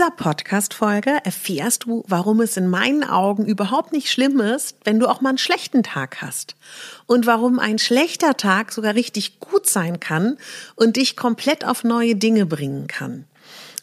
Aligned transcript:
Dieser 0.00 0.12
Podcast-Folge 0.12 1.18
erfährst 1.24 1.84
du, 1.84 2.04
warum 2.08 2.40
es 2.40 2.56
in 2.56 2.68
meinen 2.68 3.04
Augen 3.04 3.44
überhaupt 3.44 3.92
nicht 3.92 4.10
schlimm 4.10 4.40
ist, 4.40 4.78
wenn 4.82 4.98
du 4.98 5.06
auch 5.06 5.20
mal 5.20 5.28
einen 5.28 5.36
schlechten 5.36 5.82
Tag 5.82 6.22
hast. 6.22 6.56
Und 7.04 7.26
warum 7.26 7.58
ein 7.58 7.78
schlechter 7.78 8.34
Tag 8.38 8.72
sogar 8.72 8.94
richtig 8.94 9.40
gut 9.40 9.66
sein 9.66 10.00
kann 10.00 10.38
und 10.74 10.96
dich 10.96 11.18
komplett 11.18 11.66
auf 11.66 11.84
neue 11.84 12.16
Dinge 12.16 12.46
bringen 12.46 12.86
kann. 12.86 13.26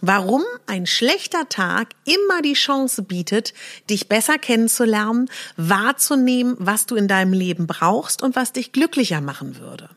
Warum 0.02 0.44
ein 0.68 0.86
schlechter 0.86 1.50
Tag 1.50 1.90
immer 2.06 2.42
die 2.44 2.54
Chance 2.54 3.02
bietet, 3.02 3.54
dich 3.90 4.08
besser 4.08 4.38
kennenzulernen, 4.38 5.30
wahrzunehmen, 5.56 6.56
was 6.60 6.86
du 6.86 6.96
in 6.96 7.08
deinem 7.08 7.34
Leben 7.34 7.66
brauchst 7.66 8.22
und 8.22 8.36
was 8.36 8.54
dich 8.54 8.72
glücklicher 8.72 9.22
machen 9.22 9.60
würde. 9.60 9.90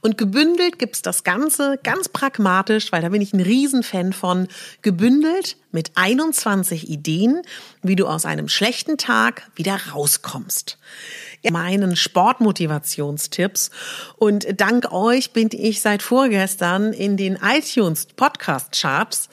Und 0.00 0.18
gebündelt 0.18 0.78
gibt's 0.78 1.02
das 1.02 1.22
Ganze 1.22 1.78
ganz 1.82 2.08
pragmatisch, 2.08 2.92
weil 2.92 3.02
da 3.02 3.10
bin 3.10 3.22
ich 3.22 3.32
ein 3.32 3.40
Riesenfan 3.40 4.12
von, 4.12 4.48
gebündelt 4.80 5.56
mit 5.70 5.92
21 5.94 6.88
Ideen, 6.88 7.42
wie 7.82 7.96
du 7.96 8.06
aus 8.06 8.24
einem 8.24 8.48
schlechten 8.48 8.96
Tag 8.98 9.50
wieder 9.54 9.78
rauskommst 9.92 10.78
meinen 11.50 11.96
Sportmotivationstipps. 11.96 13.70
Und 14.16 14.46
dank 14.60 14.92
euch 14.92 15.32
bin 15.32 15.48
ich 15.52 15.80
seit 15.80 16.02
vorgestern 16.02 16.92
in 16.92 17.16
den 17.16 17.38
iTunes 17.42 18.06
Podcast 18.06 18.72
Charts, 18.80 19.28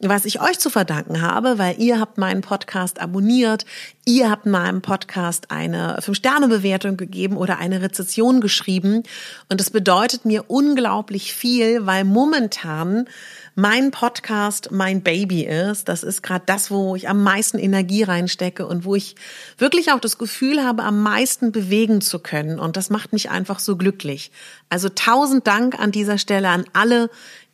was 0.00 0.24
ich 0.24 0.40
euch 0.42 0.58
zu 0.58 0.68
verdanken 0.68 1.22
habe, 1.22 1.58
weil 1.58 1.80
ihr 1.80 2.00
habt 2.00 2.18
meinen 2.18 2.42
Podcast 2.42 3.00
abonniert, 3.00 3.64
ihr 4.04 4.30
habt 4.30 4.46
meinem 4.46 4.82
Podcast 4.82 5.50
eine 5.50 5.98
5-Sterne-Bewertung 6.00 6.96
gegeben 6.96 7.36
oder 7.36 7.58
eine 7.58 7.80
Rezession 7.80 8.40
geschrieben. 8.40 9.02
Und 9.48 9.60
das 9.60 9.70
bedeutet 9.70 10.24
mir 10.24 10.44
unglaublich 10.48 11.32
viel, 11.32 11.86
weil 11.86 12.04
momentan 12.04 13.08
mein 13.54 13.90
Podcast 13.90 14.70
mein 14.72 15.02
Baby 15.02 15.44
ist. 15.44 15.88
Das 15.88 16.02
ist 16.02 16.22
gerade 16.22 16.44
das, 16.46 16.70
wo 16.70 16.96
ich 16.96 17.08
am 17.08 17.22
meisten 17.22 17.58
Energie 17.58 18.02
reinstecke 18.02 18.66
und 18.66 18.84
wo 18.84 18.94
ich 18.94 19.14
wirklich 19.58 19.92
auch 19.92 20.00
das 20.00 20.18
Gefühl 20.18 20.64
habe, 20.64 20.82
am 20.82 21.02
meisten 21.02 21.52
bewegen 21.52 22.00
zu 22.00 22.18
können. 22.18 22.58
Und 22.58 22.76
das 22.76 22.90
macht 22.90 23.12
mich 23.12 23.30
einfach 23.30 23.60
so 23.60 23.76
glücklich. 23.76 24.32
Also 24.68 24.88
tausend 24.88 25.46
Dank 25.46 25.78
an 25.78 25.92
dieser 25.92 26.18
Stelle 26.18 26.48
an 26.48 26.64
alle, 26.72 27.10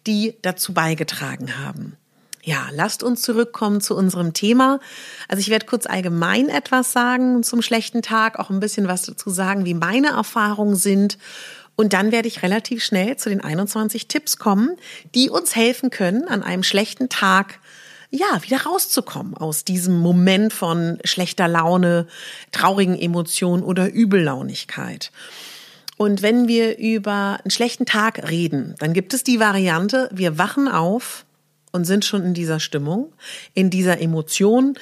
die 0.06 0.34
dazu 0.42 0.72
beigetragen 0.72 1.58
haben. 1.58 1.96
Ja, 2.42 2.68
lasst 2.72 3.02
uns 3.02 3.20
zurückkommen 3.20 3.82
zu 3.82 3.94
unserem 3.94 4.32
Thema. 4.32 4.80
Also 5.28 5.40
ich 5.40 5.50
werde 5.50 5.66
kurz 5.66 5.84
allgemein 5.84 6.48
etwas 6.48 6.92
sagen 6.92 7.42
zum 7.42 7.60
schlechten 7.60 8.00
Tag, 8.00 8.38
auch 8.38 8.48
ein 8.48 8.60
bisschen 8.60 8.88
was 8.88 9.02
dazu 9.02 9.28
sagen, 9.28 9.66
wie 9.66 9.74
meine 9.74 10.08
Erfahrungen 10.08 10.76
sind 10.76 11.18
und 11.80 11.94
dann 11.94 12.12
werde 12.12 12.28
ich 12.28 12.42
relativ 12.42 12.84
schnell 12.84 13.16
zu 13.16 13.30
den 13.30 13.40
21 13.40 14.06
Tipps 14.06 14.36
kommen, 14.36 14.76
die 15.14 15.30
uns 15.30 15.56
helfen 15.56 15.88
können, 15.88 16.28
an 16.28 16.42
einem 16.42 16.62
schlechten 16.62 17.08
Tag 17.08 17.58
ja, 18.10 18.26
wieder 18.42 18.64
rauszukommen 18.64 19.34
aus 19.34 19.64
diesem 19.64 19.98
Moment 19.98 20.52
von 20.52 20.98
schlechter 21.04 21.48
Laune, 21.48 22.06
traurigen 22.52 22.98
Emotionen 22.98 23.62
oder 23.62 23.90
Übellaunigkeit. 23.90 25.10
Und 25.96 26.20
wenn 26.20 26.48
wir 26.48 26.76
über 26.76 27.38
einen 27.42 27.50
schlechten 27.50 27.86
Tag 27.86 28.28
reden, 28.28 28.74
dann 28.78 28.92
gibt 28.92 29.14
es 29.14 29.24
die 29.24 29.40
Variante, 29.40 30.10
wir 30.12 30.36
wachen 30.36 30.68
auf 30.68 31.24
und 31.72 31.86
sind 31.86 32.04
schon 32.04 32.24
in 32.24 32.34
dieser 32.34 32.60
Stimmung, 32.60 33.10
in 33.54 33.70
dieser 33.70 34.02
Emotion. 34.02 34.74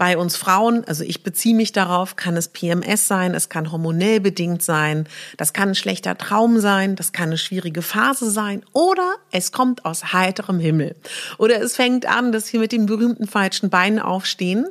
Bei 0.00 0.16
uns 0.16 0.34
Frauen, 0.34 0.82
also 0.86 1.04
ich 1.04 1.22
beziehe 1.22 1.54
mich 1.54 1.72
darauf, 1.72 2.16
kann 2.16 2.34
es 2.34 2.48
PMS 2.48 3.06
sein, 3.06 3.34
es 3.34 3.50
kann 3.50 3.70
hormonell 3.70 4.18
bedingt 4.18 4.62
sein, 4.62 5.06
das 5.36 5.52
kann 5.52 5.68
ein 5.68 5.74
schlechter 5.74 6.16
Traum 6.16 6.58
sein, 6.58 6.96
das 6.96 7.12
kann 7.12 7.26
eine 7.26 7.36
schwierige 7.36 7.82
Phase 7.82 8.30
sein 8.30 8.64
oder 8.72 9.16
es 9.30 9.52
kommt 9.52 9.84
aus 9.84 10.14
heiterem 10.14 10.58
Himmel. 10.58 10.96
Oder 11.36 11.60
es 11.60 11.76
fängt 11.76 12.06
an, 12.06 12.32
dass 12.32 12.50
wir 12.50 12.60
mit 12.60 12.72
den 12.72 12.86
berühmten 12.86 13.26
falschen 13.26 13.68
Beinen 13.68 13.98
aufstehen 13.98 14.68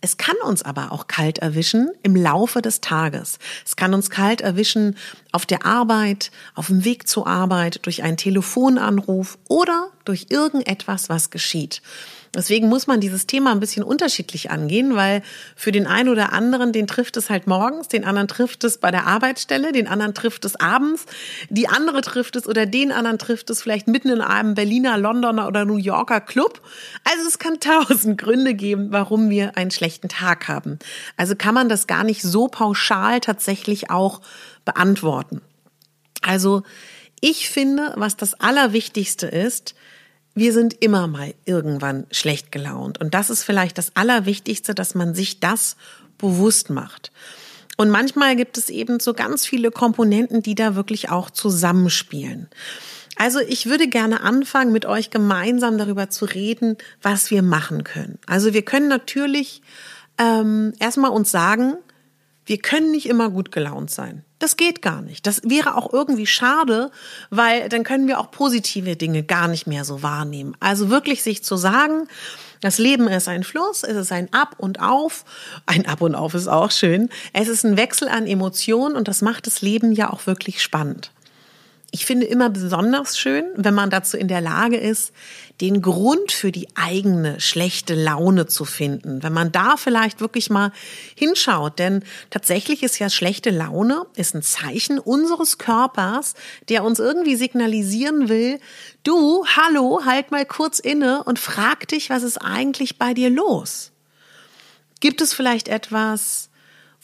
es 0.00 0.18
kann 0.18 0.36
uns 0.44 0.62
aber 0.62 0.92
auch 0.92 1.06
kalt 1.06 1.38
erwischen 1.38 1.90
im 2.02 2.14
Laufe 2.14 2.60
des 2.60 2.82
Tages. 2.82 3.38
Es 3.64 3.74
kann 3.74 3.94
uns 3.94 4.10
kalt 4.10 4.42
erwischen 4.42 4.98
auf 5.32 5.46
der 5.46 5.64
Arbeit, 5.64 6.30
auf 6.54 6.66
dem 6.66 6.84
Weg 6.84 7.08
zur 7.08 7.26
Arbeit, 7.26 7.86
durch 7.86 8.02
einen 8.02 8.18
Telefonanruf 8.18 9.38
oder 9.48 9.88
durch 10.04 10.26
irgendetwas, 10.28 11.08
was 11.08 11.30
geschieht. 11.30 11.80
Deswegen 12.34 12.68
muss 12.68 12.86
man 12.86 13.00
dieses 13.00 13.26
Thema 13.26 13.52
ein 13.52 13.60
bisschen 13.60 13.84
unterschiedlich 13.84 14.50
angehen, 14.50 14.96
weil 14.96 15.22
für 15.54 15.70
den 15.70 15.86
einen 15.86 16.08
oder 16.08 16.32
anderen, 16.32 16.72
den 16.72 16.86
trifft 16.86 17.16
es 17.16 17.30
halt 17.30 17.46
morgens, 17.46 17.88
den 17.88 18.04
anderen 18.04 18.26
trifft 18.26 18.64
es 18.64 18.78
bei 18.78 18.90
der 18.90 19.06
Arbeitsstelle, 19.06 19.70
den 19.72 19.86
anderen 19.86 20.14
trifft 20.14 20.44
es 20.44 20.56
abends, 20.56 21.06
die 21.48 21.68
andere 21.68 22.00
trifft 22.00 22.36
es 22.36 22.46
oder 22.48 22.66
den 22.66 22.90
anderen 22.90 23.18
trifft 23.18 23.50
es 23.50 23.62
vielleicht 23.62 23.86
mitten 23.86 24.08
in 24.08 24.20
einem 24.20 24.54
Berliner, 24.54 24.98
Londoner 24.98 25.46
oder 25.46 25.64
New 25.64 25.76
Yorker 25.76 26.20
Club. 26.20 26.60
Also 27.04 27.28
es 27.28 27.38
kann 27.38 27.60
tausend 27.60 28.18
Gründe 28.18 28.54
geben, 28.54 28.88
warum 28.90 29.30
wir 29.30 29.56
einen 29.56 29.70
schlechten 29.70 30.08
Tag 30.08 30.48
haben. 30.48 30.78
Also 31.16 31.36
kann 31.36 31.54
man 31.54 31.68
das 31.68 31.86
gar 31.86 32.02
nicht 32.02 32.22
so 32.22 32.48
pauschal 32.48 33.20
tatsächlich 33.20 33.90
auch 33.90 34.20
beantworten. 34.64 35.40
Also 36.22 36.62
ich 37.20 37.48
finde, 37.48 37.92
was 37.96 38.16
das 38.16 38.34
Allerwichtigste 38.40 39.26
ist, 39.26 39.74
wir 40.34 40.52
sind 40.52 40.82
immer 40.82 41.06
mal 41.06 41.34
irgendwann 41.44 42.06
schlecht 42.10 42.50
gelaunt. 42.52 43.00
Und 43.00 43.14
das 43.14 43.30
ist 43.30 43.44
vielleicht 43.44 43.78
das 43.78 43.94
Allerwichtigste, 43.94 44.74
dass 44.74 44.94
man 44.94 45.14
sich 45.14 45.40
das 45.40 45.76
bewusst 46.18 46.70
macht. 46.70 47.12
Und 47.76 47.90
manchmal 47.90 48.36
gibt 48.36 48.56
es 48.58 48.70
eben 48.70 49.00
so 49.00 49.14
ganz 49.14 49.46
viele 49.46 49.70
Komponenten, 49.70 50.42
die 50.42 50.54
da 50.54 50.76
wirklich 50.76 51.10
auch 51.10 51.30
zusammenspielen. 51.30 52.48
Also 53.16 53.40
ich 53.40 53.66
würde 53.66 53.88
gerne 53.88 54.22
anfangen, 54.22 54.72
mit 54.72 54.86
euch 54.86 55.10
gemeinsam 55.10 55.78
darüber 55.78 56.10
zu 56.10 56.24
reden, 56.24 56.76
was 57.02 57.30
wir 57.30 57.42
machen 57.42 57.84
können. 57.84 58.18
Also 58.26 58.52
wir 58.52 58.62
können 58.62 58.88
natürlich 58.88 59.62
ähm, 60.18 60.72
erstmal 60.80 61.10
uns 61.10 61.30
sagen, 61.30 61.74
wir 62.46 62.58
können 62.58 62.90
nicht 62.90 63.06
immer 63.06 63.30
gut 63.30 63.52
gelaunt 63.52 63.90
sein. 63.90 64.24
Das 64.38 64.56
geht 64.56 64.82
gar 64.82 65.00
nicht. 65.00 65.26
Das 65.26 65.40
wäre 65.44 65.76
auch 65.76 65.92
irgendwie 65.92 66.26
schade, 66.26 66.90
weil 67.30 67.68
dann 67.70 67.84
können 67.84 68.08
wir 68.08 68.20
auch 68.20 68.30
positive 68.30 68.96
Dinge 68.96 69.22
gar 69.22 69.48
nicht 69.48 69.66
mehr 69.66 69.84
so 69.84 70.02
wahrnehmen. 70.02 70.54
Also 70.60 70.90
wirklich 70.90 71.22
sich 71.22 71.42
zu 71.42 71.56
sagen, 71.56 72.08
das 72.60 72.78
Leben 72.78 73.08
ist 73.08 73.28
ein 73.28 73.44
Fluss, 73.44 73.82
es 73.82 73.96
ist 73.96 74.12
ein 74.12 74.32
Ab 74.32 74.56
und 74.58 74.80
Auf. 74.80 75.24
Ein 75.66 75.86
Ab 75.86 76.02
und 76.02 76.14
Auf 76.14 76.34
ist 76.34 76.48
auch 76.48 76.70
schön. 76.70 77.08
Es 77.32 77.48
ist 77.48 77.64
ein 77.64 77.76
Wechsel 77.76 78.08
an 78.08 78.26
Emotionen 78.26 78.96
und 78.96 79.08
das 79.08 79.22
macht 79.22 79.46
das 79.46 79.62
Leben 79.62 79.92
ja 79.92 80.10
auch 80.10 80.26
wirklich 80.26 80.62
spannend. 80.62 81.10
ich 81.90 82.06
finde 82.06 82.26
immer 82.26 82.50
besonders 82.50 83.16
schön, 83.16 83.44
wenn 83.54 83.72
man 83.72 83.88
dazu 83.88 84.16
in 84.16 84.26
der 84.26 84.40
Lage 84.40 84.76
ist, 84.76 85.12
den 85.60 85.82
Grund 85.82 86.32
für 86.32 86.50
die 86.50 86.68
eigene 86.74 87.40
schlechte 87.40 87.94
Laune 87.94 88.46
zu 88.46 88.64
finden. 88.64 89.22
Wenn 89.22 89.32
man 89.32 89.52
da 89.52 89.76
vielleicht 89.76 90.20
wirklich 90.20 90.50
mal 90.50 90.72
hinschaut, 91.14 91.78
denn 91.78 92.02
tatsächlich 92.30 92.82
ist 92.82 92.98
ja 92.98 93.08
schlechte 93.08 93.50
Laune 93.50 94.06
ist 94.16 94.34
ein 94.34 94.42
Zeichen 94.42 94.98
unseres 94.98 95.58
Körpers, 95.58 96.34
der 96.68 96.82
uns 96.82 96.98
irgendwie 96.98 97.36
signalisieren 97.36 98.28
will, 98.28 98.58
du, 99.04 99.46
hallo, 99.46 100.00
halt 100.04 100.32
mal 100.32 100.44
kurz 100.44 100.80
inne 100.80 101.22
und 101.22 101.38
frag 101.38 101.86
dich, 101.86 102.10
was 102.10 102.24
ist 102.24 102.38
eigentlich 102.38 102.98
bei 102.98 103.14
dir 103.14 103.30
los? 103.30 103.92
Gibt 104.98 105.20
es 105.20 105.34
vielleicht 105.34 105.68
etwas, 105.68 106.48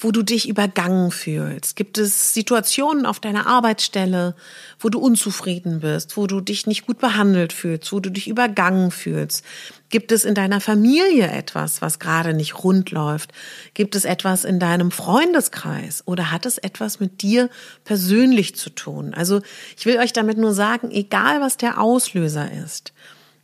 wo 0.00 0.12
du 0.12 0.22
dich 0.22 0.48
übergangen 0.48 1.10
fühlst? 1.10 1.76
Gibt 1.76 1.98
es 1.98 2.32
Situationen 2.32 3.04
auf 3.04 3.20
deiner 3.20 3.46
Arbeitsstelle, 3.46 4.34
wo 4.78 4.88
du 4.88 4.98
unzufrieden 4.98 5.80
bist, 5.80 6.16
wo 6.16 6.26
du 6.26 6.40
dich 6.40 6.66
nicht 6.66 6.86
gut 6.86 6.98
behandelt 6.98 7.52
fühlst, 7.52 7.92
wo 7.92 8.00
du 8.00 8.10
dich 8.10 8.26
übergangen 8.26 8.90
fühlst? 8.90 9.44
Gibt 9.90 10.10
es 10.10 10.24
in 10.24 10.34
deiner 10.34 10.60
Familie 10.60 11.30
etwas, 11.30 11.82
was 11.82 11.98
gerade 11.98 12.32
nicht 12.32 12.64
rund 12.64 12.90
läuft? 12.90 13.32
Gibt 13.74 13.94
es 13.94 14.06
etwas 14.06 14.44
in 14.44 14.58
deinem 14.58 14.90
Freundeskreis 14.90 16.02
oder 16.06 16.30
hat 16.30 16.46
es 16.46 16.56
etwas 16.56 16.98
mit 16.98 17.20
dir 17.20 17.50
persönlich 17.84 18.56
zu 18.56 18.70
tun? 18.70 19.12
Also 19.12 19.42
ich 19.76 19.84
will 19.84 19.98
euch 19.98 20.14
damit 20.14 20.38
nur 20.38 20.54
sagen, 20.54 20.90
egal 20.90 21.42
was 21.42 21.58
der 21.58 21.80
Auslöser 21.80 22.50
ist, 22.64 22.94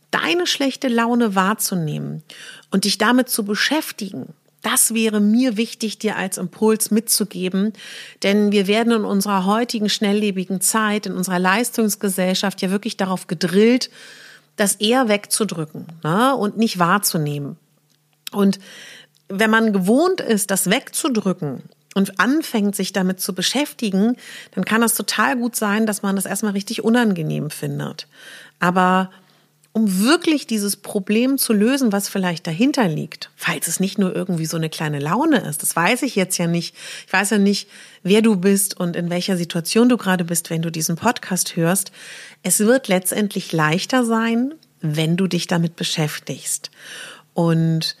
deine 0.09 0.47
schlechte 0.47 0.87
Laune 0.87 1.35
wahrzunehmen 1.35 2.23
und 2.71 2.85
dich 2.85 2.97
damit 2.97 3.29
zu 3.29 3.45
beschäftigen 3.45 4.33
das 4.61 4.93
wäre 4.93 5.19
mir 5.19 5.55
wichtig, 5.57 5.99
dir 5.99 6.15
als 6.15 6.37
Impuls 6.37 6.91
mitzugeben, 6.91 7.73
denn 8.23 8.51
wir 8.51 8.67
werden 8.67 8.91
in 8.91 9.05
unserer 9.05 9.45
heutigen 9.45 9.89
schnelllebigen 9.89 10.61
Zeit, 10.61 11.05
in 11.05 11.13
unserer 11.13 11.39
Leistungsgesellschaft 11.39 12.61
ja 12.61 12.71
wirklich 12.71 12.97
darauf 12.97 13.27
gedrillt, 13.27 13.89
das 14.55 14.75
eher 14.75 15.07
wegzudrücken 15.07 15.85
ne, 16.03 16.35
und 16.35 16.57
nicht 16.57 16.79
wahrzunehmen. 16.79 17.57
Und 18.31 18.59
wenn 19.29 19.49
man 19.49 19.73
gewohnt 19.73 20.21
ist, 20.21 20.51
das 20.51 20.69
wegzudrücken 20.69 21.63
und 21.95 22.19
anfängt, 22.19 22.75
sich 22.75 22.93
damit 22.93 23.19
zu 23.19 23.33
beschäftigen, 23.33 24.17
dann 24.51 24.65
kann 24.65 24.81
das 24.81 24.95
total 24.95 25.37
gut 25.37 25.55
sein, 25.55 25.85
dass 25.85 26.01
man 26.01 26.15
das 26.15 26.25
erstmal 26.25 26.53
richtig 26.53 26.83
unangenehm 26.83 27.49
findet. 27.49 28.07
Aber 28.59 29.11
um 29.77 29.99
wirklich 29.99 30.47
dieses 30.47 30.75
Problem 30.75 31.37
zu 31.37 31.53
lösen, 31.53 31.91
was 31.91 32.09
vielleicht 32.09 32.47
dahinter 32.47 32.87
liegt, 32.87 33.29
falls 33.35 33.67
es 33.67 33.79
nicht 33.79 33.99
nur 33.99 34.15
irgendwie 34.15 34.47
so 34.47 34.57
eine 34.57 34.71
kleine 34.71 34.97
Laune 34.97 35.37
ist, 35.47 35.61
das 35.61 35.75
weiß 35.75 36.01
ich 36.01 36.15
jetzt 36.15 36.39
ja 36.39 36.47
nicht. 36.47 36.75
Ich 37.05 37.13
weiß 37.13 37.29
ja 37.29 37.37
nicht, 37.37 37.69
wer 38.01 38.23
du 38.23 38.37
bist 38.37 38.79
und 38.79 38.95
in 38.95 39.11
welcher 39.11 39.37
Situation 39.37 39.87
du 39.87 39.97
gerade 39.97 40.25
bist, 40.25 40.49
wenn 40.49 40.63
du 40.63 40.71
diesen 40.71 40.95
Podcast 40.95 41.55
hörst. 41.55 41.91
Es 42.41 42.59
wird 42.59 42.87
letztendlich 42.87 43.53
leichter 43.53 44.03
sein, 44.03 44.55
wenn 44.81 45.15
du 45.15 45.27
dich 45.27 45.45
damit 45.45 45.75
beschäftigst. 45.75 46.71
Und 47.35 47.97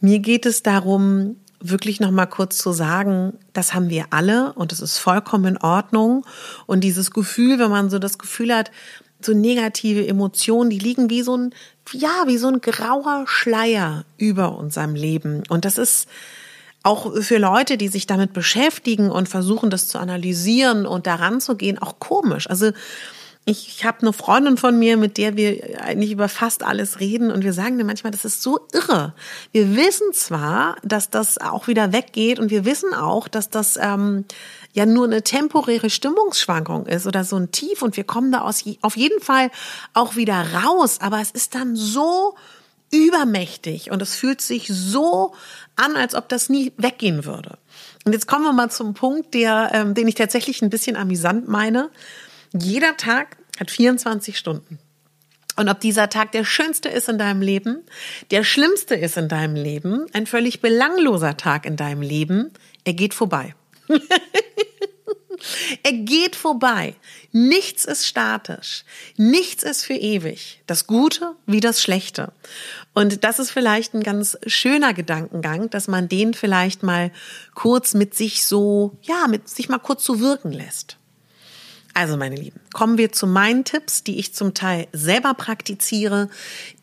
mir 0.00 0.20
geht 0.20 0.46
es 0.46 0.62
darum, 0.62 1.36
wirklich 1.60 2.00
noch 2.00 2.10
mal 2.10 2.24
kurz 2.24 2.56
zu 2.56 2.72
sagen, 2.72 3.34
das 3.52 3.74
haben 3.74 3.90
wir 3.90 4.06
alle 4.10 4.54
und 4.54 4.72
es 4.72 4.80
ist 4.80 4.96
vollkommen 4.96 5.44
in 5.44 5.58
Ordnung 5.58 6.24
und 6.64 6.84
dieses 6.84 7.10
Gefühl, 7.10 7.58
wenn 7.58 7.70
man 7.70 7.90
so 7.90 7.98
das 7.98 8.16
Gefühl 8.16 8.54
hat, 8.54 8.70
so 9.20 9.32
negative 9.32 10.06
Emotionen, 10.06 10.70
die 10.70 10.78
liegen 10.78 11.10
wie 11.10 11.22
so 11.22 11.36
ein, 11.36 11.54
ja, 11.92 12.24
wie 12.26 12.38
so 12.38 12.48
ein 12.48 12.60
grauer 12.60 13.24
Schleier 13.26 14.04
über 14.16 14.56
unserem 14.56 14.94
Leben. 14.94 15.42
Und 15.48 15.64
das 15.64 15.78
ist 15.78 16.08
auch 16.82 17.12
für 17.20 17.38
Leute, 17.38 17.76
die 17.76 17.88
sich 17.88 18.06
damit 18.06 18.32
beschäftigen 18.32 19.10
und 19.10 19.28
versuchen, 19.28 19.70
das 19.70 19.88
zu 19.88 19.98
analysieren 19.98 20.86
und 20.86 21.06
daran 21.06 21.40
zu 21.40 21.56
gehen, 21.56 21.78
auch 21.78 21.98
komisch. 21.98 22.48
Also 22.48 22.70
ich, 23.44 23.68
ich 23.68 23.84
habe 23.84 24.02
eine 24.02 24.12
Freundin 24.12 24.58
von 24.58 24.78
mir, 24.78 24.96
mit 24.96 25.16
der 25.16 25.36
wir 25.36 25.80
eigentlich 25.82 26.12
über 26.12 26.28
fast 26.28 26.62
alles 26.62 27.00
reden 27.00 27.30
und 27.30 27.44
wir 27.44 27.54
sagen 27.54 27.78
dir 27.78 27.84
manchmal, 27.84 28.10
das 28.10 28.24
ist 28.24 28.42
so 28.42 28.60
irre. 28.72 29.14
Wir 29.52 29.74
wissen 29.74 30.12
zwar, 30.12 30.76
dass 30.82 31.08
das 31.08 31.38
auch 31.38 31.66
wieder 31.66 31.92
weggeht 31.92 32.38
und 32.38 32.50
wir 32.50 32.64
wissen 32.64 32.92
auch, 32.92 33.26
dass 33.26 33.48
das 33.48 33.78
ähm, 33.80 34.26
ja 34.78 34.86
nur 34.86 35.04
eine 35.04 35.22
temporäre 35.22 35.90
Stimmungsschwankung 35.90 36.86
ist 36.86 37.06
oder 37.06 37.24
so 37.24 37.36
ein 37.36 37.50
Tief 37.50 37.82
und 37.82 37.96
wir 37.96 38.04
kommen 38.04 38.32
da 38.32 38.42
aus, 38.42 38.64
auf 38.80 38.96
jeden 38.96 39.20
Fall 39.20 39.50
auch 39.92 40.16
wieder 40.16 40.54
raus, 40.54 41.00
aber 41.00 41.20
es 41.20 41.32
ist 41.32 41.54
dann 41.54 41.74
so 41.74 42.36
übermächtig 42.90 43.90
und 43.90 44.00
es 44.00 44.14
fühlt 44.14 44.40
sich 44.40 44.68
so 44.68 45.34
an, 45.76 45.96
als 45.96 46.14
ob 46.14 46.28
das 46.28 46.48
nie 46.48 46.72
weggehen 46.76 47.24
würde. 47.24 47.58
Und 48.04 48.12
jetzt 48.12 48.26
kommen 48.26 48.44
wir 48.44 48.52
mal 48.52 48.70
zum 48.70 48.94
Punkt, 48.94 49.34
der, 49.34 49.70
ähm, 49.74 49.94
den 49.94 50.08
ich 50.08 50.14
tatsächlich 50.14 50.62
ein 50.62 50.70
bisschen 50.70 50.96
amüsant 50.96 51.48
meine. 51.48 51.90
Jeder 52.52 52.96
Tag 52.96 53.36
hat 53.58 53.70
24 53.70 54.38
Stunden. 54.38 54.78
Und 55.56 55.68
ob 55.68 55.80
dieser 55.80 56.08
Tag 56.08 56.30
der 56.30 56.44
schönste 56.44 56.88
ist 56.88 57.08
in 57.08 57.18
deinem 57.18 57.42
Leben, 57.42 57.82
der 58.30 58.44
schlimmste 58.44 58.94
ist 58.94 59.16
in 59.16 59.28
deinem 59.28 59.56
Leben, 59.56 60.06
ein 60.12 60.26
völlig 60.26 60.60
belangloser 60.60 61.36
Tag 61.36 61.66
in 61.66 61.76
deinem 61.76 62.00
Leben, 62.00 62.52
er 62.84 62.92
geht 62.94 63.12
vorbei. 63.12 63.54
er 65.82 65.92
geht 65.92 66.36
vorbei. 66.36 66.94
Nichts 67.32 67.84
ist 67.84 68.06
statisch. 68.06 68.84
Nichts 69.16 69.62
ist 69.62 69.84
für 69.84 69.94
ewig. 69.94 70.62
Das 70.66 70.86
Gute 70.86 71.34
wie 71.46 71.60
das 71.60 71.82
Schlechte. 71.82 72.32
Und 72.94 73.24
das 73.24 73.38
ist 73.38 73.50
vielleicht 73.50 73.94
ein 73.94 74.02
ganz 74.02 74.38
schöner 74.46 74.94
Gedankengang, 74.94 75.70
dass 75.70 75.88
man 75.88 76.08
den 76.08 76.34
vielleicht 76.34 76.82
mal 76.82 77.12
kurz 77.54 77.94
mit 77.94 78.14
sich 78.14 78.44
so, 78.44 78.96
ja, 79.02 79.26
mit 79.28 79.48
sich 79.48 79.68
mal 79.68 79.78
kurz 79.78 80.04
so 80.04 80.20
wirken 80.20 80.52
lässt. 80.52 80.97
Also 81.98 82.16
meine 82.16 82.36
Lieben, 82.36 82.60
kommen 82.72 82.96
wir 82.96 83.10
zu 83.10 83.26
meinen 83.26 83.64
Tipps, 83.64 84.04
die 84.04 84.20
ich 84.20 84.32
zum 84.32 84.54
Teil 84.54 84.86
selber 84.92 85.34
praktiziere, 85.34 86.28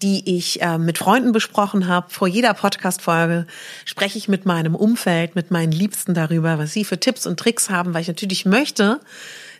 die 0.01 0.35
ich 0.35 0.61
äh, 0.61 0.77
mit 0.77 0.97
Freunden 0.97 1.31
besprochen 1.31 1.87
habe. 1.87 2.09
Vor 2.09 2.27
jeder 2.27 2.53
Podcast-Folge 2.53 3.47
spreche 3.85 4.17
ich 4.17 4.27
mit 4.27 4.45
meinem 4.45 4.75
Umfeld, 4.75 5.33
mit 5.33 5.51
meinen 5.51 5.71
Liebsten 5.71 6.15
darüber, 6.15 6.59
was 6.59 6.73
sie 6.73 6.83
für 6.83 6.99
Tipps 6.99 7.25
und 7.25 7.39
Tricks 7.39 7.69
haben, 7.69 7.93
weil 7.93 8.01
ich 8.01 8.09
natürlich 8.09 8.45
möchte, 8.45 8.99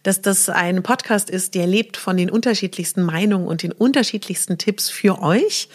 dass 0.04 0.22
das 0.22 0.50
ein 0.50 0.84
Podcast 0.84 1.30
ist, 1.30 1.56
der 1.56 1.68
lebt 1.68 1.96
von 1.96 2.18
den 2.18 2.30
unterschiedlichsten 2.30 3.04
Meinungen 3.04 3.48
und 3.48 3.64
den 3.64 3.72
unterschiedlichsten 3.72 4.58
Tipps 4.58 4.90
für 4.90 5.22
euch. 5.22 5.70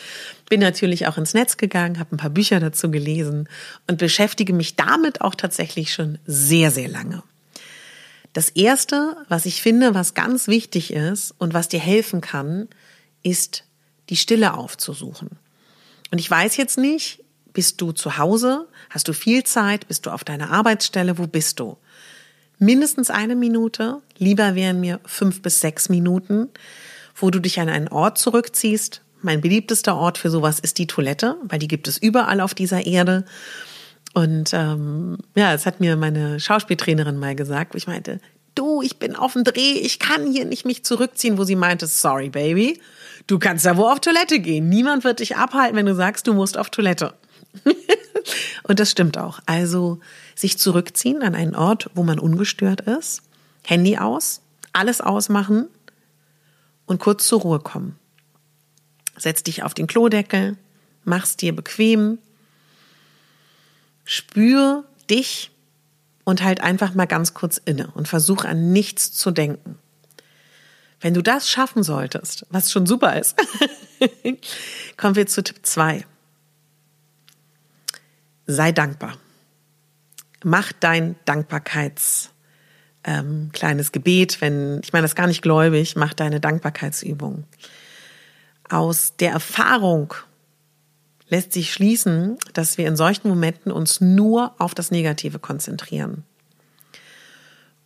Bin 0.50 0.60
natürlich 0.60 1.06
auch 1.06 1.16
ins 1.16 1.32
Netz 1.32 1.56
gegangen, 1.56 1.98
habe 1.98 2.14
ein 2.14 2.18
paar 2.18 2.28
Bücher 2.28 2.60
dazu 2.60 2.90
gelesen 2.90 3.48
und 3.86 3.96
beschäftige 3.96 4.52
mich 4.52 4.76
damit 4.76 5.22
auch 5.22 5.34
tatsächlich 5.34 5.90
schon 5.94 6.18
sehr, 6.26 6.70
sehr 6.70 6.88
lange. 6.90 7.22
Das 8.32 8.48
erste, 8.50 9.16
was 9.28 9.46
ich 9.46 9.62
finde, 9.62 9.94
was 9.94 10.14
ganz 10.14 10.46
wichtig 10.46 10.92
ist 10.92 11.34
und 11.38 11.52
was 11.52 11.68
dir 11.68 11.80
helfen 11.80 12.20
kann, 12.20 12.68
ist 13.22 13.64
die 14.08 14.16
Stille 14.16 14.54
aufzusuchen. 14.54 15.30
Und 16.10 16.18
ich 16.18 16.30
weiß 16.30 16.56
jetzt 16.56 16.78
nicht, 16.78 17.24
bist 17.52 17.80
du 17.80 17.92
zu 17.92 18.18
Hause? 18.18 18.68
Hast 18.88 19.08
du 19.08 19.12
viel 19.12 19.44
Zeit? 19.44 19.88
Bist 19.88 20.06
du 20.06 20.10
auf 20.10 20.24
deiner 20.24 20.50
Arbeitsstelle? 20.50 21.18
Wo 21.18 21.26
bist 21.26 21.58
du? 21.58 21.76
Mindestens 22.58 23.10
eine 23.10 23.34
Minute. 23.34 24.00
Lieber 24.18 24.54
wären 24.54 24.80
mir 24.80 25.00
fünf 25.04 25.42
bis 25.42 25.60
sechs 25.60 25.88
Minuten, 25.88 26.48
wo 27.16 27.30
du 27.30 27.40
dich 27.40 27.58
an 27.58 27.68
einen 27.68 27.88
Ort 27.88 28.18
zurückziehst. 28.18 29.02
Mein 29.22 29.40
beliebtester 29.40 29.96
Ort 29.96 30.18
für 30.18 30.30
sowas 30.30 30.60
ist 30.60 30.78
die 30.78 30.86
Toilette, 30.86 31.36
weil 31.42 31.58
die 31.58 31.68
gibt 31.68 31.88
es 31.88 31.98
überall 31.98 32.40
auf 32.40 32.54
dieser 32.54 32.86
Erde. 32.86 33.24
Und 34.12 34.52
ähm, 34.52 35.18
ja, 35.36 35.54
es 35.54 35.66
hat 35.66 35.80
mir 35.80 35.96
meine 35.96 36.40
Schauspieltrainerin 36.40 37.18
mal 37.18 37.36
gesagt, 37.36 37.74
wo 37.74 37.78
ich 37.78 37.86
meinte, 37.86 38.20
du, 38.54 38.82
ich 38.82 38.98
bin 38.98 39.14
auf 39.14 39.34
dem 39.34 39.44
Dreh, 39.44 39.78
ich 39.78 39.98
kann 39.98 40.30
hier 40.32 40.44
nicht 40.44 40.64
mich 40.64 40.84
zurückziehen, 40.84 41.38
wo 41.38 41.44
sie 41.44 41.56
meinte, 41.56 41.86
sorry, 41.86 42.28
Baby, 42.28 42.80
du 43.26 43.38
kannst 43.38 43.64
da 43.66 43.76
wo 43.76 43.86
auf 43.86 44.00
Toilette 44.00 44.40
gehen. 44.40 44.68
Niemand 44.68 45.04
wird 45.04 45.20
dich 45.20 45.36
abhalten, 45.36 45.76
wenn 45.76 45.86
du 45.86 45.94
sagst, 45.94 46.26
du 46.26 46.34
musst 46.34 46.58
auf 46.58 46.70
Toilette. 46.70 47.14
und 48.64 48.80
das 48.80 48.90
stimmt 48.90 49.18
auch. 49.18 49.40
Also 49.46 50.00
sich 50.34 50.58
zurückziehen 50.58 51.22
an 51.22 51.34
einen 51.34 51.54
Ort, 51.54 51.90
wo 51.94 52.02
man 52.02 52.18
ungestört 52.18 52.80
ist, 52.82 53.22
Handy 53.62 53.98
aus, 53.98 54.40
alles 54.72 55.00
ausmachen 55.00 55.68
und 56.86 57.00
kurz 57.00 57.26
zur 57.26 57.40
Ruhe 57.40 57.60
kommen. 57.60 57.96
Setz 59.16 59.42
dich 59.42 59.62
auf 59.62 59.74
den 59.74 59.86
Klodeckel, 59.86 60.56
mach's 61.04 61.36
dir 61.36 61.54
bequem, 61.54 62.18
spür 64.04 64.84
dich 65.08 65.50
und 66.24 66.42
halt 66.42 66.60
einfach 66.60 66.94
mal 66.94 67.06
ganz 67.06 67.34
kurz 67.34 67.58
inne 67.58 67.90
und 67.94 68.08
versuch 68.08 68.44
an 68.44 68.72
nichts 68.72 69.12
zu 69.12 69.30
denken. 69.30 69.78
Wenn 71.00 71.14
du 71.14 71.22
das 71.22 71.48
schaffen 71.48 71.82
solltest, 71.82 72.46
was 72.50 72.70
schon 72.70 72.86
super 72.86 73.18
ist, 73.18 73.36
kommen 74.96 75.16
wir 75.16 75.26
zu 75.26 75.42
Tipp 75.42 75.60
2. 75.62 76.04
Sei 78.46 78.72
dankbar. 78.72 79.16
Mach 80.44 80.72
dein 80.72 81.16
Dankbarkeits 81.24 82.30
ähm, 83.04 83.50
kleines 83.52 83.92
Gebet, 83.92 84.40
wenn, 84.40 84.80
ich 84.82 84.92
meine 84.92 85.04
das 85.04 85.14
gar 85.14 85.26
nicht 85.26 85.42
gläubig, 85.42 85.96
mach 85.96 86.12
deine 86.12 86.40
Dankbarkeitsübung. 86.40 87.44
Aus 88.68 89.16
der 89.16 89.32
Erfahrung 89.32 90.14
lässt 91.30 91.52
sich 91.52 91.72
schließen, 91.72 92.36
dass 92.52 92.76
wir 92.76 92.86
in 92.86 92.96
solchen 92.96 93.28
Momenten 93.28 93.72
uns 93.72 94.00
nur 94.00 94.54
auf 94.58 94.74
das 94.74 94.90
Negative 94.90 95.38
konzentrieren. 95.38 96.24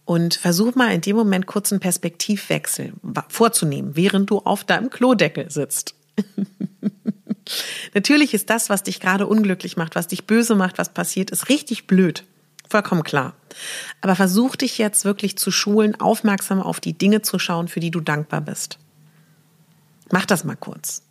Und 0.06 0.34
versuch 0.34 0.74
mal 0.74 0.92
in 0.92 1.00
dem 1.00 1.16
Moment 1.16 1.46
kurz 1.46 1.72
einen 1.72 1.80
Perspektivwechsel 1.80 2.92
vorzunehmen, 3.28 3.96
während 3.96 4.28
du 4.28 4.40
auf 4.40 4.64
deinem 4.64 4.90
Klodeckel 4.90 5.50
sitzt. 5.50 5.94
Natürlich 7.94 8.34
ist 8.34 8.50
das, 8.50 8.68
was 8.70 8.82
dich 8.82 9.00
gerade 9.00 9.26
unglücklich 9.26 9.76
macht, 9.76 9.94
was 9.94 10.08
dich 10.08 10.26
böse 10.26 10.54
macht, 10.54 10.78
was 10.78 10.88
passiert, 10.90 11.30
ist 11.30 11.48
richtig 11.48 11.86
blöd. 11.86 12.24
Vollkommen 12.68 13.04
klar. 13.04 13.34
Aber 14.00 14.16
versuch 14.16 14.56
dich 14.56 14.78
jetzt 14.78 15.04
wirklich 15.04 15.36
zu 15.38 15.50
schulen, 15.50 15.98
aufmerksam 16.00 16.60
auf 16.60 16.80
die 16.80 16.94
Dinge 16.94 17.22
zu 17.22 17.38
schauen, 17.38 17.68
für 17.68 17.80
die 17.80 17.90
du 17.90 18.00
dankbar 18.00 18.40
bist. 18.40 18.78
Mach 20.10 20.26
das 20.26 20.44
mal 20.44 20.56
kurz. 20.56 21.02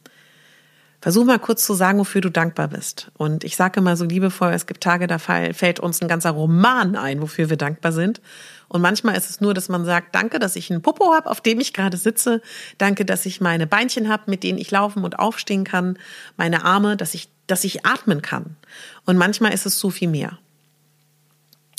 Versuch 1.04 1.26
mal 1.26 1.38
kurz 1.38 1.66
zu 1.66 1.74
sagen, 1.74 2.00
wofür 2.00 2.22
du 2.22 2.32
dankbar 2.32 2.70
bist. 2.70 3.12
Und 3.18 3.44
ich 3.44 3.58
sage 3.58 3.82
immer 3.82 3.98
so 3.98 4.06
liebevoll, 4.06 4.54
es 4.54 4.68
gibt 4.68 4.82
Tage, 4.82 5.06
da 5.06 5.20
fällt 5.20 5.82
uns 5.82 6.02
ein 6.02 6.08
ganzer 6.08 6.30
Roman 6.30 6.96
ein, 6.96 7.22
wofür 7.22 7.50
wir 7.50 7.58
dankbar 7.58 7.92
sind. 7.92 8.22
Und 8.70 8.82
manchmal 8.82 9.18
ist 9.18 9.30
es 9.30 9.42
nur, 9.42 9.54
dass 9.54 9.68
man 9.68 9.84
sagt, 9.84 10.16
danke, 10.16 10.40
dass 10.40 10.56
ich 10.56 10.72
einen 10.72 10.82
Popo 10.82 11.14
habe, 11.14 11.30
auf 11.30 11.42
dem 11.42 11.60
ich 11.60 11.74
gerade 11.74 11.98
sitze. 11.98 12.42
Danke, 12.78 13.04
dass 13.04 13.26
ich 13.26 13.42
meine 13.42 13.68
Beinchen 13.68 14.08
habe, 14.08 14.32
mit 14.32 14.44
denen 14.44 14.58
ich 14.58 14.72
laufen 14.72 15.04
und 15.04 15.20
aufstehen 15.20 15.66
kann. 15.66 16.00
Meine 16.38 16.64
Arme, 16.64 16.96
dass 16.96 17.14
ich, 17.14 17.28
dass 17.48 17.66
ich 17.66 17.86
atmen 17.86 18.22
kann. 18.22 18.56
Und 19.04 19.18
manchmal 19.18 19.54
ist 19.54 19.66
es 19.66 19.78
so 19.78 19.90
viel 19.90 20.08
mehr. 20.08 20.40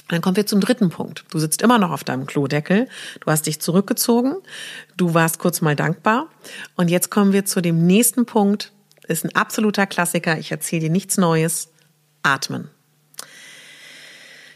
Dann 0.09 0.21
kommen 0.21 0.37
wir 0.37 0.47
zum 0.47 0.61
dritten 0.61 0.91
Punkt. 0.91 1.25
Du 1.31 1.39
sitzt 1.39 1.63
immer 1.63 1.79
noch 1.79 1.93
auf 1.93 2.05
deinem 2.05 2.27
Klodeckel. 2.27 2.89
Du 3.21 3.31
hast 3.31 3.47
dich 3.47 3.59
zurückgezogen. 3.59 4.35
Du 4.99 5.15
warst 5.15 5.39
kurz 5.39 5.63
mal 5.63 5.77
dankbar. 5.77 6.27
Und 6.77 6.91
jetzt 6.91 7.11
kommen 7.11 7.33
wir 7.33 7.47
zu 7.47 7.63
dem 7.63 7.87
nächsten 7.87 8.27
Punkt, 8.27 8.74
ist 9.09 9.25
ein 9.25 9.35
absoluter 9.35 9.87
Klassiker. 9.87 10.39
Ich 10.39 10.51
erzähle 10.51 10.83
dir 10.83 10.91
nichts 10.91 11.17
Neues. 11.17 11.71
Atmen. 12.23 12.71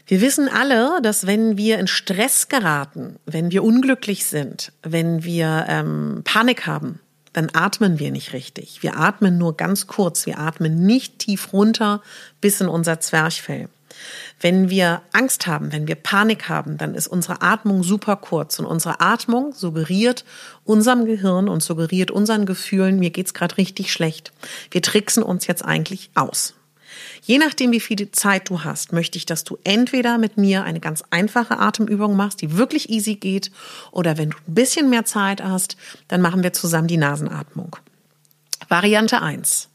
Wir 0.07 0.21
wissen 0.21 0.49
alle, 0.49 1.01
dass 1.03 1.27
wenn 1.27 1.55
wir 1.55 1.77
in 1.77 1.85
Stress 1.85 2.49
geraten, 2.49 3.17
wenn 3.27 3.51
wir 3.51 3.63
unglücklich 3.63 4.25
sind, 4.25 4.71
wenn 4.81 5.23
wir 5.23 5.65
ähm, 5.69 6.21
Panik 6.23 6.65
haben, 6.65 6.99
dann 7.33 7.49
atmen 7.53 7.99
wir 7.99 8.11
nicht 8.11 8.33
richtig. 8.33 8.81
Wir 8.81 8.97
atmen 8.97 9.37
nur 9.37 9.55
ganz 9.55 9.85
kurz. 9.85 10.25
Wir 10.25 10.39
atmen 10.39 10.83
nicht 10.83 11.19
tief 11.19 11.53
runter 11.53 12.01
bis 12.41 12.59
in 12.59 12.67
unser 12.67 12.99
Zwerchfell. 12.99 13.69
Wenn 14.39 14.69
wir 14.69 15.01
Angst 15.11 15.47
haben, 15.47 15.71
wenn 15.73 15.87
wir 15.87 15.95
Panik 15.95 16.47
haben, 16.47 16.77
dann 16.77 16.95
ist 16.95 17.07
unsere 17.07 17.41
Atmung 17.41 17.83
super 17.83 18.15
kurz 18.15 18.59
und 18.59 18.65
unsere 18.65 19.01
Atmung 19.01 19.53
suggeriert 19.53 20.23
unserem 20.63 21.05
Gehirn 21.05 21.49
und 21.49 21.61
suggeriert 21.61 22.11
unseren 22.11 22.45
Gefühlen, 22.45 22.99
mir 22.99 23.09
geht's 23.09 23.33
gerade 23.33 23.57
richtig 23.57 23.91
schlecht. 23.91 24.31
Wir 24.71 24.81
tricksen 24.81 25.23
uns 25.23 25.47
jetzt 25.47 25.65
eigentlich 25.65 26.09
aus. 26.15 26.53
Je 27.21 27.37
nachdem, 27.37 27.71
wie 27.71 27.79
viel 27.79 28.11
Zeit 28.11 28.49
du 28.49 28.63
hast, 28.63 28.93
möchte 28.93 29.17
ich, 29.17 29.25
dass 29.25 29.43
du 29.43 29.57
entweder 29.63 30.17
mit 30.17 30.37
mir 30.37 30.63
eine 30.63 30.79
ganz 30.79 31.03
einfache 31.09 31.59
Atemübung 31.59 32.15
machst, 32.15 32.41
die 32.41 32.57
wirklich 32.57 32.89
easy 32.89 33.15
geht, 33.15 33.51
oder 33.91 34.17
wenn 34.17 34.31
du 34.31 34.37
ein 34.37 34.53
bisschen 34.53 34.89
mehr 34.89 35.05
Zeit 35.05 35.43
hast, 35.43 35.77
dann 36.07 36.21
machen 36.21 36.43
wir 36.43 36.53
zusammen 36.53 36.87
die 36.87 36.97
Nasenatmung. 36.97 37.75
Variante 38.67 39.21
1. 39.21 39.69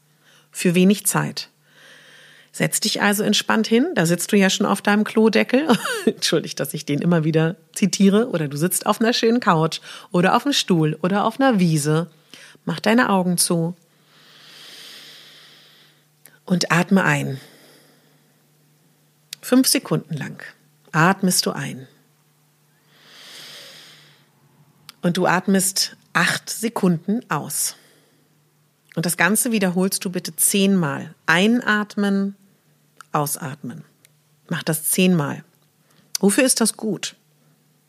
Für 0.51 0.75
wenig 0.75 1.05
Zeit. 1.05 1.49
Setz 2.55 2.79
dich 2.79 3.01
also 3.01 3.21
entspannt 3.21 3.67
hin. 3.67 3.91
Da 3.95 4.05
sitzt 4.05 4.31
du 4.31 4.37
ja 4.37 4.49
schon 4.49 4.65
auf 4.65 4.81
deinem 4.81 5.03
Klodeckel. 5.03 5.67
Entschuldigt, 6.05 6.57
dass 6.61 6.73
ich 6.73 6.85
den 6.85 7.01
immer 7.01 7.25
wieder 7.25 7.57
zitiere. 7.73 8.29
Oder 8.29 8.47
du 8.47 8.55
sitzt 8.55 8.85
auf 8.85 9.01
einer 9.01 9.11
schönen 9.11 9.41
Couch 9.41 9.81
oder 10.13 10.37
auf 10.37 10.45
einem 10.45 10.53
Stuhl 10.53 10.97
oder 11.01 11.25
auf 11.25 11.37
einer 11.37 11.59
Wiese. 11.59 12.09
Mach 12.63 12.79
deine 12.79 13.09
Augen 13.09 13.37
zu. 13.37 13.75
Und 16.45 16.71
atme 16.71 17.03
ein. 17.03 17.41
Fünf 19.41 19.67
Sekunden 19.67 20.15
lang 20.15 20.41
atmest 20.93 21.45
du 21.45 21.51
ein. 21.51 21.89
Und 25.01 25.17
du 25.17 25.25
atmest 25.25 25.97
acht 26.13 26.49
Sekunden 26.49 27.19
aus. 27.29 27.75
Und 28.95 29.05
das 29.05 29.17
Ganze 29.17 29.51
wiederholst 29.51 30.05
du 30.05 30.09
bitte 30.09 30.37
zehnmal. 30.37 31.13
Einatmen, 31.25 32.37
ausatmen. 33.15 33.83
Mach 34.49 34.63
das 34.63 34.83
zehnmal. 34.83 35.43
Wofür 36.19 36.43
ist 36.43 36.61
das 36.61 36.77
gut? 36.77 37.15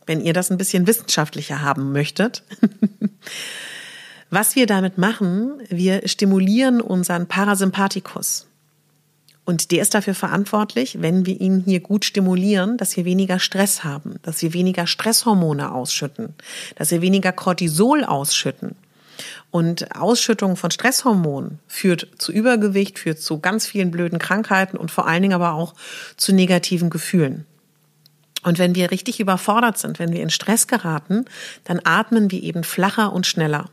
Wenn 0.07 0.21
ihr 0.21 0.33
das 0.33 0.51
ein 0.51 0.59
bisschen 0.59 0.87
wissenschaftlicher 0.87 1.61
haben 1.61 1.93
möchtet. 1.93 2.43
Was 4.31 4.57
wir 4.57 4.67
damit 4.67 4.99
machen, 4.99 5.61
wir 5.69 6.09
stimulieren 6.09 6.81
unseren 6.81 7.27
Parasympathikus. 7.27 8.47
Und 9.45 9.71
der 9.71 9.83
ist 9.83 9.95
dafür 9.95 10.15
verantwortlich, 10.15 11.01
wenn 11.01 11.25
wir 11.25 11.41
ihn 11.41 11.63
hier 11.65 11.79
gut 11.79 12.05
stimulieren, 12.05 12.77
dass 12.77 12.97
wir 12.97 13.05
weniger 13.05 13.39
Stress 13.39 13.85
haben, 13.85 14.17
dass 14.23 14.43
wir 14.43 14.53
weniger 14.53 14.89
Stresshormone 14.89 15.73
ausschütten, 15.73 16.35
dass 16.75 16.91
wir 16.91 17.01
weniger 17.01 17.31
Cortisol 17.31 18.05
ausschütten. 18.05 18.75
Und 19.51 19.97
Ausschüttung 19.97 20.57
von 20.57 20.71
Stresshormonen 20.71 21.59
führt 21.67 22.09
zu 22.19 22.33
Übergewicht, 22.33 22.99
führt 22.99 23.21
zu 23.21 23.41
ganz 23.41 23.67
vielen 23.67 23.91
blöden 23.91 24.19
Krankheiten 24.19 24.77
und 24.77 24.91
vor 24.91 25.07
allen 25.07 25.23
Dingen 25.23 25.35
aber 25.35 25.55
auch 25.55 25.75
zu 26.17 26.33
negativen 26.33 26.91
Gefühlen. 26.91 27.47
Und 28.43 28.59
wenn 28.59 28.75
wir 28.75 28.91
richtig 28.91 29.19
überfordert 29.19 29.77
sind, 29.77 29.99
wenn 29.99 30.13
wir 30.13 30.23
in 30.23 30.31
Stress 30.31 30.69
geraten, 30.69 31.25
dann 31.65 31.81
atmen 31.83 32.31
wir 32.31 32.43
eben 32.43 32.63
flacher 32.63 33.13
und 33.13 33.27
schneller. 33.27 33.71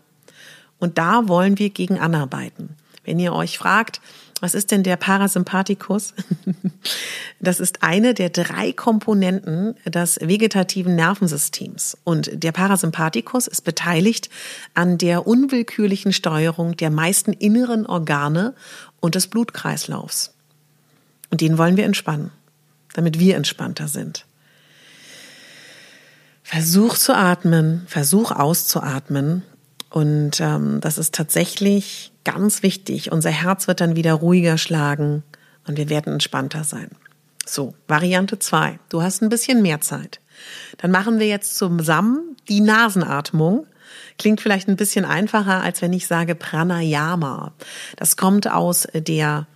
Und 0.79 0.97
da 0.97 1.27
wollen 1.27 1.59
wir 1.59 1.69
gegen 1.69 1.99
anarbeiten. 1.99 2.75
Wenn 3.03 3.19
ihr 3.19 3.33
euch 3.33 3.57
fragt, 3.57 4.01
was 4.43 4.55
ist 4.55 4.71
denn 4.71 4.83
der 4.83 4.97
Parasympathikus? 4.97 6.13
Das 7.39 7.61
ist 7.61 7.81
eine 7.81 8.13
der 8.13 8.29
drei 8.29 8.71
Komponenten 8.73 9.75
des 9.85 10.17
vegetativen 10.21 10.95
Nervensystems. 10.95 11.97
Und 12.03 12.29
der 12.43 12.51
Parasympathikus 12.51 13.47
ist 13.47 13.61
beteiligt 13.61 14.29
an 14.73 14.97
der 14.97 15.27
unwillkürlichen 15.27 16.11
Steuerung 16.11 16.75
der 16.75 16.89
meisten 16.89 17.31
inneren 17.31 17.85
Organe 17.85 18.53
und 18.99 19.15
des 19.15 19.27
Blutkreislaufs. 19.27 20.33
Und 21.31 21.41
den 21.41 21.57
wollen 21.57 21.77
wir 21.77 21.85
entspannen, 21.85 22.31
damit 22.93 23.19
wir 23.19 23.35
entspannter 23.35 23.87
sind. 23.87 24.25
Versuch 26.43 26.97
zu 26.97 27.15
atmen, 27.15 27.83
versuch 27.87 28.31
auszuatmen. 28.31 29.43
Und 29.93 30.41
ähm, 30.41 30.81
das 30.81 30.97
ist 30.97 31.13
tatsächlich 31.13 32.13
Ganz 32.23 32.63
wichtig, 32.63 33.11
unser 33.11 33.31
Herz 33.31 33.67
wird 33.67 33.81
dann 33.81 33.95
wieder 33.95 34.13
ruhiger 34.13 34.57
schlagen 34.57 35.23
und 35.67 35.77
wir 35.77 35.89
werden 35.89 36.13
entspannter 36.13 36.63
sein. 36.63 36.89
So, 37.45 37.73
Variante 37.87 38.39
zwei. 38.39 38.79
Du 38.87 39.01
hast 39.01 39.21
ein 39.21 39.29
bisschen 39.29 39.61
mehr 39.61 39.81
Zeit. 39.81 40.21
Dann 40.77 40.91
machen 40.91 41.19
wir 41.19 41.27
jetzt 41.27 41.57
zusammen 41.57 42.37
die 42.47 42.61
Nasenatmung. 42.61 43.67
Klingt 44.17 44.39
vielleicht 44.39 44.69
ein 44.69 44.77
bisschen 44.77 45.03
einfacher, 45.03 45.61
als 45.61 45.81
wenn 45.81 45.91
ich 45.91 46.07
sage 46.07 46.35
Pranayama. 46.35 47.53
Das 47.97 48.15
kommt 48.15 48.49
aus 48.49 48.87
der 48.93 49.47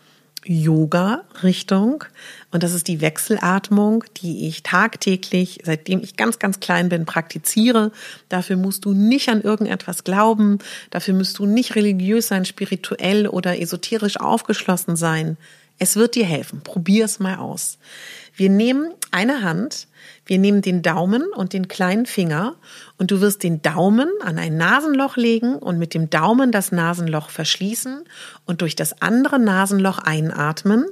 Yoga-Richtung. 0.48 2.04
Und 2.52 2.64
das 2.64 2.74
ist 2.74 2.88
die 2.88 3.02
Wechselatmung, 3.02 4.04
die 4.22 4.48
ich 4.48 4.64
tagtäglich, 4.64 5.60
seitdem 5.64 6.02
ich 6.02 6.16
ganz, 6.16 6.40
ganz 6.40 6.60
klein 6.60 6.90
bin, 6.90 7.06
praktiziere. 7.06 7.92
Dafür 8.30 8.58
musst 8.58 8.86
du 8.86 8.94
nicht 8.94 9.30
an 9.30 9.42
irgendetwas 9.42 10.04
glauben. 10.04 10.60
Dafür 10.90 11.14
musst 11.14 11.40
du 11.40 11.46
nicht 11.46 11.76
religiös 11.76 12.28
sein, 12.28 12.46
spirituell 12.46 13.28
oder 13.28 13.60
esoterisch 13.60 14.20
aufgeschlossen 14.20 14.96
sein. 14.96 15.38
Es 15.80 15.96
wird 15.96 16.16
dir 16.16 16.26
helfen. 16.26 16.62
Probier 16.62 17.06
es 17.06 17.20
mal 17.20 17.36
aus. 17.36 17.78
Wir 18.36 18.50
nehmen 18.50 18.92
eine 19.12 19.42
Hand, 19.42 19.88
wir 20.28 20.38
nehmen 20.38 20.62
den 20.62 20.82
Daumen 20.82 21.24
und 21.34 21.54
den 21.54 21.70
kleinen 21.70 22.06
Finger 22.06 22.56
und 22.98 23.12
du 23.12 23.22
wirst 23.22 23.44
den 23.44 23.62
Daumen 23.62 24.10
an 24.22 24.38
ein 24.38 24.58
Nasenloch 24.58 25.16
legen 25.16 25.56
und 25.56 25.80
mit 25.80 25.94
dem 25.94 26.10
Daumen 26.10 26.52
das 26.52 26.74
Nasenloch 26.74 27.30
verschließen 27.30 28.04
und 28.46 28.62
durch 28.62 28.76
das 28.76 29.02
andere 29.02 29.40
Nasenloch 29.40 30.00
einatmen. 30.00 30.86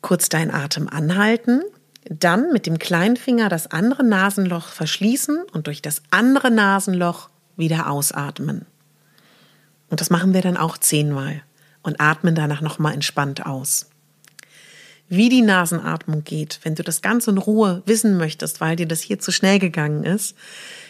Kurz 0.00 0.30
deinen 0.30 0.50
Atem 0.50 0.88
anhalten, 0.88 1.62
dann 2.06 2.50
mit 2.50 2.66
dem 2.66 2.78
kleinen 2.78 3.16
Finger 3.16 3.50
das 3.50 3.70
andere 3.70 4.04
Nasenloch 4.04 4.68
verschließen 4.68 5.44
und 5.52 5.66
durch 5.66 5.82
das 5.82 6.02
andere 6.10 6.50
Nasenloch 6.50 7.28
wieder 7.56 7.90
ausatmen. 7.90 8.64
Und 9.90 10.00
das 10.00 10.08
machen 10.08 10.32
wir 10.32 10.40
dann 10.40 10.56
auch 10.56 10.78
zehnmal 10.78 11.42
und 11.82 12.00
atmen 12.00 12.34
danach 12.34 12.62
nochmal 12.62 12.94
entspannt 12.94 13.44
aus 13.44 13.90
wie 15.08 15.28
die 15.28 15.42
Nasenatmung 15.42 16.24
geht, 16.24 16.60
wenn 16.62 16.74
du 16.74 16.82
das 16.82 17.02
ganz 17.02 17.26
in 17.26 17.38
Ruhe 17.38 17.82
wissen 17.86 18.16
möchtest, 18.16 18.60
weil 18.60 18.76
dir 18.76 18.86
das 18.86 19.00
hier 19.00 19.18
zu 19.18 19.32
schnell 19.32 19.58
gegangen 19.58 20.04
ist, 20.04 20.34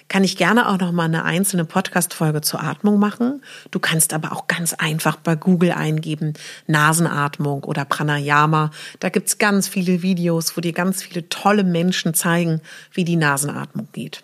kann 0.08 0.24
ich 0.24 0.36
gerne 0.36 0.68
auch 0.68 0.78
noch 0.78 0.92
mal 0.92 1.04
eine 1.04 1.24
einzelne 1.24 1.64
Podcast-Folge 1.64 2.42
zur 2.42 2.62
Atmung 2.62 2.98
machen. 2.98 3.42
Du 3.70 3.78
kannst 3.78 4.12
aber 4.12 4.32
auch 4.32 4.46
ganz 4.46 4.74
einfach 4.74 5.16
bei 5.16 5.34
Google 5.34 5.72
eingeben 5.72 6.34
Nasenatmung 6.66 7.64
oder 7.64 7.84
Pranayama. 7.84 8.70
Da 9.00 9.08
gibt's 9.08 9.38
ganz 9.38 9.66
viele 9.66 10.02
Videos, 10.02 10.56
wo 10.56 10.60
dir 10.60 10.72
ganz 10.72 11.02
viele 11.02 11.28
tolle 11.28 11.64
Menschen 11.64 12.14
zeigen, 12.14 12.60
wie 12.92 13.04
die 13.04 13.16
Nasenatmung 13.16 13.88
geht. 13.92 14.22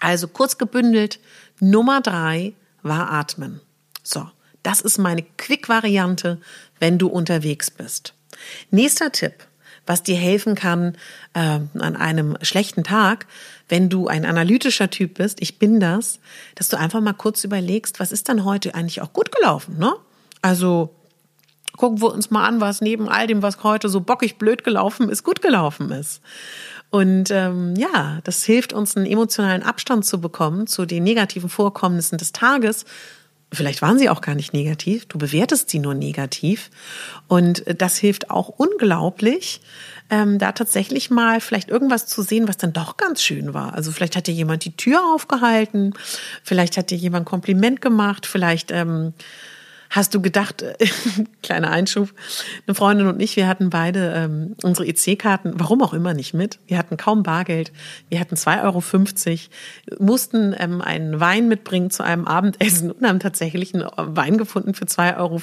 Also 0.00 0.26
kurz 0.26 0.58
gebündelt, 0.58 1.20
Nummer 1.60 2.00
drei 2.00 2.54
war 2.82 3.10
Atmen. 3.12 3.60
So, 4.02 4.28
das 4.62 4.80
ist 4.80 4.98
meine 4.98 5.22
Quick-Variante, 5.36 6.40
wenn 6.78 6.98
du 6.98 7.08
unterwegs 7.08 7.70
bist. 7.70 8.14
Nächster 8.70 9.12
Tipp. 9.12 9.46
was 9.86 10.02
dir 10.02 10.16
helfen 10.16 10.54
kann 10.54 10.96
äh, 11.34 11.60
an 11.78 11.96
einem 11.96 12.36
schlechten 12.42 12.84
Tag, 12.84 13.26
wenn 13.68 13.88
du 13.88 14.08
ein 14.08 14.24
analytischer 14.24 14.90
Typ 14.90 15.14
bist, 15.14 15.40
ich 15.40 15.58
bin 15.58 15.80
das, 15.80 16.20
dass 16.54 16.68
du 16.68 16.78
einfach 16.78 17.00
mal 17.00 17.12
kurz 17.12 17.44
überlegst, 17.44 18.00
was 18.00 18.12
ist 18.12 18.28
dann 18.28 18.44
heute 18.44 18.74
eigentlich 18.74 19.02
auch 19.02 19.12
gut 19.12 19.32
gelaufen, 19.32 19.78
ne? 19.78 19.94
Also 20.42 20.94
gucken 21.76 22.00
wir 22.00 22.12
uns 22.12 22.30
mal 22.30 22.46
an, 22.46 22.60
was 22.60 22.80
neben 22.80 23.08
all 23.08 23.26
dem, 23.26 23.42
was 23.42 23.62
heute 23.62 23.88
so 23.88 24.00
bockig 24.00 24.36
blöd 24.36 24.64
gelaufen 24.64 25.08
ist, 25.08 25.24
gut 25.24 25.42
gelaufen 25.42 25.90
ist. 25.90 26.20
Und 26.90 27.30
ähm, 27.30 27.74
ja, 27.76 28.20
das 28.24 28.44
hilft 28.44 28.72
uns, 28.72 28.96
einen 28.96 29.06
emotionalen 29.06 29.62
Abstand 29.64 30.04
zu 30.04 30.20
bekommen 30.20 30.66
zu 30.66 30.86
den 30.86 31.02
negativen 31.02 31.48
Vorkommnissen 31.48 32.18
des 32.18 32.30
Tages. 32.30 32.84
Vielleicht 33.54 33.82
waren 33.82 33.98
sie 33.98 34.08
auch 34.08 34.20
gar 34.20 34.34
nicht 34.34 34.52
negativ, 34.52 35.06
du 35.06 35.18
bewertest 35.18 35.70
sie 35.70 35.78
nur 35.78 35.94
negativ. 35.94 36.70
Und 37.28 37.64
das 37.66 37.96
hilft 37.96 38.30
auch 38.30 38.48
unglaublich, 38.48 39.60
ähm, 40.10 40.38
da 40.38 40.52
tatsächlich 40.52 41.10
mal 41.10 41.40
vielleicht 41.40 41.70
irgendwas 41.70 42.06
zu 42.06 42.22
sehen, 42.22 42.48
was 42.48 42.56
dann 42.56 42.72
doch 42.72 42.96
ganz 42.96 43.22
schön 43.22 43.54
war. 43.54 43.74
Also 43.74 43.92
vielleicht 43.92 44.16
hat 44.16 44.26
dir 44.26 44.34
jemand 44.34 44.64
die 44.64 44.76
Tür 44.76 45.00
aufgehalten, 45.14 45.94
vielleicht 46.42 46.76
hat 46.76 46.90
dir 46.90 46.98
jemand 46.98 47.22
ein 47.22 47.30
Kompliment 47.30 47.80
gemacht, 47.80 48.26
vielleicht 48.26 48.70
ähm, 48.70 49.14
Hast 49.94 50.12
du 50.12 50.20
gedacht, 50.20 50.62
äh, 50.62 50.74
kleiner 51.44 51.70
Einschub, 51.70 52.08
eine 52.66 52.74
Freundin 52.74 53.06
und 53.06 53.22
ich, 53.22 53.36
wir 53.36 53.46
hatten 53.46 53.70
beide 53.70 54.12
ähm, 54.16 54.56
unsere 54.64 54.88
EC-Karten, 54.88 55.52
warum 55.54 55.82
auch 55.82 55.94
immer 55.94 56.14
nicht 56.14 56.34
mit. 56.34 56.58
Wir 56.66 56.78
hatten 56.78 56.96
kaum 56.96 57.22
Bargeld. 57.22 57.70
Wir 58.08 58.18
hatten 58.18 58.34
2,50 58.34 58.64
Euro, 58.64 60.02
mussten 60.04 60.52
ähm, 60.58 60.80
einen 60.80 61.20
Wein 61.20 61.46
mitbringen 61.46 61.90
zu 61.90 62.02
einem 62.02 62.24
Abendessen 62.24 62.90
und 62.90 63.06
haben 63.06 63.20
tatsächlich 63.20 63.72
einen 63.72 63.86
Wein 63.96 64.36
gefunden 64.36 64.74
für 64.74 64.84
2,50 64.84 65.16
Euro 65.18 65.34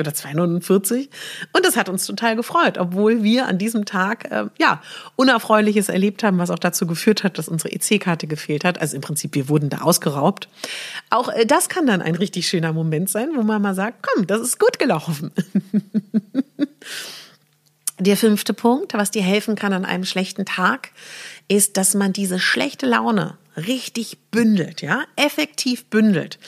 oder 0.00 0.12
2,49 0.12 1.08
Und 1.52 1.66
das 1.66 1.76
hat 1.76 1.90
uns 1.90 2.06
total 2.06 2.36
gefreut, 2.36 2.78
obwohl 2.78 3.22
wir 3.22 3.48
an 3.48 3.58
diesem 3.58 3.84
Tag, 3.84 4.30
äh, 4.30 4.46
ja, 4.58 4.80
Unerfreuliches 5.16 5.90
erlebt 5.90 6.24
haben, 6.24 6.38
was 6.38 6.48
auch 6.48 6.58
dazu 6.58 6.86
geführt 6.86 7.22
hat, 7.22 7.36
dass 7.36 7.48
unsere 7.48 7.70
EC-Karte 7.74 8.26
gefehlt 8.26 8.64
hat. 8.64 8.80
Also 8.80 8.96
im 8.96 9.02
Prinzip, 9.02 9.34
wir 9.34 9.50
wurden 9.50 9.68
da 9.68 9.82
ausgeraubt. 9.82 10.48
Auch 11.10 11.28
äh, 11.28 11.44
das 11.44 11.68
kann 11.68 11.84
dann 11.84 12.00
ein 12.00 12.14
richtig 12.14 12.48
schöner 12.48 12.72
Moment 12.72 13.10
sein, 13.10 13.28
wo 13.36 13.42
man 13.42 13.60
mal 13.60 13.74
sagt, 13.74 13.89
sagt, 13.90 14.06
komm, 14.06 14.26
das 14.26 14.40
ist 14.40 14.58
gut 14.58 14.78
gelaufen. 14.78 15.32
Der 17.98 18.16
fünfte 18.16 18.54
Punkt, 18.54 18.94
was 18.94 19.10
dir 19.10 19.22
helfen 19.22 19.56
kann 19.56 19.74
an 19.74 19.84
einem 19.84 20.04
schlechten 20.04 20.46
Tag, 20.46 20.92
ist, 21.48 21.76
dass 21.76 21.92
man 21.94 22.14
diese 22.14 22.38
schlechte 22.38 22.86
Laune 22.86 23.36
richtig 23.58 24.16
bündelt, 24.30 24.80
ja, 24.80 25.04
effektiv 25.16 25.84
bündelt. 25.86 26.38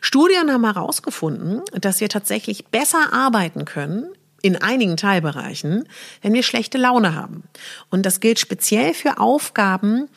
Studien 0.00 0.52
haben 0.52 0.64
herausgefunden, 0.64 1.62
dass 1.72 2.00
wir 2.00 2.08
tatsächlich 2.08 2.66
besser 2.66 3.12
arbeiten 3.12 3.64
können 3.64 4.12
in 4.42 4.54
einigen 4.56 4.96
Teilbereichen, 4.96 5.88
wenn 6.20 6.34
wir 6.34 6.44
schlechte 6.44 6.78
Laune 6.78 7.16
haben. 7.16 7.44
Und 7.90 8.06
das 8.06 8.20
gilt 8.20 8.38
speziell 8.38 8.94
für 8.94 9.18
Aufgaben, 9.18 10.08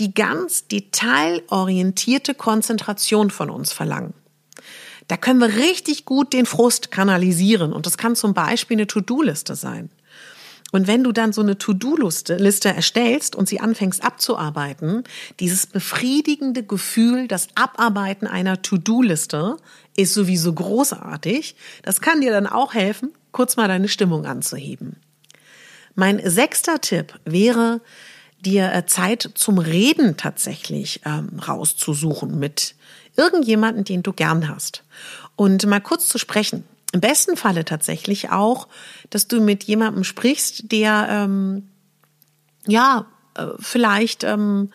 die 0.00 0.12
ganz 0.12 0.66
detailorientierte 0.66 2.34
Konzentration 2.34 3.30
von 3.30 3.48
uns 3.48 3.72
verlangen. 3.72 4.14
Da 5.12 5.18
können 5.18 5.40
wir 5.40 5.56
richtig 5.56 6.06
gut 6.06 6.32
den 6.32 6.46
Frust 6.46 6.90
kanalisieren. 6.90 7.74
Und 7.74 7.84
das 7.84 7.98
kann 7.98 8.16
zum 8.16 8.32
Beispiel 8.32 8.76
eine 8.76 8.86
To-Do-Liste 8.86 9.56
sein. 9.56 9.90
Und 10.70 10.86
wenn 10.86 11.04
du 11.04 11.12
dann 11.12 11.34
so 11.34 11.42
eine 11.42 11.58
To-Do-Liste 11.58 12.36
Liste 12.36 12.70
erstellst 12.70 13.36
und 13.36 13.46
sie 13.46 13.60
anfängst 13.60 14.02
abzuarbeiten, 14.02 15.04
dieses 15.38 15.66
befriedigende 15.66 16.62
Gefühl, 16.62 17.28
das 17.28 17.48
Abarbeiten 17.56 18.26
einer 18.26 18.62
To-Do-Liste 18.62 19.58
ist 19.98 20.14
sowieso 20.14 20.54
großartig. 20.54 21.56
Das 21.82 22.00
kann 22.00 22.22
dir 22.22 22.30
dann 22.30 22.46
auch 22.46 22.72
helfen, 22.72 23.12
kurz 23.32 23.58
mal 23.58 23.68
deine 23.68 23.88
Stimmung 23.88 24.24
anzuheben. 24.24 24.96
Mein 25.94 26.22
sechster 26.24 26.80
Tipp 26.80 27.20
wäre, 27.26 27.82
dir 28.40 28.72
äh, 28.72 28.86
Zeit 28.86 29.28
zum 29.34 29.58
Reden 29.58 30.16
tatsächlich 30.16 31.02
ähm, 31.04 31.38
rauszusuchen 31.46 32.38
mit 32.38 32.76
irgendjemanden, 33.16 33.84
den 33.84 34.02
du 34.02 34.12
gern 34.12 34.48
hast. 34.48 34.84
Und 35.36 35.66
mal 35.66 35.80
kurz 35.80 36.08
zu 36.08 36.18
sprechen. 36.18 36.64
Im 36.92 37.00
besten 37.00 37.36
Falle 37.36 37.64
tatsächlich 37.64 38.30
auch, 38.30 38.68
dass 39.10 39.28
du 39.28 39.40
mit 39.40 39.64
jemandem 39.64 40.04
sprichst, 40.04 40.70
der 40.72 41.06
ähm, 41.08 41.68
ja 42.66 43.06
äh, 43.34 43.46
vielleicht 43.58 44.24
ähm, 44.24 44.70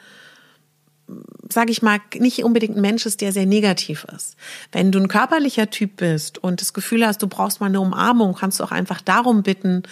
sage 1.50 1.72
ich 1.72 1.82
mal, 1.82 2.00
nicht 2.16 2.44
unbedingt 2.44 2.76
ein 2.76 2.82
Mensch 2.82 3.06
ist, 3.06 3.22
der 3.22 3.32
sehr 3.32 3.46
negativ 3.46 4.06
ist. 4.14 4.36
Wenn 4.72 4.92
du 4.92 5.00
ein 5.00 5.08
körperlicher 5.08 5.70
Typ 5.70 5.98
bist 5.98 6.38
und 6.38 6.60
das 6.60 6.74
Gefühl 6.74 7.06
hast, 7.06 7.22
du 7.22 7.28
brauchst 7.28 7.62
mal 7.62 7.68
eine 7.68 7.80
Umarmung, 7.80 8.36
kannst 8.36 8.60
du 8.60 8.64
auch 8.64 8.72
einfach 8.72 9.02
darum 9.02 9.44
bitten 9.44 9.84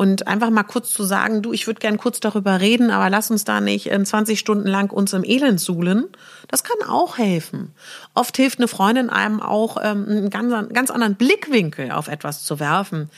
und 0.00 0.26
einfach 0.26 0.48
mal 0.48 0.62
kurz 0.62 0.94
zu 0.94 1.04
sagen, 1.04 1.42
du, 1.42 1.52
ich 1.52 1.66
würde 1.66 1.78
gern 1.78 1.98
kurz 1.98 2.20
darüber 2.20 2.58
reden, 2.58 2.90
aber 2.90 3.10
lass 3.10 3.30
uns 3.30 3.44
da 3.44 3.60
nicht 3.60 3.90
20 3.92 4.40
Stunden 4.40 4.66
lang 4.66 4.90
uns 4.90 5.12
im 5.12 5.24
Elend 5.24 5.60
suhlen. 5.60 6.06
Das 6.48 6.64
kann 6.64 6.88
auch 6.88 7.18
helfen. 7.18 7.74
Oft 8.14 8.38
hilft 8.38 8.60
eine 8.60 8.66
Freundin 8.66 9.10
einem 9.10 9.42
auch, 9.42 9.76
ähm, 9.76 10.06
einen 10.08 10.30
ganz, 10.30 10.72
ganz 10.72 10.90
anderen 10.90 11.16
Blickwinkel 11.16 11.90
auf 11.90 12.08
etwas 12.08 12.44
zu 12.44 12.58
werfen. 12.58 13.10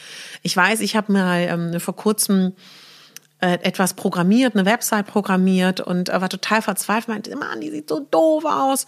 Ich 0.42 0.56
weiß, 0.56 0.80
ich 0.80 0.96
habe 0.96 1.12
mal 1.12 1.38
ähm, 1.42 1.78
vor 1.78 1.94
kurzem 1.94 2.52
äh, 3.38 3.60
etwas 3.62 3.94
programmiert, 3.94 4.56
eine 4.56 4.66
Website 4.66 5.06
programmiert 5.06 5.78
und 5.80 6.08
war 6.08 6.28
total 6.28 6.62
verzweifelt, 6.62 7.06
meinte, 7.06 7.36
Mann, 7.36 7.60
die 7.60 7.70
sieht 7.70 7.88
so 7.88 8.00
doof 8.10 8.44
aus. 8.44 8.86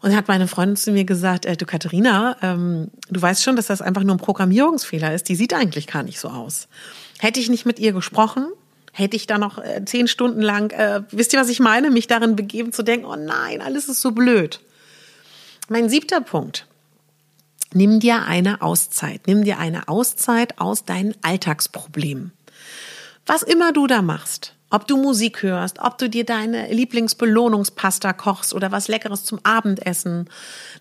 Und 0.00 0.14
hat 0.14 0.28
meine 0.28 0.46
Freundin 0.46 0.76
zu 0.76 0.92
mir 0.92 1.04
gesagt, 1.04 1.44
äh, 1.44 1.56
du 1.56 1.66
Katharina, 1.66 2.36
ähm, 2.40 2.92
du 3.10 3.20
weißt 3.20 3.42
schon, 3.42 3.56
dass 3.56 3.66
das 3.66 3.82
einfach 3.82 4.04
nur 4.04 4.14
ein 4.14 4.18
Programmierungsfehler 4.18 5.12
ist. 5.12 5.28
Die 5.28 5.34
sieht 5.34 5.54
eigentlich 5.54 5.88
gar 5.88 6.04
nicht 6.04 6.20
so 6.20 6.28
aus. 6.28 6.68
Hätte 7.18 7.40
ich 7.40 7.48
nicht 7.48 7.66
mit 7.66 7.78
ihr 7.78 7.92
gesprochen, 7.92 8.48
hätte 8.92 9.16
ich 9.16 9.26
da 9.26 9.38
noch 9.38 9.58
äh, 9.58 9.84
zehn 9.84 10.08
Stunden 10.08 10.40
lang, 10.42 10.70
äh, 10.70 11.02
wisst 11.10 11.32
ihr, 11.32 11.40
was 11.40 11.48
ich 11.48 11.60
meine, 11.60 11.90
mich 11.90 12.06
darin 12.06 12.36
begeben 12.36 12.72
zu 12.72 12.82
denken, 12.82 13.06
oh 13.06 13.16
nein, 13.16 13.60
alles 13.60 13.88
ist 13.88 14.00
so 14.00 14.12
blöd. 14.12 14.60
Mein 15.68 15.88
siebter 15.88 16.20
Punkt. 16.20 16.66
Nimm 17.72 18.00
dir 18.00 18.22
eine 18.22 18.62
Auszeit. 18.62 19.26
Nimm 19.26 19.44
dir 19.44 19.58
eine 19.58 19.88
Auszeit 19.88 20.58
aus 20.58 20.84
deinen 20.84 21.14
Alltagsproblemen. 21.22 22.32
Was 23.26 23.42
immer 23.42 23.72
du 23.72 23.86
da 23.86 24.02
machst, 24.02 24.55
ob 24.76 24.86
du 24.86 24.98
Musik 24.98 25.42
hörst, 25.42 25.78
ob 25.80 25.96
du 25.96 26.10
dir 26.10 26.26
deine 26.26 26.70
Lieblingsbelohnungspasta 26.70 28.12
kochst 28.12 28.52
oder 28.52 28.72
was 28.72 28.88
Leckeres 28.88 29.24
zum 29.24 29.40
Abendessen. 29.42 30.28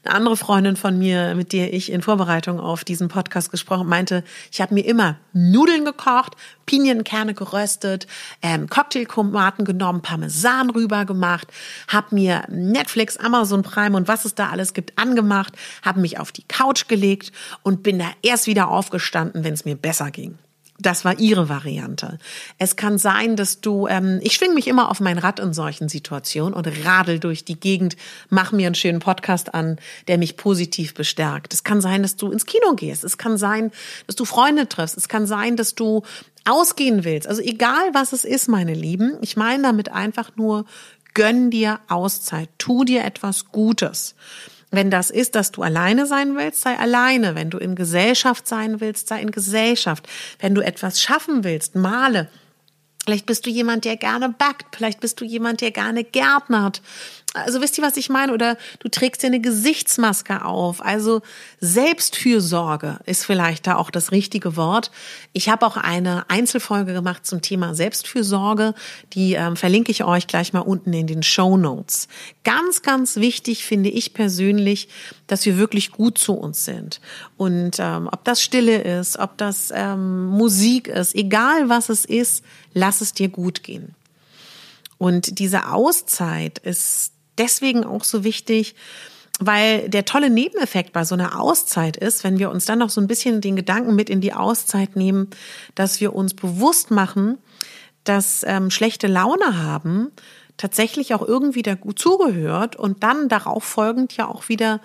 Eine 0.04 0.16
andere 0.16 0.36
Freundin 0.36 0.76
von 0.76 1.00
mir, 1.00 1.34
mit 1.34 1.54
der 1.54 1.74
ich 1.74 1.90
in 1.90 2.02
Vorbereitung 2.02 2.60
auf 2.60 2.84
diesen 2.84 3.08
Podcast 3.08 3.52
gesprochen 3.52 3.88
meinte, 3.88 4.26
ich 4.52 4.60
habe 4.60 4.74
mir 4.74 4.86
immer 4.86 5.16
Nudeln 5.32 5.86
gekocht, 5.86 6.36
Pinienkerne 6.66 7.34
geröstet, 7.34 8.06
ähm, 8.42 8.68
Cocktailtomaten 8.68 9.64
genommen, 9.64 10.02
Parmesan 10.02 10.72
rüber 10.72 11.06
gemacht, 11.06 11.48
habe 11.88 12.16
mir 12.16 12.44
Netflix, 12.50 13.16
Amazon 13.16 13.64
Prime 13.64 13.96
und 13.96 14.10
was 14.10 14.26
es 14.26 14.36
da 14.36 14.50
alles 14.50 14.74
gibt 14.74 15.00
angemacht, 15.00 15.54
habe 15.84 16.02
mich 16.02 16.20
auf 16.20 16.34
die 16.34 16.44
Couch 16.44 16.90
gelegt 16.90 17.32
und 17.64 17.82
bin 17.82 18.00
da 18.00 18.08
erst 18.24 18.48
wieder 18.48 18.68
aufgestanden, 18.68 19.46
wenn 19.46 19.54
es 19.54 19.64
mir 19.64 19.76
besser 19.76 20.12
ging. 20.12 20.38
Das 20.78 21.06
war 21.06 21.20
ihre 21.20 21.48
Variante. 21.48 22.20
Es 22.58 22.76
kann 22.76 22.98
sein, 22.98 23.38
dass 23.38 23.62
du, 23.62 23.88
ähm, 23.88 24.20
ich 24.22 24.34
schwing 24.34 24.54
mich 24.54 24.68
immer 24.68 24.92
auf 24.92 25.00
mein 25.00 25.18
Rad 25.18 25.40
in 25.40 25.54
solchen 25.54 25.88
Situationen 25.88 26.54
und 26.54 26.68
radel 26.86 27.20
durch 27.20 27.46
die 27.46 27.58
Gegend, 27.58 27.96
mach 28.30 28.52
mir 28.52 28.68
einen 28.68 28.76
schönen 28.76 29.00
Podcast 29.00 29.54
an, 29.54 29.78
der 30.10 30.18
mich 30.18 30.36
positiv 30.36 30.94
bestärkt. 30.94 31.54
Es 31.54 31.64
kann 31.64 31.80
sein, 31.80 32.02
dass 32.02 32.18
du 32.18 32.30
ins 32.30 32.46
Kino 32.46 32.74
gehst. 32.76 33.06
Es 33.06 33.18
kann 33.18 33.38
sein, 33.38 33.72
dass 34.06 34.18
du 34.18 34.26
Freunde 34.26 34.68
triffst. 34.68 34.98
Es 34.98 35.08
kann 35.08 35.26
sein, 35.26 35.56
dass 35.56 35.76
du 35.76 36.04
ausgehen 36.44 37.06
willst. 37.06 37.28
Also 37.28 37.42
egal, 37.42 37.94
was 37.94 38.12
es 38.12 38.26
ist, 38.26 38.50
meine 38.50 38.74
Lieben. 38.74 39.18
Ich 39.22 39.38
meine 39.38 39.64
damit 39.64 39.94
einfach 39.94 40.32
nur, 40.36 40.66
gönn 41.14 41.52
dir 41.52 41.80
Auszeit. 41.88 42.50
Tu 42.58 42.84
dir 42.84 43.06
etwas 43.06 43.46
Gutes. 43.46 44.14
Wenn 44.72 44.90
das 44.90 45.10
ist, 45.10 45.36
dass 45.36 45.52
du 45.52 45.62
alleine 45.62 46.06
sein 46.06 46.36
willst, 46.36 46.62
sei 46.62 46.78
alleine. 46.78 47.36
Wenn 47.36 47.50
du 47.50 47.58
in 47.58 47.76
Gesellschaft 47.76 48.48
sein 48.48 48.82
willst, 48.82 49.08
sei 49.08 49.22
in 49.22 49.32
Gesellschaft. 49.32 50.08
Wenn 50.40 50.56
du 50.56 50.62
etwas 50.62 51.02
schaffen 51.02 51.44
willst, 51.44 51.76
male. 51.76 52.30
Vielleicht 53.06 53.28
bist 53.28 53.46
du 53.46 53.52
jemand, 53.52 53.86
der 53.86 53.98
gerne 53.98 54.30
backt. 54.30 54.76
Vielleicht 54.76 55.00
bist 55.00 55.22
du 55.22 55.26
jemand, 55.26 55.62
der 55.62 55.72
gerne 55.72 56.04
gärtnert. 56.04 56.82
Also 57.36 57.62
wisst 57.62 57.78
ihr, 57.78 57.84
was 57.84 57.98
ich 57.98 58.10
meine? 58.10 58.34
Oder 58.34 58.58
du 58.80 58.88
trägst 58.88 59.22
dir 59.22 59.28
eine 59.28 59.42
Gesichtsmaske 59.42 60.46
auf. 60.46 60.84
Also 60.84 61.22
Selbstfürsorge 61.60 63.00
ist 63.06 63.26
vielleicht 63.26 63.68
da 63.68 63.76
auch 63.76 63.90
das 63.90 64.12
richtige 64.12 64.56
Wort. 64.56 64.90
Ich 65.34 65.50
habe 65.50 65.66
auch 65.66 65.76
eine 65.76 66.30
Einzelfolge 66.30 66.94
gemacht 66.94 67.26
zum 67.26 67.42
Thema 67.42 67.76
Selbstfürsorge. 67.76 68.74
Die 69.14 69.34
ähm, 69.34 69.58
verlinke 69.58 69.92
ich 69.92 70.04
euch 70.06 70.28
gleich 70.28 70.54
mal 70.54 70.62
unten 70.62 70.94
in 70.94 71.08
den 71.08 71.24
Show 71.24 71.58
Notes. 71.58 72.08
Ganz, 72.44 72.82
ganz 72.82 73.18
wichtig 73.18 73.66
finde 73.66 73.90
ich 73.90 74.14
persönlich, 74.14 74.88
dass 75.28 75.46
wir 75.46 75.58
wirklich 75.58 75.92
gut 75.92 76.18
zu 76.18 76.34
uns 76.34 76.64
sind. 76.64 77.02
Und 77.36 77.78
ähm, 77.80 78.08
ob 78.12 78.24
das 78.24 78.42
Stille 78.42 78.82
ist, 78.82 79.20
ob 79.20 79.38
das 79.38 79.72
ähm, 79.76 80.26
Musik 80.28 80.88
ist, 80.88 81.16
egal 81.16 81.68
was 81.68 81.90
es 81.90 82.06
ist, 82.06 82.44
lass 82.74 83.02
es 83.02 83.14
dir 83.14 83.30
gut 83.30 83.64
gehen. 83.64 83.96
Und 84.98 85.40
diese 85.40 85.72
Auszeit 85.72 86.60
ist 86.60 87.15
deswegen 87.38 87.84
auch 87.84 88.04
so 88.04 88.24
wichtig, 88.24 88.76
weil 89.40 89.90
der 89.90 90.06
tolle 90.06 90.30
Nebeneffekt 90.30 90.94
bei 90.94 91.04
so 91.04 91.16
einer 91.16 91.40
Auszeit 91.40 91.98
ist, 91.98 92.24
wenn 92.24 92.40
wir 92.40 92.50
uns 92.50 92.66
dann 92.66 92.80
noch 92.80 92.90
so 92.90 93.02
ein 93.02 93.08
bisschen 93.08 93.42
den 93.42 93.56
Gedanken 93.56 93.96
mit 93.96 94.10
in 94.10 94.22
die 94.22 94.34
Auszeit 94.34 94.96
nehmen, 94.96 95.30
dass 95.76 96.00
wir 96.00 96.16
uns 96.16 96.34
bewusst 96.34 96.90
machen, 96.92 97.38
dass 98.06 98.44
ähm, 98.48 98.72
schlechte 98.72 99.08
Laune 99.08 99.62
haben 99.62 100.12
tatsächlich 100.58 101.14
auch 101.14 101.22
irgendwie 101.22 101.64
da 101.64 101.76
gut 101.76 102.00
zugehört 102.00 102.76
und 102.76 103.04
dann 103.04 103.28
darauf 103.28 103.64
folgend 103.64 104.16
ja 104.16 104.28
auch 104.28 104.48
wieder 104.48 104.80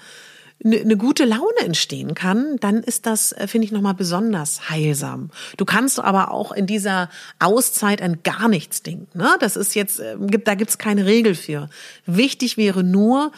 eine, 0.64 0.78
eine 0.78 0.96
gute 0.96 1.24
Laune 1.24 1.60
entstehen 1.64 2.14
kann, 2.14 2.56
dann 2.60 2.82
ist 2.82 3.06
das, 3.06 3.32
äh, 3.32 3.46
finde 3.46 3.66
ich, 3.66 3.72
nochmal 3.72 3.94
besonders 3.94 4.68
heilsam. 4.70 5.30
Du 5.56 5.64
kannst 5.64 5.98
aber 6.00 6.30
auch 6.30 6.52
in 6.52 6.66
dieser 6.66 7.08
Auszeit 7.38 8.02
an 8.02 8.22
gar 8.22 8.48
nichts 8.48 8.82
denken. 8.82 9.18
Ne? 9.18 9.36
Das 9.40 9.56
ist 9.56 9.74
jetzt, 9.74 10.00
äh, 10.00 10.16
gibt, 10.20 10.48
da 10.48 10.54
gibt's 10.54 10.78
keine 10.78 11.06
Regel 11.06 11.34
für. 11.34 11.68
Wichtig 12.06 12.56
wäre 12.56 12.82
nur, 12.82 13.32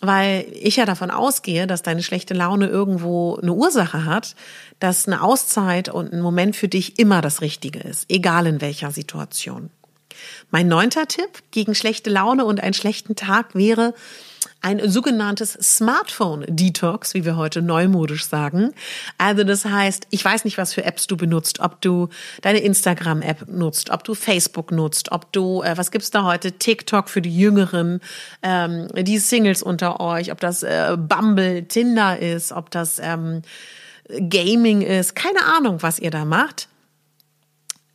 weil 0.00 0.46
ich 0.54 0.76
ja 0.76 0.86
davon 0.86 1.10
ausgehe, 1.10 1.66
dass 1.66 1.82
deine 1.82 2.02
schlechte 2.02 2.34
Laune 2.34 2.68
irgendwo 2.68 3.36
eine 3.36 3.52
Ursache 3.52 4.04
hat, 4.04 4.34
dass 4.78 5.06
eine 5.06 5.22
Auszeit 5.22 5.88
und 5.88 6.12
ein 6.12 6.22
Moment 6.22 6.56
für 6.56 6.68
dich 6.68 6.98
immer 6.98 7.20
das 7.20 7.40
Richtige 7.42 7.80
ist, 7.80 8.06
egal 8.08 8.46
in 8.46 8.60
welcher 8.60 8.90
Situation. 8.90 9.70
Mein 10.50 10.68
neunter 10.68 11.06
Tipp 11.06 11.42
gegen 11.50 11.74
schlechte 11.74 12.10
Laune 12.10 12.44
und 12.44 12.60
einen 12.60 12.74
schlechten 12.74 13.14
Tag 13.14 13.54
wäre, 13.54 13.94
ein 14.62 14.90
sogenanntes 14.90 15.52
Smartphone-Detox, 15.52 17.14
wie 17.14 17.24
wir 17.24 17.36
heute 17.36 17.62
neumodisch 17.62 18.26
sagen. 18.26 18.72
Also 19.16 19.44
das 19.44 19.64
heißt, 19.64 20.06
ich 20.10 20.24
weiß 20.24 20.44
nicht, 20.44 20.58
was 20.58 20.74
für 20.74 20.84
Apps 20.84 21.06
du 21.06 21.16
benutzt, 21.16 21.60
ob 21.60 21.80
du 21.80 22.08
deine 22.42 22.60
Instagram-App 22.60 23.48
nutzt, 23.48 23.90
ob 23.90 24.04
du 24.04 24.14
Facebook 24.14 24.70
nutzt, 24.70 25.12
ob 25.12 25.32
du, 25.32 25.62
äh, 25.62 25.76
was 25.76 25.90
gibt's 25.90 26.10
da 26.10 26.24
heute, 26.24 26.52
TikTok 26.52 27.08
für 27.08 27.22
die 27.22 27.34
Jüngeren, 27.34 28.00
ähm, 28.42 28.88
die 28.94 29.18
Singles 29.18 29.62
unter 29.62 30.00
euch, 30.00 30.30
ob 30.30 30.40
das 30.40 30.62
äh, 30.62 30.96
Bumble, 30.98 31.64
Tinder 31.64 32.18
ist, 32.18 32.52
ob 32.52 32.70
das 32.70 32.98
ähm, 32.98 33.42
Gaming 34.08 34.82
ist, 34.82 35.14
keine 35.14 35.44
Ahnung, 35.44 35.78
was 35.80 35.98
ihr 35.98 36.10
da 36.10 36.24
macht. 36.24 36.68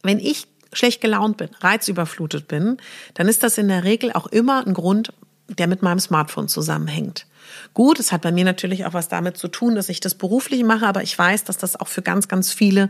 Wenn 0.02 0.20
ich 0.20 0.48
schlecht 0.74 1.02
gelaunt 1.02 1.38
bin, 1.38 1.50
reizüberflutet 1.60 2.48
bin, 2.48 2.78
dann 3.14 3.28
ist 3.28 3.44
das 3.44 3.58
in 3.58 3.68
der 3.68 3.84
Regel 3.84 4.12
auch 4.12 4.28
immer 4.28 4.66
ein 4.66 4.74
Grund, 4.74 5.14
der 5.48 5.68
mit 5.68 5.82
meinem 5.82 6.00
Smartphone 6.00 6.48
zusammenhängt. 6.48 7.26
Gut, 7.74 8.00
es 8.00 8.12
hat 8.12 8.22
bei 8.22 8.32
mir 8.32 8.46
natürlich 8.46 8.86
auch 8.86 8.94
was 8.94 9.08
damit 9.08 9.38
zu 9.38 9.48
tun, 9.48 9.76
dass 9.76 9.90
ich 9.90 10.00
das 10.00 10.16
beruflich 10.16 10.64
mache, 10.64 10.88
aber 10.88 11.04
ich 11.04 11.18
weiß, 11.18 11.44
dass 11.44 11.58
das 11.58 11.80
auch 11.80 11.88
für 11.88 12.02
ganz, 12.02 12.28
ganz 12.28 12.52
viele 12.52 12.90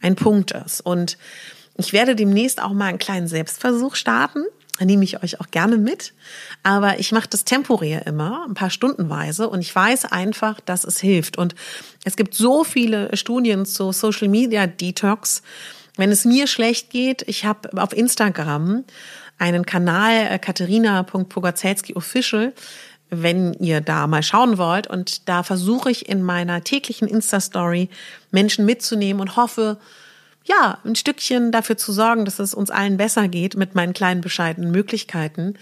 ein 0.00 0.14
Punkt 0.14 0.52
ist. 0.52 0.80
Und 0.80 1.18
ich 1.76 1.92
werde 1.92 2.14
demnächst 2.14 2.62
auch 2.62 2.72
mal 2.72 2.86
einen 2.86 2.98
kleinen 2.98 3.28
Selbstversuch 3.28 3.96
starten. 3.96 4.44
Da 4.78 4.84
nehme 4.84 5.04
ich 5.04 5.22
euch 5.22 5.40
auch 5.40 5.50
gerne 5.50 5.78
mit. 5.78 6.12
Aber 6.62 6.98
ich 6.98 7.12
mache 7.12 7.28
das 7.28 7.44
temporär 7.44 8.06
immer, 8.06 8.44
ein 8.46 8.54
paar 8.54 8.70
Stundenweise. 8.70 9.48
Und 9.48 9.60
ich 9.60 9.74
weiß 9.74 10.06
einfach, 10.06 10.60
dass 10.60 10.84
es 10.84 11.00
hilft. 11.00 11.38
Und 11.38 11.54
es 12.04 12.16
gibt 12.16 12.34
so 12.34 12.62
viele 12.62 13.14
Studien 13.16 13.66
zu 13.66 13.92
Social 13.92 14.28
Media 14.28 14.66
Detox. 14.66 15.42
Wenn 15.96 16.10
es 16.10 16.26
mir 16.26 16.46
schlecht 16.46 16.90
geht, 16.90 17.22
ich 17.26 17.46
habe 17.46 17.82
auf 17.82 17.94
Instagram 17.94 18.84
einen 19.38 19.66
Kanal 19.66 20.28
äh, 20.30 20.38
katharina.pogacelski 20.38 21.94
official, 21.94 22.52
wenn 23.10 23.54
ihr 23.54 23.80
da 23.80 24.06
mal 24.06 24.22
schauen 24.22 24.58
wollt. 24.58 24.86
Und 24.86 25.28
da 25.28 25.42
versuche 25.42 25.90
ich 25.90 26.08
in 26.08 26.22
meiner 26.22 26.64
täglichen 26.64 27.08
Insta-Story 27.08 27.88
Menschen 28.30 28.64
mitzunehmen 28.64 29.20
und 29.20 29.36
hoffe, 29.36 29.78
ja, 30.44 30.78
ein 30.84 30.94
Stückchen 30.94 31.50
dafür 31.50 31.76
zu 31.76 31.92
sorgen, 31.92 32.24
dass 32.24 32.38
es 32.38 32.54
uns 32.54 32.70
allen 32.70 32.96
besser 32.96 33.28
geht 33.28 33.56
mit 33.56 33.74
meinen 33.74 33.92
kleinen 33.92 34.20
bescheidenen 34.20 34.70
Möglichkeiten. 34.70 35.54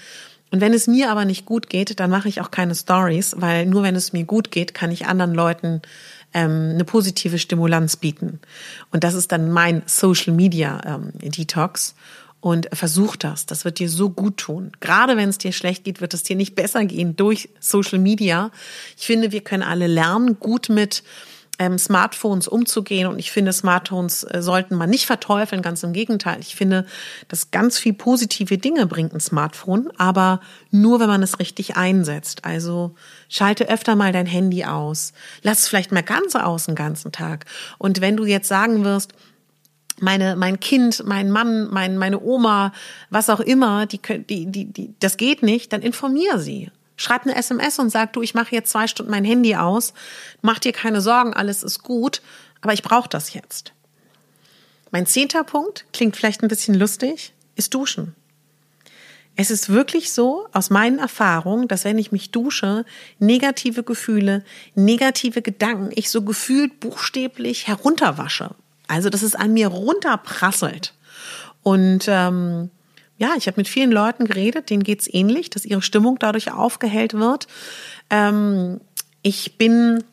Und 0.51 0.61
wenn 0.61 0.75
es 0.75 0.87
mir 0.87 1.11
aber 1.11 1.25
nicht 1.25 1.47
gut 1.47 1.69
geht, 1.69 1.99
dann 1.99 2.11
mache 2.11 2.29
ich 2.29 2.41
auch 2.41 2.51
keine 2.51 2.75
Stories, 2.75 3.35
weil 3.39 3.67
nur 3.67 3.83
wenn 3.83 3.97
es 3.97 4.13
mir 4.13 4.25
gut 4.25 4.51
geht, 4.51 4.75
kann 4.75 4.93
ich 4.93 5.07
anderen 5.07 5.35
Leuten 5.35 5.83
ähm, 6.33 6.71
eine 6.75 6.85
positive 6.85 7.39
Stimulanz 7.39 7.97
bieten. 7.97 8.41
Und 8.93 9.05
das 9.05 9.15
ist 9.15 9.33
dann 9.33 9.51
mein 9.51 9.83
Social 9.87 10.35
Media 10.35 10.81
ähm, 10.85 11.13
Detox 11.19 11.95
und 12.45 12.69
versuch 12.75 13.17
das. 13.17 13.47
Das 13.47 13.65
wird 13.65 13.79
dir 13.79 13.89
so 13.89 14.11
gut 14.11 14.37
tun. 14.37 14.73
Gerade 14.81 15.17
wenn 15.17 15.31
es 15.31 15.39
dir 15.39 15.51
schlecht 15.51 15.85
geht, 15.85 16.03
wird 16.03 16.13
es 16.13 16.25
dir 16.25 16.37
nicht 16.37 16.55
besser 16.55 16.85
gehen 16.85 17.17
durch 17.17 17.49
Social 17.59 17.99
Media. 17.99 18.51
Ich 18.99 19.07
finde, 19.07 19.33
wir 19.33 19.41
können 19.41 19.63
alle 19.63 19.87
lernen, 19.87 20.39
gut 20.39 20.69
mit 20.69 21.03
ähm, 21.59 21.79
Smartphones 21.79 22.47
umzugehen. 22.47 23.07
Und 23.07 23.19
ich 23.19 23.33
finde, 23.33 23.51
Smartphones 23.51 24.25
äh, 24.25 24.43
sollten 24.43 24.75
man 24.75 24.91
nicht 24.91 25.07
verteufeln, 25.07 25.63
ganz 25.63 25.83
im 25.85 25.95
Gegenteil. 25.95 26.37
Ich 26.41 26.55
finde, 26.55 26.85
dass 27.29 27.51
ganz 27.51 27.79
viel 27.79 27.95
positive 27.95 28.59
Dinge 28.59 28.85
bringt 28.85 29.15
ein 29.15 29.21
Smartphone, 29.21 29.89
aber 29.97 30.41
nur, 30.71 31.01
wenn 31.01 31.09
man 31.09 31.23
es 31.23 31.39
richtig 31.39 31.79
einsetzt. 31.79 32.45
Also 32.45 32.95
schalte 33.31 33.71
öfter 33.71 33.97
mal 33.97 34.13
dein 34.13 34.27
Handy 34.27 34.67
aus. 34.67 35.15
Lass 35.41 35.61
es 35.61 35.69
vielleicht 35.69 35.93
mal 35.93 36.03
ganz 36.03 36.37
aus 36.37 36.67
den 36.67 36.75
ganzen 36.75 37.11
Tag. 37.11 37.47
Und 37.79 38.03
wenn 38.03 38.19
du 38.19 38.27
jetzt 38.27 38.49
sagen 38.49 38.85
wirst, 38.85 39.15
meine, 40.01 40.37
mein 40.37 40.61
Kind, 40.61 41.05
mein 41.07 41.31
Mann, 41.31 41.69
mein, 41.71 41.97
meine 41.99 42.21
Oma, 42.21 42.73
was 43.11 43.31
auch 43.31 43.41
immer, 43.41 43.87
die, 43.87 44.01
die, 44.01 44.47
die, 44.47 44.65
die, 44.67 44.95
das 45.01 45.17
geht 45.17 45.43
nicht, 45.43 45.73
dann 45.73 45.83
informier 45.83 46.39
sie. 46.39 46.71
Schreib 46.97 47.23
eine 47.23 47.35
SMS 47.35 47.79
und 47.79 47.91
sag 47.91 48.13
du, 48.13 48.23
ich 48.23 48.35
mache 48.35 48.55
jetzt 48.55 48.71
zwei 48.71 48.87
Stunden 48.87 49.11
mein 49.11 49.25
Handy 49.25 49.57
aus. 49.57 49.95
Mach 50.43 50.59
dir 50.59 50.73
keine 50.73 51.01
Sorgen, 51.01 51.35
alles 51.35 51.63
ist 51.63 51.83
gut, 51.83 52.23
aber 52.61 52.73
ich 52.73 52.83
brauche 52.83 53.09
das 53.09 53.35
jetzt. 53.35 53.73
Mein 54.91 55.07
zehnter 55.07 55.43
Punkt, 55.43 55.87
klingt 55.93 56.17
vielleicht 56.17 56.43
ein 56.43 56.49
bisschen 56.49 56.75
lustig, 56.75 57.33
ist 57.57 57.75
Duschen. 57.75 58.15
Es 59.37 59.51
ist 59.51 59.69
wirklich 59.69 60.13
so, 60.13 60.47
aus 60.53 60.71
meinen 60.71 61.01
Erfahrungen, 61.01 61.67
dass 61.67 61.85
wenn 61.85 61.99
ich 61.99 62.13
mich 62.13 62.31
dusche, 62.31 62.85
negative 63.19 63.83
Gefühle, 63.83 64.45
negative 64.77 65.43
Gedanken, 65.43 65.91
ich 65.93 66.11
so 66.11 66.23
gefühlt 66.23 66.79
buchstäblich 66.79 67.67
herunterwasche. 67.67 68.55
Also, 68.87 69.11
dass 69.11 69.23
es 69.23 69.35
an 69.35 69.55
mir 69.55 69.68
runterprasselt. 69.68 70.94
Und 71.62 72.05
ähm, 72.09 72.70
ja, 73.16 73.35
ich 73.37 73.47
habe 73.47 73.59
mit 73.59 73.68
vielen 73.68 73.92
Leuten 73.92 74.27
geredet, 74.27 74.70
denen 74.70 74.83
geht's 74.83 75.09
ähnlich, 75.11 75.51
dass 75.51 75.64
ihre 75.64 75.83
Stimmung 75.83 76.18
dadurch 76.18 76.53
aufgehellt 76.53 77.14
wird. 77.14 77.47
Ähm, 78.11 78.81
ich 79.23 79.57
bin, 79.57 80.05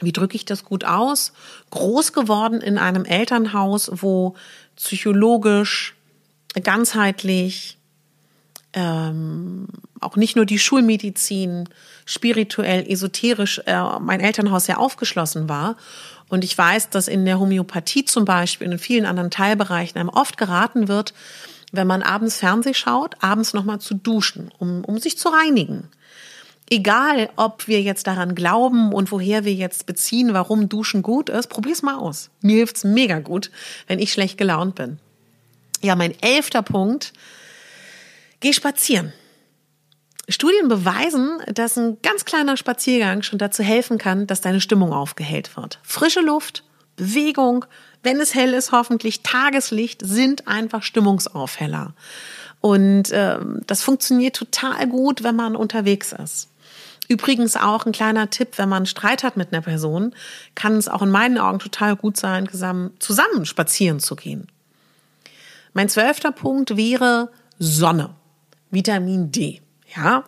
wie 0.00 0.12
drücke 0.12 0.36
ich 0.36 0.44
das 0.44 0.64
gut 0.64 0.84
aus, 0.84 1.32
groß 1.70 2.12
geworden 2.12 2.60
in 2.60 2.78
einem 2.78 3.04
Elternhaus, 3.04 3.90
wo 3.92 4.34
psychologisch, 4.76 5.94
ganzheitlich, 6.62 7.78
ähm, 8.74 9.68
auch 10.00 10.16
nicht 10.16 10.36
nur 10.36 10.46
die 10.46 10.58
Schulmedizin, 10.58 11.68
spirituell, 12.04 12.88
esoterisch, 12.88 13.60
äh, 13.66 13.98
mein 14.00 14.20
Elternhaus 14.20 14.66
sehr 14.66 14.78
aufgeschlossen 14.78 15.48
war. 15.48 15.76
Und 16.28 16.44
ich 16.44 16.56
weiß, 16.56 16.90
dass 16.90 17.08
in 17.08 17.24
der 17.24 17.38
Homöopathie 17.38 18.04
zum 18.04 18.24
Beispiel 18.24 18.66
und 18.66 18.72
in 18.72 18.78
vielen 18.78 19.06
anderen 19.06 19.30
Teilbereichen 19.30 19.98
einem 19.98 20.08
oft 20.08 20.36
geraten 20.36 20.88
wird, 20.88 21.14
wenn 21.72 21.86
man 21.86 22.02
abends 22.02 22.38
Fernseh 22.38 22.74
schaut, 22.74 23.16
abends 23.20 23.52
nochmal 23.52 23.80
zu 23.80 23.94
duschen, 23.94 24.50
um, 24.58 24.84
um 24.84 24.98
sich 24.98 25.18
zu 25.18 25.28
reinigen. 25.28 25.88
Egal, 26.70 27.28
ob 27.36 27.68
wir 27.68 27.82
jetzt 27.82 28.06
daran 28.06 28.34
glauben 28.34 28.92
und 28.92 29.12
woher 29.12 29.44
wir 29.44 29.52
jetzt 29.52 29.84
beziehen, 29.84 30.32
warum 30.32 30.68
Duschen 30.68 31.02
gut 31.02 31.28
ist, 31.28 31.48
probier's 31.48 31.82
mal 31.82 31.96
aus. 31.96 32.30
Mir 32.40 32.56
hilft's 32.56 32.84
mega 32.84 33.18
gut, 33.18 33.50
wenn 33.86 33.98
ich 33.98 34.12
schlecht 34.12 34.38
gelaunt 34.38 34.74
bin. 34.74 34.98
Ja, 35.82 35.94
mein 35.94 36.14
elfter 36.22 36.62
Punkt. 36.62 37.12
Geh 38.40 38.54
spazieren. 38.54 39.12
Studien 40.28 40.68
beweisen, 40.68 41.38
dass 41.52 41.76
ein 41.76 41.98
ganz 42.02 42.24
kleiner 42.24 42.56
Spaziergang 42.56 43.22
schon 43.22 43.38
dazu 43.38 43.62
helfen 43.62 43.98
kann, 43.98 44.26
dass 44.26 44.40
deine 44.40 44.60
Stimmung 44.60 44.92
aufgehellt 44.92 45.56
wird. 45.56 45.78
Frische 45.82 46.20
Luft, 46.20 46.64
Bewegung, 46.96 47.66
wenn 48.02 48.20
es 48.20 48.34
hell 48.34 48.54
ist, 48.54 48.72
hoffentlich 48.72 49.22
Tageslicht 49.22 50.00
sind 50.04 50.48
einfach 50.48 50.82
Stimmungsaufheller. 50.82 51.94
Und 52.60 53.10
äh, 53.10 53.38
das 53.66 53.82
funktioniert 53.82 54.36
total 54.36 54.86
gut, 54.88 55.22
wenn 55.22 55.36
man 55.36 55.56
unterwegs 55.56 56.12
ist. 56.12 56.48
Übrigens 57.08 57.56
auch 57.56 57.84
ein 57.84 57.92
kleiner 57.92 58.30
Tipp, 58.30 58.56
wenn 58.56 58.70
man 58.70 58.86
Streit 58.86 59.24
hat 59.24 59.36
mit 59.36 59.52
einer 59.52 59.60
Person, 59.60 60.14
kann 60.54 60.76
es 60.76 60.88
auch 60.88 61.02
in 61.02 61.10
meinen 61.10 61.36
Augen 61.36 61.58
total 61.58 61.96
gut 61.96 62.16
sein, 62.16 62.48
zusammen 62.48 63.44
spazieren 63.44 64.00
zu 64.00 64.16
gehen. 64.16 64.46
Mein 65.74 65.90
zwölfter 65.90 66.32
Punkt 66.32 66.76
wäre 66.76 67.30
Sonne, 67.58 68.14
Vitamin 68.70 69.30
D. 69.30 69.60
Ja. 69.96 70.24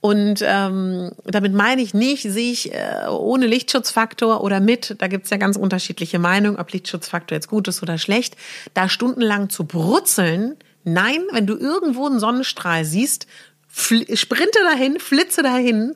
Und 0.00 0.44
ähm, 0.46 1.12
damit 1.24 1.54
meine 1.54 1.80
ich 1.80 1.94
nicht, 1.94 2.24
sich 2.24 2.74
äh, 2.74 3.06
ohne 3.08 3.46
Lichtschutzfaktor 3.46 4.42
oder 4.44 4.60
mit, 4.60 4.96
da 4.98 5.06
gibt's 5.06 5.30
ja 5.30 5.38
ganz 5.38 5.56
unterschiedliche 5.56 6.18
Meinungen, 6.18 6.58
ob 6.58 6.70
Lichtschutzfaktor 6.72 7.36
jetzt 7.36 7.48
gut 7.48 7.68
ist 7.68 7.82
oder 7.82 7.96
schlecht, 7.96 8.36
da 8.74 8.90
stundenlang 8.90 9.48
zu 9.48 9.64
brutzeln. 9.64 10.56
Nein, 10.84 11.22
wenn 11.32 11.46
du 11.46 11.56
irgendwo 11.56 12.06
einen 12.06 12.20
Sonnenstrahl 12.20 12.84
siehst, 12.84 13.26
sprinte 13.72 14.58
dahin, 14.62 15.00
flitze 15.00 15.42
dahin, 15.42 15.94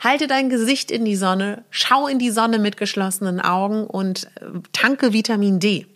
halte 0.00 0.26
dein 0.26 0.50
Gesicht 0.50 0.90
in 0.90 1.04
die 1.04 1.16
Sonne, 1.16 1.64
schau 1.70 2.08
in 2.08 2.18
die 2.18 2.30
Sonne 2.30 2.58
mit 2.58 2.76
geschlossenen 2.76 3.40
Augen 3.40 3.86
und 3.86 4.24
äh, 4.40 4.46
tanke 4.72 5.12
Vitamin 5.12 5.60
D. 5.60 5.86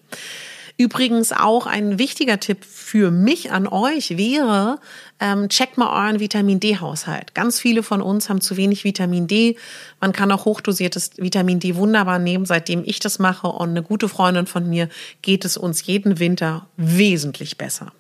Übrigens 0.81 1.33
auch 1.33 1.67
ein 1.67 1.99
wichtiger 1.99 2.39
Tipp 2.39 2.65
für 2.65 3.11
mich 3.11 3.51
an 3.51 3.67
euch 3.67 4.17
wäre, 4.17 4.79
ähm, 5.19 5.49
checkt 5.49 5.77
mal 5.77 5.89
euren 5.89 6.21
Vitamin 6.21 6.61
D-Haushalt. 6.61 7.35
Ganz 7.35 7.59
viele 7.59 7.83
von 7.83 8.01
uns 8.01 8.29
haben 8.29 8.41
zu 8.41 8.57
wenig 8.57 8.85
Vitamin 8.85 9.27
D. 9.27 9.57
Man 10.01 10.13
kann 10.13 10.31
auch 10.31 10.45
hochdosiertes 10.45 11.11
Vitamin 11.17 11.59
D 11.59 11.75
wunderbar 11.75 12.21
nehmen. 12.21 12.47
Seitdem 12.47 12.85
ich 12.87 13.01
das 13.01 13.19
mache 13.19 13.49
und 13.49 13.71
eine 13.71 13.83
gute 13.83 14.09
Freundin 14.09 14.47
von 14.47 14.69
mir 14.69 14.89
geht 15.21 15.45
es 15.45 15.57
uns 15.57 15.85
jeden 15.85 16.21
Winter 16.21 16.69
wesentlich 16.77 17.59
besser. 17.59 17.91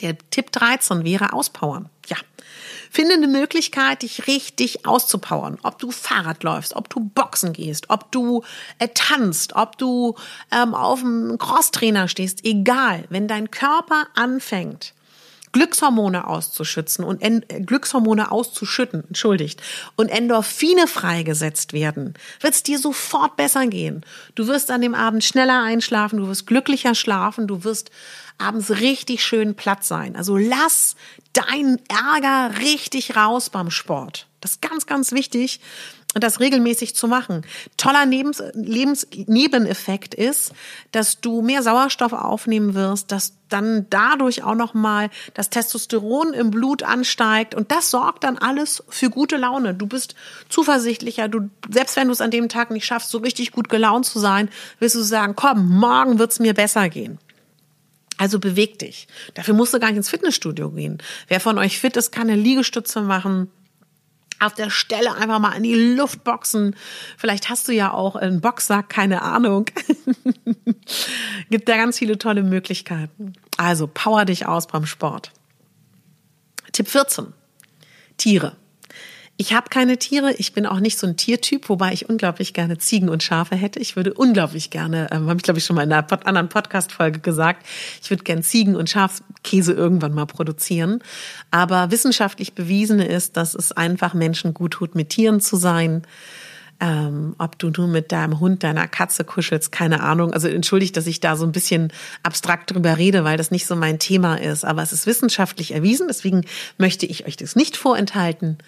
Der 0.00 0.18
Tipp 0.30 0.50
13 0.50 1.04
wäre 1.04 1.32
auspowern. 1.32 1.88
Ja. 2.08 2.16
Finde 2.90 3.14
eine 3.14 3.28
Möglichkeit, 3.28 4.02
dich 4.02 4.26
richtig 4.26 4.86
auszupowern. 4.86 5.58
Ob 5.62 5.78
du 5.78 5.90
Fahrrad 5.90 6.42
läufst, 6.42 6.74
ob 6.74 6.88
du 6.88 7.00
Boxen 7.00 7.52
gehst, 7.52 7.90
ob 7.90 8.10
du 8.12 8.42
äh, 8.78 8.88
tanzt, 8.94 9.54
ob 9.56 9.78
du 9.78 10.14
ähm, 10.50 10.74
auf 10.74 11.00
dem 11.00 11.38
Crosstrainer 11.38 12.08
stehst, 12.08 12.44
egal. 12.44 13.04
Wenn 13.10 13.28
dein 13.28 13.50
Körper 13.50 14.06
anfängt, 14.14 14.94
Glückshormone 15.52 16.26
auszuschützen 16.26 17.04
und 17.04 17.22
en 17.22 17.44
äh, 17.48 17.60
Glückshormone 17.60 18.30
auszuschütten, 18.30 19.04
entschuldigt, 19.08 19.62
und 19.96 20.08
Endorphine 20.08 20.86
freigesetzt 20.86 21.72
werden, 21.72 22.14
wird 22.40 22.54
es 22.54 22.62
dir 22.62 22.78
sofort 22.78 23.36
besser 23.36 23.66
gehen. 23.66 24.04
Du 24.34 24.46
wirst 24.46 24.70
an 24.70 24.82
dem 24.82 24.94
Abend 24.94 25.24
schneller 25.24 25.62
einschlafen, 25.62 26.18
du 26.18 26.28
wirst 26.28 26.46
glücklicher 26.46 26.94
schlafen, 26.94 27.46
du 27.46 27.64
wirst 27.64 27.90
abends 28.38 28.70
richtig 28.70 29.24
schön 29.24 29.54
platt 29.54 29.84
sein. 29.84 30.16
Also 30.16 30.36
lass 30.36 30.96
deinen 31.32 31.80
Ärger 31.88 32.58
richtig 32.60 33.16
raus 33.16 33.50
beim 33.50 33.70
Sport. 33.70 34.26
Das 34.40 34.52
ist 34.52 34.62
ganz, 34.62 34.86
ganz 34.86 35.12
wichtig, 35.12 35.60
das 36.14 36.40
regelmäßig 36.40 36.94
zu 36.94 37.06
machen. 37.06 37.42
Toller 37.76 38.06
Lebens 38.06 38.42
Lebensnebeneffekt 38.54 40.14
ist, 40.14 40.52
dass 40.90 41.20
du 41.20 41.42
mehr 41.42 41.62
Sauerstoff 41.62 42.12
aufnehmen 42.12 42.74
wirst, 42.74 43.12
dass 43.12 43.34
dann 43.48 43.86
dadurch 43.90 44.42
auch 44.42 44.54
nochmal 44.54 45.10
das 45.34 45.50
Testosteron 45.50 46.32
im 46.32 46.50
Blut 46.50 46.82
ansteigt 46.82 47.54
und 47.54 47.70
das 47.70 47.90
sorgt 47.90 48.24
dann 48.24 48.38
alles 48.38 48.82
für 48.88 49.10
gute 49.10 49.36
Laune. 49.36 49.74
Du 49.74 49.86
bist 49.86 50.14
zuversichtlicher, 50.48 51.28
du, 51.28 51.50
selbst 51.68 51.96
wenn 51.96 52.08
du 52.08 52.12
es 52.12 52.20
an 52.20 52.30
dem 52.30 52.48
Tag 52.48 52.70
nicht 52.70 52.86
schaffst, 52.86 53.10
so 53.10 53.18
richtig 53.18 53.52
gut 53.52 53.68
gelaunt 53.68 54.06
zu 54.06 54.18
sein, 54.18 54.48
wirst 54.78 54.94
du 54.94 55.02
sagen, 55.02 55.34
komm, 55.36 55.68
morgen 55.68 56.18
wird's 56.18 56.40
mir 56.40 56.54
besser 56.54 56.88
gehen. 56.88 57.18
Also 58.18 58.40
beweg 58.40 58.78
dich. 58.80 59.06
Dafür 59.34 59.54
musst 59.54 59.72
du 59.72 59.80
gar 59.80 59.88
nicht 59.88 59.96
ins 59.96 60.10
Fitnessstudio 60.10 60.70
gehen. 60.70 60.98
Wer 61.28 61.40
von 61.40 61.56
euch 61.56 61.78
fit 61.78 61.96
ist, 61.96 62.10
kann 62.10 62.28
eine 62.28 62.40
Liegestütze 62.40 63.00
machen. 63.00 63.50
Auf 64.40 64.54
der 64.54 64.70
Stelle 64.70 65.14
einfach 65.14 65.38
mal 65.38 65.52
in 65.52 65.62
die 65.62 65.94
Luft 65.96 66.22
boxen. 66.24 66.76
Vielleicht 67.16 67.48
hast 67.48 67.66
du 67.68 67.72
ja 67.72 67.92
auch 67.92 68.16
einen 68.16 68.40
Boxsack, 68.40 68.88
keine 68.88 69.22
Ahnung. 69.22 69.66
Gibt 71.50 71.68
da 71.68 71.76
ganz 71.76 71.98
viele 71.98 72.18
tolle 72.18 72.42
Möglichkeiten. 72.42 73.32
Also 73.56 73.88
power 73.88 74.24
dich 74.24 74.46
aus 74.46 74.66
beim 74.66 74.86
Sport. 74.86 75.32
Tipp 76.72 76.88
14. 76.88 77.32
Tiere. 78.16 78.56
Ich 79.40 79.52
habe 79.52 79.70
keine 79.70 79.98
Tiere, 79.98 80.32
ich 80.32 80.52
bin 80.52 80.66
auch 80.66 80.80
nicht 80.80 80.98
so 80.98 81.06
ein 81.06 81.16
Tiertyp, 81.16 81.68
wobei 81.68 81.92
ich 81.92 82.08
unglaublich 82.08 82.54
gerne 82.54 82.76
Ziegen 82.78 83.08
und 83.08 83.22
Schafe 83.22 83.54
hätte. 83.54 83.78
Ich 83.78 83.94
würde 83.94 84.12
unglaublich 84.12 84.70
gerne, 84.70 85.06
ähm, 85.12 85.28
habe 85.28 85.36
ich 85.36 85.44
glaube 85.44 85.60
ich 85.60 85.64
schon 85.64 85.76
mal 85.76 85.84
in 85.84 85.92
einer 85.92 86.26
anderen 86.26 86.48
Podcast-Folge 86.48 87.20
gesagt, 87.20 87.64
ich 88.02 88.10
würde 88.10 88.24
gerne 88.24 88.42
Ziegen 88.42 88.74
und 88.74 88.90
Schafskäse 88.90 89.72
irgendwann 89.74 90.12
mal 90.12 90.26
produzieren. 90.26 91.04
Aber 91.52 91.92
wissenschaftlich 91.92 92.54
bewiesen 92.54 92.98
ist, 92.98 93.36
dass 93.36 93.54
es 93.54 93.70
einfach 93.70 94.12
Menschen 94.12 94.54
gut 94.54 94.72
tut, 94.72 94.96
mit 94.96 95.10
Tieren 95.10 95.40
zu 95.40 95.54
sein. 95.54 96.02
Ähm, 96.80 97.36
ob 97.38 97.58
du 97.60 97.70
nur 97.70 97.86
mit 97.86 98.10
deinem 98.10 98.40
Hund, 98.40 98.64
deiner 98.64 98.88
Katze 98.88 99.22
kuschelst, 99.22 99.70
keine 99.70 100.00
Ahnung. 100.00 100.32
Also 100.32 100.48
entschuldigt, 100.48 100.96
dass 100.96 101.06
ich 101.06 101.20
da 101.20 101.36
so 101.36 101.44
ein 101.44 101.52
bisschen 101.52 101.92
abstrakt 102.24 102.72
drüber 102.72 102.98
rede, 102.98 103.22
weil 103.22 103.36
das 103.36 103.52
nicht 103.52 103.66
so 103.66 103.76
mein 103.76 104.00
Thema 104.00 104.34
ist. 104.34 104.64
Aber 104.64 104.82
es 104.82 104.92
ist 104.92 105.06
wissenschaftlich 105.06 105.74
erwiesen, 105.74 106.08
deswegen 106.08 106.44
möchte 106.76 107.06
ich 107.06 107.26
euch 107.28 107.36
das 107.36 107.54
nicht 107.54 107.76
vorenthalten. 107.76 108.58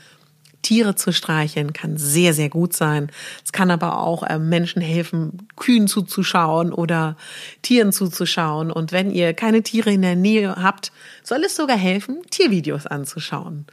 Tiere 0.62 0.94
zu 0.94 1.12
streicheln 1.12 1.72
kann 1.72 1.96
sehr, 1.96 2.34
sehr 2.34 2.48
gut 2.48 2.74
sein. 2.74 3.10
Es 3.44 3.52
kann 3.52 3.70
aber 3.70 3.98
auch 3.98 4.22
äh, 4.22 4.38
Menschen 4.38 4.82
helfen, 4.82 5.48
Kühen 5.56 5.88
zuzuschauen 5.88 6.72
oder 6.72 7.16
Tieren 7.62 7.92
zuzuschauen. 7.92 8.70
Und 8.70 8.92
wenn 8.92 9.10
ihr 9.10 9.34
keine 9.34 9.62
Tiere 9.62 9.92
in 9.92 10.02
der 10.02 10.16
Nähe 10.16 10.56
habt, 10.56 10.92
soll 11.22 11.44
es 11.44 11.56
sogar 11.56 11.76
helfen, 11.76 12.18
Tiervideos 12.30 12.86
anzuschauen. 12.86 13.66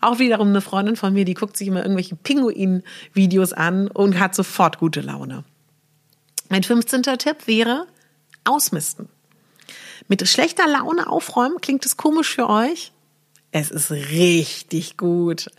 Auch 0.00 0.18
wiederum 0.18 0.48
eine 0.48 0.60
Freundin 0.60 0.96
von 0.96 1.14
mir, 1.14 1.24
die 1.24 1.34
guckt 1.34 1.56
sich 1.56 1.68
immer 1.68 1.82
irgendwelche 1.82 2.16
Pinguin-Videos 2.16 3.52
an 3.52 3.88
und 3.88 4.18
hat 4.18 4.34
sofort 4.34 4.78
gute 4.78 5.00
Laune. 5.00 5.44
Mein 6.48 6.62
15. 6.62 7.02
Tipp 7.02 7.46
wäre 7.46 7.86
ausmisten. 8.44 9.08
Mit 10.08 10.26
schlechter 10.28 10.68
Laune 10.68 11.08
aufräumen, 11.08 11.60
klingt 11.60 11.84
es 11.86 11.96
komisch 11.96 12.34
für 12.34 12.48
euch? 12.48 12.92
Es 13.52 13.70
ist 13.70 13.90
richtig 13.90 14.96
gut. 14.96 15.46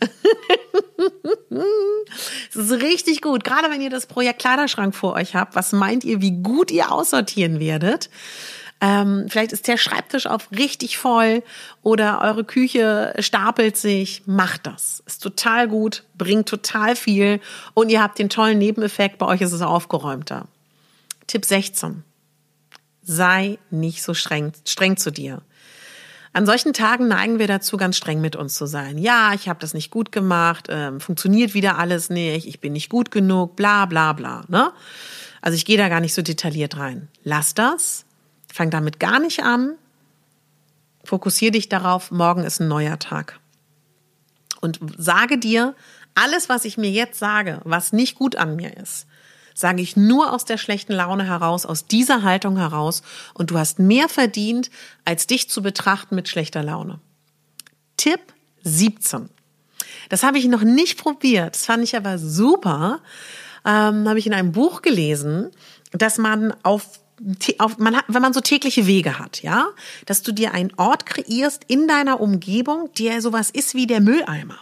es 2.50 2.56
ist 2.56 2.72
richtig 2.72 3.22
gut. 3.22 3.44
Gerade 3.44 3.70
wenn 3.70 3.80
ihr 3.80 3.90
das 3.90 4.06
Projekt 4.06 4.40
Kleiderschrank 4.40 4.94
vor 4.94 5.14
euch 5.14 5.34
habt, 5.34 5.56
was 5.56 5.72
meint 5.72 6.04
ihr, 6.04 6.20
wie 6.20 6.42
gut 6.42 6.70
ihr 6.70 6.92
aussortieren 6.92 7.60
werdet? 7.60 8.10
Ähm, 8.80 9.26
vielleicht 9.28 9.52
ist 9.52 9.66
der 9.66 9.76
Schreibtisch 9.76 10.26
auf 10.26 10.50
richtig 10.52 10.98
voll 10.98 11.42
oder 11.82 12.20
eure 12.22 12.44
Küche 12.44 13.14
stapelt 13.18 13.76
sich. 13.76 14.22
Macht 14.26 14.66
das. 14.66 15.02
Ist 15.06 15.22
total 15.22 15.66
gut, 15.66 16.04
bringt 16.16 16.48
total 16.48 16.94
viel 16.94 17.40
und 17.74 17.90
ihr 17.90 18.00
habt 18.00 18.18
den 18.18 18.28
tollen 18.28 18.58
Nebeneffekt, 18.58 19.18
bei 19.18 19.26
euch 19.26 19.40
ist 19.40 19.52
es 19.52 19.62
aufgeräumter. 19.62 20.46
Tipp 21.26 21.44
16. 21.44 22.04
Sei 23.02 23.58
nicht 23.70 24.02
so 24.02 24.14
streng, 24.14 24.52
streng 24.64 24.96
zu 24.96 25.10
dir. 25.10 25.42
An 26.32 26.46
solchen 26.46 26.72
Tagen 26.72 27.08
neigen 27.08 27.38
wir 27.38 27.46
dazu, 27.46 27.76
ganz 27.76 27.96
streng 27.96 28.20
mit 28.20 28.36
uns 28.36 28.54
zu 28.54 28.66
sein. 28.66 28.98
Ja, 28.98 29.32
ich 29.34 29.48
habe 29.48 29.60
das 29.60 29.74
nicht 29.74 29.90
gut 29.90 30.12
gemacht, 30.12 30.66
ähm, 30.68 31.00
funktioniert 31.00 31.54
wieder 31.54 31.78
alles 31.78 32.10
nicht, 32.10 32.46
ich 32.46 32.60
bin 32.60 32.74
nicht 32.74 32.90
gut 32.90 33.10
genug, 33.10 33.56
bla 33.56 33.86
bla 33.86 34.12
bla. 34.12 34.44
Ne? 34.48 34.72
Also 35.40 35.56
ich 35.56 35.64
gehe 35.64 35.78
da 35.78 35.88
gar 35.88 36.00
nicht 36.00 36.14
so 36.14 36.22
detailliert 36.22 36.76
rein. 36.76 37.08
Lass 37.24 37.54
das, 37.54 38.04
fang 38.52 38.70
damit 38.70 39.00
gar 39.00 39.20
nicht 39.20 39.42
an, 39.42 39.74
fokussier 41.04 41.50
dich 41.50 41.68
darauf, 41.68 42.10
morgen 42.10 42.44
ist 42.44 42.60
ein 42.60 42.68
neuer 42.68 42.98
Tag. 42.98 43.40
Und 44.60 44.80
sage 44.96 45.38
dir, 45.38 45.74
alles, 46.14 46.48
was 46.48 46.64
ich 46.64 46.76
mir 46.76 46.90
jetzt 46.90 47.18
sage, 47.18 47.60
was 47.64 47.92
nicht 47.92 48.16
gut 48.16 48.36
an 48.36 48.56
mir 48.56 48.76
ist, 48.76 49.06
sage 49.58 49.82
ich 49.82 49.96
nur 49.96 50.32
aus 50.32 50.44
der 50.44 50.56
schlechten 50.56 50.92
Laune 50.92 51.24
heraus, 51.24 51.66
aus 51.66 51.86
dieser 51.86 52.22
Haltung 52.22 52.56
heraus 52.56 53.02
und 53.34 53.50
du 53.50 53.58
hast 53.58 53.78
mehr 53.78 54.08
verdient, 54.08 54.70
als 55.04 55.26
dich 55.26 55.50
zu 55.50 55.62
betrachten 55.62 56.14
mit 56.14 56.28
schlechter 56.28 56.62
Laune. 56.62 57.00
Tipp 57.96 58.20
17. 58.62 59.28
Das 60.08 60.22
habe 60.22 60.38
ich 60.38 60.46
noch 60.46 60.62
nicht 60.62 60.98
probiert, 60.98 61.56
das 61.56 61.66
fand 61.66 61.82
ich 61.82 61.96
aber 61.96 62.18
super. 62.18 63.00
Ähm, 63.64 64.08
habe 64.08 64.18
ich 64.18 64.26
in 64.26 64.34
einem 64.34 64.52
Buch 64.52 64.82
gelesen, 64.82 65.50
dass 65.92 66.18
man 66.18 66.54
auf 66.62 67.00
auf, 67.58 67.78
man 67.78 67.96
hat, 67.96 68.04
wenn 68.06 68.22
man 68.22 68.32
so 68.32 68.40
tägliche 68.40 68.86
Wege 68.86 69.18
hat, 69.18 69.42
ja, 69.42 69.66
dass 70.06 70.22
du 70.22 70.30
dir 70.30 70.54
einen 70.54 70.72
Ort 70.76 71.04
kreierst 71.04 71.64
in 71.66 71.88
deiner 71.88 72.20
Umgebung, 72.20 72.90
der 72.96 73.20
sowas 73.20 73.50
ist 73.50 73.74
wie 73.74 73.88
der 73.88 74.00
Mülleimer 74.00 74.60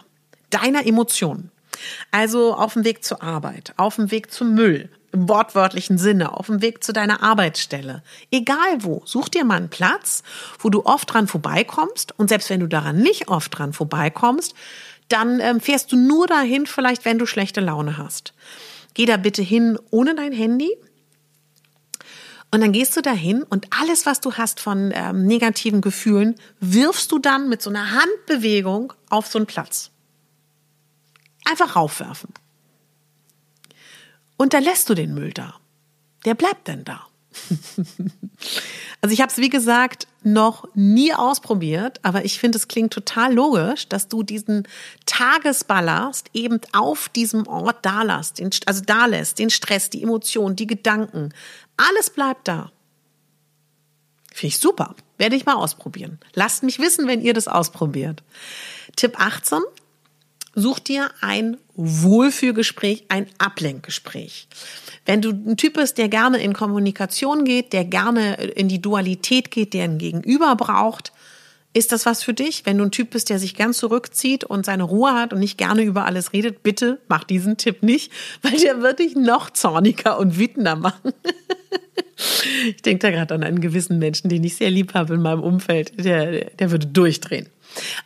deiner 0.49 0.87
Emotionen. 0.87 1.51
Also 2.11 2.53
auf 2.55 2.73
dem 2.73 2.83
Weg 2.83 3.03
zur 3.03 3.21
Arbeit, 3.21 3.73
auf 3.77 3.95
dem 3.95 4.11
Weg 4.11 4.31
zum 4.31 4.53
Müll, 4.53 4.89
im 5.11 5.29
wortwörtlichen 5.29 5.97
Sinne, 5.97 6.33
auf 6.33 6.47
dem 6.47 6.61
Weg 6.61 6.83
zu 6.83 6.93
deiner 6.93 7.23
Arbeitsstelle. 7.23 8.03
Egal 8.31 8.77
wo, 8.79 9.01
such 9.05 9.29
dir 9.29 9.45
mal 9.45 9.57
einen 9.57 9.69
Platz, 9.69 10.23
wo 10.59 10.69
du 10.69 10.85
oft 10.85 11.11
dran 11.11 11.27
vorbeikommst. 11.27 12.17
Und 12.17 12.29
selbst 12.29 12.49
wenn 12.49 12.59
du 12.59 12.67
daran 12.67 12.97
nicht 12.97 13.27
oft 13.27 13.57
dran 13.57 13.73
vorbeikommst, 13.73 14.53
dann 15.09 15.39
ähm, 15.39 15.61
fährst 15.61 15.91
du 15.91 15.95
nur 15.95 16.27
dahin, 16.27 16.65
vielleicht 16.65 17.05
wenn 17.05 17.17
du 17.17 17.25
schlechte 17.25 17.61
Laune 17.61 17.97
hast. 17.97 18.33
Geh 18.93 19.05
da 19.05 19.17
bitte 19.17 19.41
hin 19.41 19.79
ohne 19.91 20.15
dein 20.15 20.33
Handy. 20.33 20.75
Und 22.51 22.61
dann 22.61 22.71
gehst 22.71 22.95
du 22.95 23.01
dahin 23.01 23.43
und 23.43 23.67
alles, 23.77 24.05
was 24.05 24.21
du 24.21 24.33
hast 24.33 24.59
von 24.59 24.91
ähm, 24.93 25.25
negativen 25.25 25.81
Gefühlen, 25.81 26.35
wirfst 26.59 27.11
du 27.11 27.19
dann 27.19 27.49
mit 27.49 27.61
so 27.61 27.69
einer 27.69 27.91
Handbewegung 27.91 28.93
auf 29.09 29.27
so 29.27 29.37
einen 29.37 29.45
Platz. 29.45 29.91
Einfach 31.49 31.75
raufwerfen. 31.75 32.33
Und 34.37 34.53
dann 34.53 34.63
lässt 34.63 34.89
du 34.89 34.93
den 34.93 35.13
Müll 35.13 35.31
da. 35.33 35.55
Der 36.25 36.35
bleibt 36.35 36.67
denn 36.67 36.83
da. 36.83 37.07
also 39.01 39.13
ich 39.13 39.21
habe 39.21 39.31
es, 39.31 39.37
wie 39.37 39.49
gesagt, 39.49 40.07
noch 40.23 40.67
nie 40.73 41.13
ausprobiert, 41.13 41.99
aber 42.03 42.25
ich 42.25 42.39
finde, 42.39 42.57
es 42.57 42.67
klingt 42.67 42.91
total 42.91 43.33
logisch, 43.33 43.87
dass 43.87 44.07
du 44.07 44.23
diesen 44.23 44.67
Tagesballast 45.05 46.29
eben 46.33 46.59
auf 46.73 47.09
diesem 47.09 47.47
Ort 47.47 47.85
da 47.85 48.03
lässt, 48.03 48.41
also 48.67 48.83
da 48.85 49.05
lässt, 49.05 49.39
den 49.39 49.49
Stress, 49.49 49.89
die 49.89 50.03
Emotionen, 50.03 50.55
die 50.55 50.67
Gedanken. 50.67 51.33
Alles 51.77 52.09
bleibt 52.09 52.47
da. 52.47 52.71
Finde 54.33 54.47
ich 54.47 54.59
super. 54.59 54.95
Werde 55.17 55.35
ich 55.35 55.45
mal 55.45 55.55
ausprobieren. 55.55 56.19
Lasst 56.33 56.63
mich 56.63 56.79
wissen, 56.79 57.07
wenn 57.07 57.21
ihr 57.21 57.33
das 57.33 57.47
ausprobiert. 57.47 58.23
Tipp 58.95 59.19
18. 59.19 59.61
such 60.57 60.79
dir 60.79 61.11
ein 61.21 61.57
Wohlfühlgespräch, 61.75 63.05
ein 63.09 63.27
Ablenkgespräch. 63.37 64.47
Wenn 65.05 65.21
du 65.21 65.29
ein 65.29 65.55
Typ 65.55 65.75
bist, 65.75 65.97
der 65.97 66.09
gerne 66.09 66.39
in 66.39 66.53
Kommunikation 66.53 67.45
geht, 67.45 67.73
der 67.73 67.85
gerne 67.85 68.33
in 68.35 68.67
die 68.67 68.81
Dualität 68.81 69.51
geht, 69.51 69.73
der 69.73 69.83
ein 69.83 69.99
Gegenüber 69.99 70.55
braucht, 70.55 71.13
ist 71.73 71.91
das 71.91 72.07
was 72.07 72.23
für 72.23 72.33
dich? 72.33 72.65
Wenn 72.65 72.79
du 72.79 72.85
ein 72.85 72.91
Typ 72.91 73.11
bist, 73.11 73.29
der 73.29 73.37
sich 73.37 73.53
gern 73.53 73.71
zurückzieht 73.71 74.43
und 74.43 74.65
seine 74.65 74.81
Ruhe 74.81 75.13
hat 75.13 75.31
und 75.31 75.39
nicht 75.39 75.59
gerne 75.59 75.83
über 75.83 76.05
alles 76.05 76.33
redet, 76.33 76.63
bitte 76.63 76.99
mach 77.07 77.23
diesen 77.23 77.57
Tipp 77.57 77.83
nicht, 77.83 78.11
weil 78.41 78.57
der 78.57 78.81
wird 78.81 78.99
dich 78.99 79.15
noch 79.15 79.51
zorniger 79.51 80.17
und 80.17 80.39
wütender 80.39 80.75
machen. 80.75 81.13
ich 82.65 82.81
denke 82.81 83.07
da 83.07 83.11
gerade 83.11 83.35
an 83.35 83.43
einen 83.43 83.61
gewissen 83.61 83.99
Menschen, 83.99 84.29
den 84.29 84.43
ich 84.43 84.55
sehr 84.55 84.71
lieb 84.71 84.95
habe 84.95 85.13
in 85.13 85.21
meinem 85.21 85.43
Umfeld, 85.43 86.03
der, 86.03 86.45
der 86.45 86.71
würde 86.71 86.87
durchdrehen. 86.87 87.47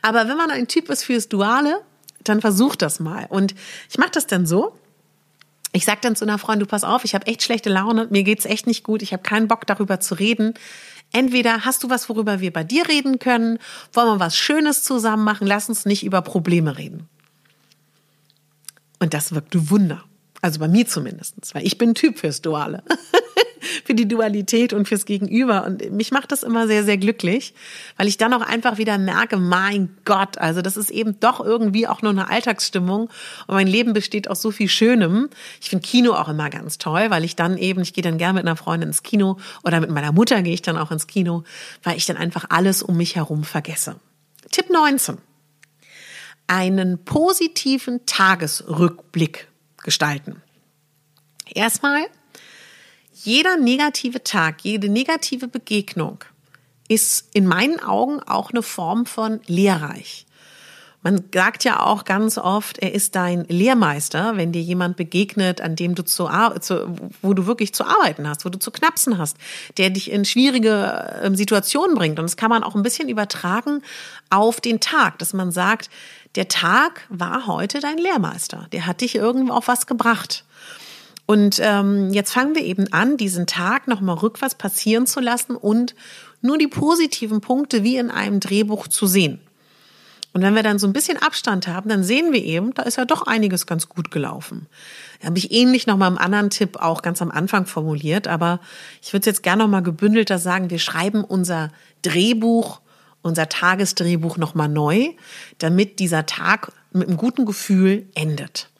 Aber 0.01 0.27
wenn 0.27 0.35
man 0.35 0.51
ein 0.51 0.67
Typ 0.67 0.89
ist 0.89 1.05
fürs 1.05 1.29
Duale, 1.29 1.81
dann 2.23 2.41
versuch 2.41 2.75
das 2.75 2.99
mal. 2.99 3.25
Und 3.29 3.55
ich 3.89 3.97
mache 3.97 4.11
das 4.11 4.27
dann 4.27 4.45
so. 4.45 4.77
Ich 5.73 5.85
sag 5.85 6.01
dann 6.01 6.15
zu 6.15 6.25
einer 6.25 6.37
Freundin, 6.37 6.65
du 6.65 6.69
pass 6.69 6.83
auf, 6.83 7.05
ich 7.05 7.15
habe 7.15 7.27
echt 7.27 7.43
schlechte 7.43 7.69
Laune, 7.69 8.07
mir 8.09 8.23
geht's 8.23 8.45
echt 8.45 8.67
nicht 8.67 8.83
gut, 8.83 9.01
ich 9.01 9.13
habe 9.13 9.23
keinen 9.23 9.47
Bock 9.47 9.65
darüber 9.65 9.99
zu 10.01 10.15
reden. 10.15 10.53
Entweder 11.13 11.65
hast 11.65 11.83
du 11.83 11.89
was, 11.89 12.09
worüber 12.09 12.39
wir 12.41 12.51
bei 12.51 12.63
dir 12.63 12.87
reden 12.87 13.19
können, 13.19 13.57
wollen 13.93 14.07
wir 14.07 14.19
was 14.19 14.35
Schönes 14.35 14.83
zusammen 14.83 15.23
machen, 15.23 15.47
lass 15.47 15.69
uns 15.69 15.85
nicht 15.85 16.03
über 16.03 16.21
Probleme 16.21 16.77
reden. 16.77 17.07
Und 18.99 19.13
das 19.13 19.33
wirkte 19.33 19.69
Wunder. 19.69 20.03
Also 20.41 20.59
bei 20.59 20.67
mir 20.67 20.87
zumindest, 20.87 21.35
weil 21.53 21.65
ich 21.65 21.77
bin 21.77 21.95
Typ 21.95 22.19
fürs 22.19 22.41
Duale. 22.41 22.83
für 23.85 23.93
die 23.93 24.07
Dualität 24.07 24.73
und 24.73 24.87
fürs 24.87 25.05
Gegenüber. 25.05 25.65
Und 25.65 25.91
mich 25.91 26.11
macht 26.11 26.31
das 26.31 26.43
immer 26.43 26.67
sehr, 26.67 26.83
sehr 26.83 26.97
glücklich, 26.97 27.53
weil 27.97 28.07
ich 28.07 28.17
dann 28.17 28.33
auch 28.33 28.41
einfach 28.41 28.77
wieder 28.77 28.97
merke, 28.97 29.37
mein 29.37 29.95
Gott, 30.05 30.37
also 30.37 30.61
das 30.61 30.77
ist 30.77 30.89
eben 30.89 31.19
doch 31.19 31.39
irgendwie 31.39 31.87
auch 31.87 32.01
nur 32.01 32.11
eine 32.11 32.29
Alltagsstimmung. 32.29 33.09
Und 33.47 33.55
mein 33.55 33.67
Leben 33.67 33.93
besteht 33.93 34.29
aus 34.29 34.41
so 34.41 34.51
viel 34.51 34.69
Schönem. 34.69 35.29
Ich 35.61 35.69
finde 35.69 35.87
Kino 35.87 36.13
auch 36.13 36.29
immer 36.29 36.49
ganz 36.49 36.77
toll, 36.77 37.09
weil 37.09 37.23
ich 37.23 37.35
dann 37.35 37.57
eben, 37.57 37.81
ich 37.81 37.93
gehe 37.93 38.03
dann 38.03 38.17
gerne 38.17 38.33
mit 38.33 38.45
einer 38.45 38.55
Freundin 38.55 38.89
ins 38.89 39.03
Kino 39.03 39.37
oder 39.63 39.79
mit 39.79 39.89
meiner 39.89 40.11
Mutter 40.11 40.41
gehe 40.41 40.53
ich 40.53 40.61
dann 40.61 40.77
auch 40.77 40.91
ins 40.91 41.07
Kino, 41.07 41.43
weil 41.83 41.97
ich 41.97 42.05
dann 42.05 42.17
einfach 42.17 42.45
alles 42.49 42.83
um 42.83 42.97
mich 42.97 43.15
herum 43.15 43.43
vergesse. 43.43 43.95
Tipp 44.51 44.69
19. 44.69 45.17
Einen 46.47 47.05
positiven 47.05 48.05
Tagesrückblick 48.05 49.47
gestalten. 49.83 50.41
Erstmal, 51.53 52.05
jeder 53.23 53.57
negative 53.57 54.23
Tag, 54.23 54.61
jede 54.63 54.89
negative 54.89 55.47
Begegnung 55.47 56.19
ist 56.87 57.29
in 57.33 57.47
meinen 57.47 57.79
Augen 57.79 58.21
auch 58.21 58.51
eine 58.51 58.63
Form 58.63 59.05
von 59.05 59.39
lehrreich. 59.47 60.25
Man 61.03 61.23
sagt 61.33 61.63
ja 61.63 61.79
auch 61.79 62.05
ganz 62.05 62.37
oft, 62.37 62.77
er 62.77 62.93
ist 62.93 63.15
dein 63.15 63.45
Lehrmeister, 63.45 64.37
wenn 64.37 64.51
dir 64.51 64.61
jemand 64.61 64.97
begegnet, 64.97 65.59
an 65.59 65.75
dem 65.75 65.95
du 65.95 66.03
zu, 66.03 66.29
zu, 66.59 66.95
wo 67.23 67.33
du 67.33 67.47
wirklich 67.47 67.73
zu 67.73 67.85
arbeiten 67.85 68.27
hast, 68.27 68.45
wo 68.45 68.49
du 68.49 68.59
zu 68.59 68.69
knapsen 68.69 69.17
hast, 69.17 69.37
der 69.77 69.89
dich 69.89 70.11
in 70.11 70.25
schwierige 70.25 71.21
ähm, 71.23 71.35
Situationen 71.35 71.95
bringt. 71.95 72.19
Und 72.19 72.25
das 72.25 72.37
kann 72.37 72.51
man 72.51 72.63
auch 72.63 72.75
ein 72.75 72.83
bisschen 72.83 73.09
übertragen 73.09 73.81
auf 74.29 74.61
den 74.61 74.79
Tag, 74.79 75.17
dass 75.17 75.33
man 75.33 75.51
sagt, 75.51 75.89
der 76.35 76.47
Tag 76.47 77.07
war 77.09 77.47
heute 77.47 77.79
dein 77.79 77.97
Lehrmeister. 77.97 78.67
Der 78.71 78.85
hat 78.85 79.01
dich 79.01 79.15
irgendwo 79.15 79.53
auf 79.53 79.67
was 79.67 79.87
gebracht. 79.87 80.43
Und 81.31 81.61
ähm, 81.63 82.11
jetzt 82.11 82.33
fangen 82.33 82.55
wir 82.55 82.65
eben 82.65 82.91
an, 82.91 83.15
diesen 83.15 83.47
Tag 83.47 83.87
nochmal 83.87 84.17
rückwärts 84.17 84.53
passieren 84.53 85.07
zu 85.07 85.21
lassen 85.21 85.55
und 85.55 85.95
nur 86.41 86.57
die 86.57 86.67
positiven 86.67 87.39
Punkte 87.39 87.85
wie 87.85 87.95
in 87.95 88.11
einem 88.11 88.41
Drehbuch 88.41 88.89
zu 88.89 89.07
sehen. 89.07 89.39
Und 90.33 90.41
wenn 90.41 90.55
wir 90.55 90.61
dann 90.61 90.77
so 90.77 90.87
ein 90.87 90.91
bisschen 90.91 91.15
Abstand 91.15 91.69
haben, 91.69 91.87
dann 91.87 92.03
sehen 92.03 92.33
wir 92.33 92.43
eben, 92.43 92.73
da 92.73 92.83
ist 92.83 92.97
ja 92.97 93.05
doch 93.05 93.27
einiges 93.27 93.65
ganz 93.65 93.87
gut 93.87 94.11
gelaufen. 94.11 94.67
Da 95.21 95.27
habe 95.27 95.37
ich 95.37 95.53
ähnlich 95.53 95.87
nochmal 95.87 96.11
im 96.11 96.17
anderen 96.17 96.49
Tipp 96.49 96.75
auch 96.75 97.01
ganz 97.01 97.21
am 97.21 97.31
Anfang 97.31 97.65
formuliert, 97.65 98.27
aber 98.27 98.59
ich 99.01 99.13
würde 99.13 99.21
es 99.21 99.27
jetzt 99.27 99.43
gerne 99.43 99.63
nochmal 99.63 99.83
gebündelter 99.83 100.37
sagen, 100.37 100.69
wir 100.69 100.79
schreiben 100.79 101.23
unser 101.23 101.71
Drehbuch 102.01 102.81
unser 103.21 103.47
Tagesdrehbuch 103.47 104.37
nochmal 104.37 104.67
neu, 104.67 105.09
damit 105.59 105.99
dieser 105.99 106.25
Tag 106.25 106.73
mit 106.91 107.07
einem 107.07 107.17
guten 107.17 107.45
Gefühl 107.45 108.07
endet. 108.15 108.70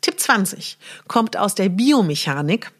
Tipp 0.00 0.18
20 0.18 0.78
kommt 1.08 1.36
aus 1.36 1.54
der 1.54 1.68
Biomechanik. 1.68 2.72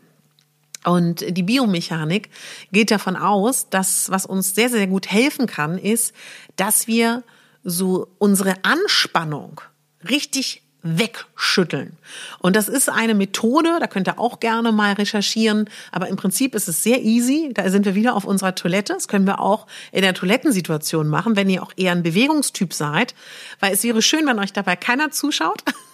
Und 0.84 1.24
die 1.36 1.42
Biomechanik 1.42 2.30
geht 2.72 2.90
davon 2.90 3.16
aus, 3.16 3.68
dass 3.68 4.10
was 4.10 4.24
uns 4.24 4.54
sehr, 4.54 4.70
sehr 4.70 4.86
gut 4.86 5.10
helfen 5.10 5.46
kann, 5.46 5.76
ist, 5.76 6.14
dass 6.56 6.86
wir 6.86 7.22
so 7.62 8.08
unsere 8.18 8.54
Anspannung 8.64 9.60
richtig 10.08 10.62
wegschütteln. 10.82 11.98
Und 12.38 12.56
das 12.56 12.68
ist 12.68 12.88
eine 12.88 13.14
Methode, 13.14 13.76
da 13.80 13.86
könnt 13.86 14.08
ihr 14.08 14.18
auch 14.18 14.40
gerne 14.40 14.72
mal 14.72 14.94
recherchieren, 14.94 15.68
aber 15.92 16.08
im 16.08 16.16
Prinzip 16.16 16.54
ist 16.54 16.68
es 16.68 16.82
sehr 16.82 17.02
easy. 17.02 17.50
Da 17.52 17.68
sind 17.68 17.84
wir 17.84 17.94
wieder 17.94 18.14
auf 18.14 18.24
unserer 18.24 18.54
Toilette. 18.54 18.94
Das 18.94 19.08
können 19.08 19.26
wir 19.26 19.40
auch 19.40 19.66
in 19.92 20.00
der 20.02 20.14
Toilettensituation 20.14 21.08
machen, 21.08 21.36
wenn 21.36 21.50
ihr 21.50 21.62
auch 21.62 21.72
eher 21.76 21.92
ein 21.92 22.02
Bewegungstyp 22.02 22.72
seid, 22.72 23.14
weil 23.60 23.74
es 23.74 23.82
wäre 23.82 24.00
schön, 24.00 24.26
wenn 24.26 24.38
euch 24.38 24.54
dabei 24.54 24.76
keiner 24.76 25.10
zuschaut. 25.10 25.62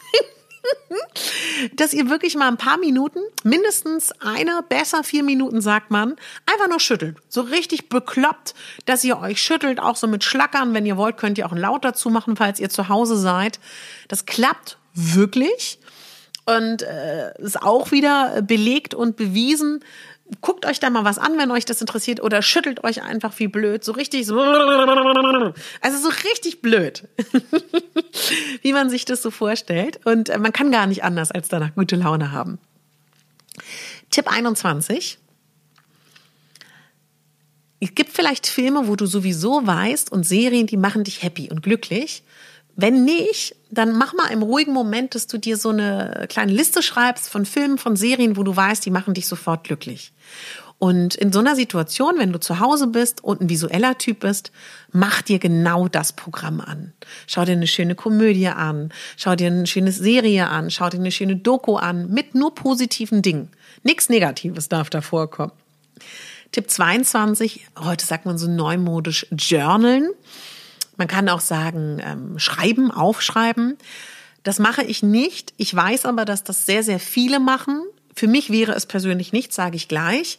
dass 1.77 1.93
ihr 1.93 2.09
wirklich 2.11 2.37
mal 2.37 2.49
ein 2.49 2.57
paar 2.57 2.79
Minuten, 2.79 3.21
mindestens 3.43 4.13
eine, 4.21 4.65
besser 4.69 5.05
vier 5.05 5.23
Minuten, 5.23 5.61
sagt 5.61 5.91
man, 5.91 6.17
einfach 6.47 6.69
nur 6.69 6.81
schüttelt. 6.81 7.17
So 7.29 7.43
richtig 7.43 7.89
bekloppt, 7.89 8.55
dass 8.85 9.05
ihr 9.05 9.19
euch 9.19 9.41
schüttelt, 9.41 9.81
auch 9.81 9.97
so 9.97 10.07
mit 10.07 10.25
Schlackern. 10.25 10.75
Wenn 10.75 10.87
ihr 10.87 10.97
wollt, 10.97 11.17
könnt 11.17 11.39
ihr 11.39 11.47
auch 11.47 11.53
ein 11.53 11.59
Laut 11.59 11.85
dazu 11.85 12.11
machen, 12.11 12.37
falls 12.37 12.61
ihr 12.61 12.71
zu 12.71 12.89
Hause 12.89 13.17
seid. 13.17 13.59
Das 14.09 14.27
klappt 14.27 14.79
wirklich 14.95 15.79
und 16.47 16.83
äh, 16.83 17.33
ist 17.39 17.61
auch 17.61 17.91
wieder 17.91 18.41
belegt 18.43 18.95
und 18.95 19.17
bewiesen. 19.17 19.85
Guckt 20.41 20.67
euch 20.67 20.81
da 20.81 20.91
mal 20.91 21.05
was 21.05 21.19
an, 21.19 21.39
wenn 21.39 21.51
euch 21.51 21.65
das 21.65 21.81
interessiert, 21.81 22.23
oder 22.23 22.43
schüttelt 22.43 22.83
euch 22.83 23.03
einfach 23.03 23.33
wie 23.39 23.47
blöd, 23.47 23.85
so 23.85 23.93
richtig 23.93 24.27
so, 24.27 24.41
also 24.41 25.99
so 25.99 26.09
richtig 26.09 26.63
blöd, 26.63 27.07
wie 28.63 28.73
man 28.73 28.91
sich 28.91 29.05
das 29.05 29.23
so 29.23 29.31
vorstellt. 29.31 30.01
Und 30.05 30.29
äh, 30.29 30.39
man 30.39 30.53
kann 30.53 30.73
gar 30.73 30.87
nicht 30.87 31.05
anders, 31.05 31.31
als 31.31 31.49
danach 31.49 31.75
gute 31.75 31.97
Laune 31.97 32.33
haben. 32.33 32.59
Tipp 34.11 34.31
21. 34.31 35.19
Es 37.81 37.95
gibt 37.95 38.13
vielleicht 38.13 38.47
Filme, 38.47 38.89
wo 38.89 38.97
du 38.97 39.07
sowieso 39.07 39.67
weißt 39.67 40.11
und 40.11 40.25
Serien, 40.25 40.67
die 40.67 40.77
machen 40.77 41.05
dich 41.05 41.23
happy 41.23 41.51
und 41.51 41.63
glücklich. 41.63 42.23
Wenn 42.75 43.05
nicht, 43.05 43.56
dann 43.71 43.97
mach 43.97 44.15
mal 44.15 44.29
im 44.29 44.43
ruhigen 44.43 44.73
Moment, 44.73 45.15
dass 45.15 45.27
du 45.27 45.39
dir 45.39 45.57
so 45.57 45.71
eine 45.71 46.27
kleine 46.29 46.53
Liste 46.53 46.83
schreibst 46.83 47.29
von 47.29 47.45
Filmen, 47.45 47.79
von 47.79 47.97
Serien, 47.97 48.37
wo 48.37 48.43
du 48.43 48.55
weißt, 48.55 48.85
die 48.85 48.91
machen 48.91 49.15
dich 49.15 49.27
sofort 49.27 49.65
glücklich. 49.65 50.13
Und 50.79 51.15
in 51.15 51.33
so 51.33 51.39
einer 51.39 51.57
Situation, 51.57 52.19
wenn 52.19 52.33
du 52.33 52.39
zu 52.39 52.61
Hause 52.61 52.89
bist 52.89 53.25
und 53.25 53.41
ein 53.41 53.49
visueller 53.49 53.97
Typ 53.97 54.21
bist, 54.21 54.53
mach 54.93 55.23
dir 55.23 55.39
genau 55.39 55.89
das 55.89 56.13
Programm 56.13 56.61
an. 56.61 56.93
Schau 57.27 57.47
dir 57.47 57.53
eine 57.53 57.67
schöne 57.67 57.95
Komödie 57.95 58.49
an, 58.49 58.93
schau 59.17 59.37
dir 59.37 59.47
eine 59.47 59.67
schöne 59.67 59.93
Serie 59.93 60.49
an, 60.49 60.71
schau 60.71 60.91
dir 60.91 60.99
eine 60.99 61.13
schöne 61.13 61.37
Doku 61.37 61.77
an, 61.77 62.11
mit 62.11 62.35
nur 62.35 62.55
positiven 62.55 63.23
Dingen. 63.23 63.51
Nichts 63.85 64.11
Negatives 64.11 64.69
darf 64.69 64.91
da 64.91 65.01
vorkommen. 65.01 65.53
Tipp 66.53 66.71
22, 66.71 67.67
heute 67.79 68.05
sagt 68.05 68.27
man 68.27 68.37
so 68.37 68.47
neumodisch 68.47 69.27
Journalen. 69.31 70.11
Man 70.97 71.09
kann 71.09 71.29
auch 71.29 71.41
sagen, 71.41 72.01
ähm, 72.03 72.39
schreiben, 72.39 72.91
aufschreiben. 72.91 73.77
Das 74.43 74.59
mache 74.59 74.83
ich 74.83 75.03
nicht. 75.03 75.53
Ich 75.57 75.75
weiß 75.75 76.07
aber, 76.07 76.25
dass 76.25 76.45
das 76.45 76.67
sehr, 76.67 76.83
sehr 76.83 77.01
viele 77.01 77.41
machen. 77.41 77.83
Für 78.15 78.29
mich 78.29 78.51
wäre 78.51 78.73
es 78.73 78.87
persönlich 78.87 79.33
nicht, 79.33 79.53
sage 79.53 79.77
ich 79.77 79.89
gleich. 79.89 80.39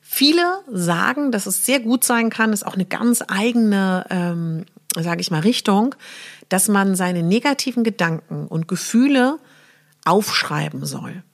Viele 0.00 0.60
sagen, 0.72 1.32
dass 1.32 1.46
es 1.46 1.66
sehr 1.66 1.80
gut 1.80 2.04
sein 2.04 2.30
kann, 2.30 2.52
ist 2.52 2.64
auch 2.64 2.74
eine 2.74 2.84
ganz 2.84 3.24
eigene, 3.26 4.06
ähm, 4.08 4.64
sage 4.94 5.20
ich 5.20 5.32
mal, 5.32 5.40
Richtung, 5.40 5.94
dass 6.48 6.68
man 6.68 6.94
seine 6.94 7.24
negativen 7.24 7.82
Gedanken 7.82 8.46
und 8.46 8.68
Gefühle 8.68 9.38
aufschreiben 10.04 10.86
soll. 10.86 11.24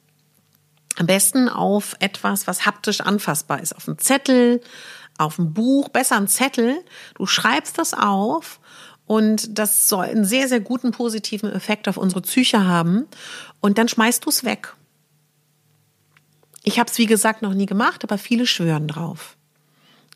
Am 0.96 1.07
besten 1.07 1.48
auf 1.48 1.94
etwas, 2.00 2.46
was 2.46 2.66
haptisch 2.66 3.02
anfassbar 3.02 3.61
ist, 3.61 3.76
auf 3.76 3.87
einen 3.87 3.98
Zettel, 3.98 4.62
auf 5.23 5.39
ein 5.39 5.55
Buch, 5.55 5.89
besser 5.89 6.17
ein 6.17 6.29
Zettel. 6.29 6.85
Du 7.15 7.27
schreibst 7.27 7.79
das 7.79 7.95
auf 7.95 8.61
und 9.07 9.59
das 9.59 9.89
soll 9.89 10.07
einen 10.07 10.25
sehr, 10.25 10.49
sehr 10.49 10.61
guten 10.61 10.93
positiven 10.93 11.53
Effekt 11.53 11.89
auf 11.89 11.97
unsere 11.97 12.23
Psyche 12.23 12.67
haben. 12.67 13.07
Und 13.61 13.79
dann 13.79 13.89
schmeißt 13.89 14.25
du 14.25 14.31
es 14.31 14.45
weg. 14.45 14.75
Ich 16.65 16.79
habe 16.79 16.91
es, 16.91 16.99
wie 16.99 17.07
gesagt, 17.07 17.43
noch 17.43 17.55
nie 17.55 17.67
gemacht, 17.67 18.05
aber 18.05 18.19
viele 18.19 18.47
schwören 18.47 18.87
drauf. 18.87 19.37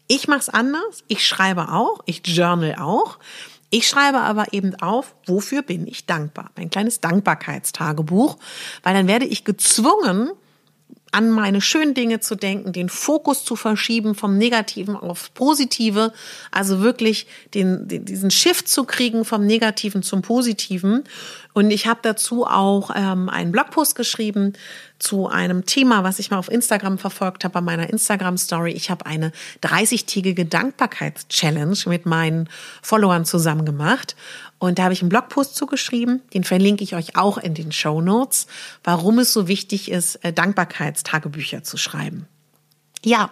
Ich 0.08 0.28
mache 0.28 0.40
es 0.40 0.48
anders. 0.48 1.02
Ich 1.08 1.26
schreibe 1.26 1.72
auch. 1.72 2.00
Ich 2.06 2.22
journal 2.24 2.76
auch. 2.78 3.18
Ich 3.70 3.88
schreibe 3.88 4.20
aber 4.20 4.52
eben 4.52 4.76
auf, 4.76 5.16
wofür 5.26 5.62
bin 5.62 5.88
ich 5.88 6.06
dankbar. 6.06 6.50
Mein 6.56 6.70
kleines 6.70 7.00
Dankbarkeitstagebuch, 7.00 8.36
weil 8.84 8.94
dann 8.94 9.08
werde 9.08 9.26
ich 9.26 9.44
gezwungen, 9.44 10.30
an 11.12 11.30
meine 11.30 11.60
schönen 11.60 11.94
Dinge 11.94 12.20
zu 12.20 12.34
denken, 12.34 12.72
den 12.72 12.88
Fokus 12.88 13.44
zu 13.44 13.56
verschieben 13.56 14.14
vom 14.14 14.36
Negativen 14.36 14.96
aufs 14.96 15.30
Positive, 15.30 16.12
also 16.50 16.80
wirklich 16.80 17.26
den, 17.54 17.88
den 17.88 18.04
diesen 18.04 18.30
Shift 18.30 18.68
zu 18.68 18.84
kriegen 18.84 19.24
vom 19.24 19.46
Negativen 19.46 20.02
zum 20.02 20.22
Positiven. 20.22 21.04
Und 21.52 21.70
ich 21.70 21.86
habe 21.86 22.00
dazu 22.02 22.44
auch 22.44 22.90
ähm, 22.94 23.28
einen 23.28 23.52
Blogpost 23.52 23.94
geschrieben 23.94 24.52
zu 24.98 25.28
einem 25.28 25.66
Thema, 25.66 26.04
was 26.04 26.18
ich 26.18 26.30
mal 26.30 26.38
auf 26.38 26.50
Instagram 26.50 26.98
verfolgt 26.98 27.44
habe, 27.44 27.54
bei 27.54 27.60
meiner 27.60 27.90
Instagram-Story. 27.90 28.72
Ich 28.72 28.90
habe 28.90 29.06
eine 29.06 29.32
30-tägige 29.62 30.44
Dankbarkeits-Challenge 30.44 31.76
mit 31.86 32.06
meinen 32.06 32.48
Followern 32.82 33.24
zusammen 33.24 33.64
gemacht. 33.64 34.16
Und 34.58 34.78
da 34.78 34.84
habe 34.84 34.94
ich 34.94 35.02
einen 35.02 35.10
Blogpost 35.10 35.54
zugeschrieben, 35.54 36.22
den 36.32 36.44
verlinke 36.44 36.82
ich 36.82 36.94
euch 36.94 37.16
auch 37.16 37.36
in 37.38 37.54
den 37.54 37.72
Show 37.72 38.00
Notes, 38.00 38.46
warum 38.84 39.18
es 39.18 39.32
so 39.32 39.48
wichtig 39.48 39.90
ist, 39.90 40.16
äh, 40.24 40.32
Dankbarkeitstagebücher 40.32 41.62
zu 41.62 41.76
schreiben. 41.76 42.26
Ja, 43.04 43.30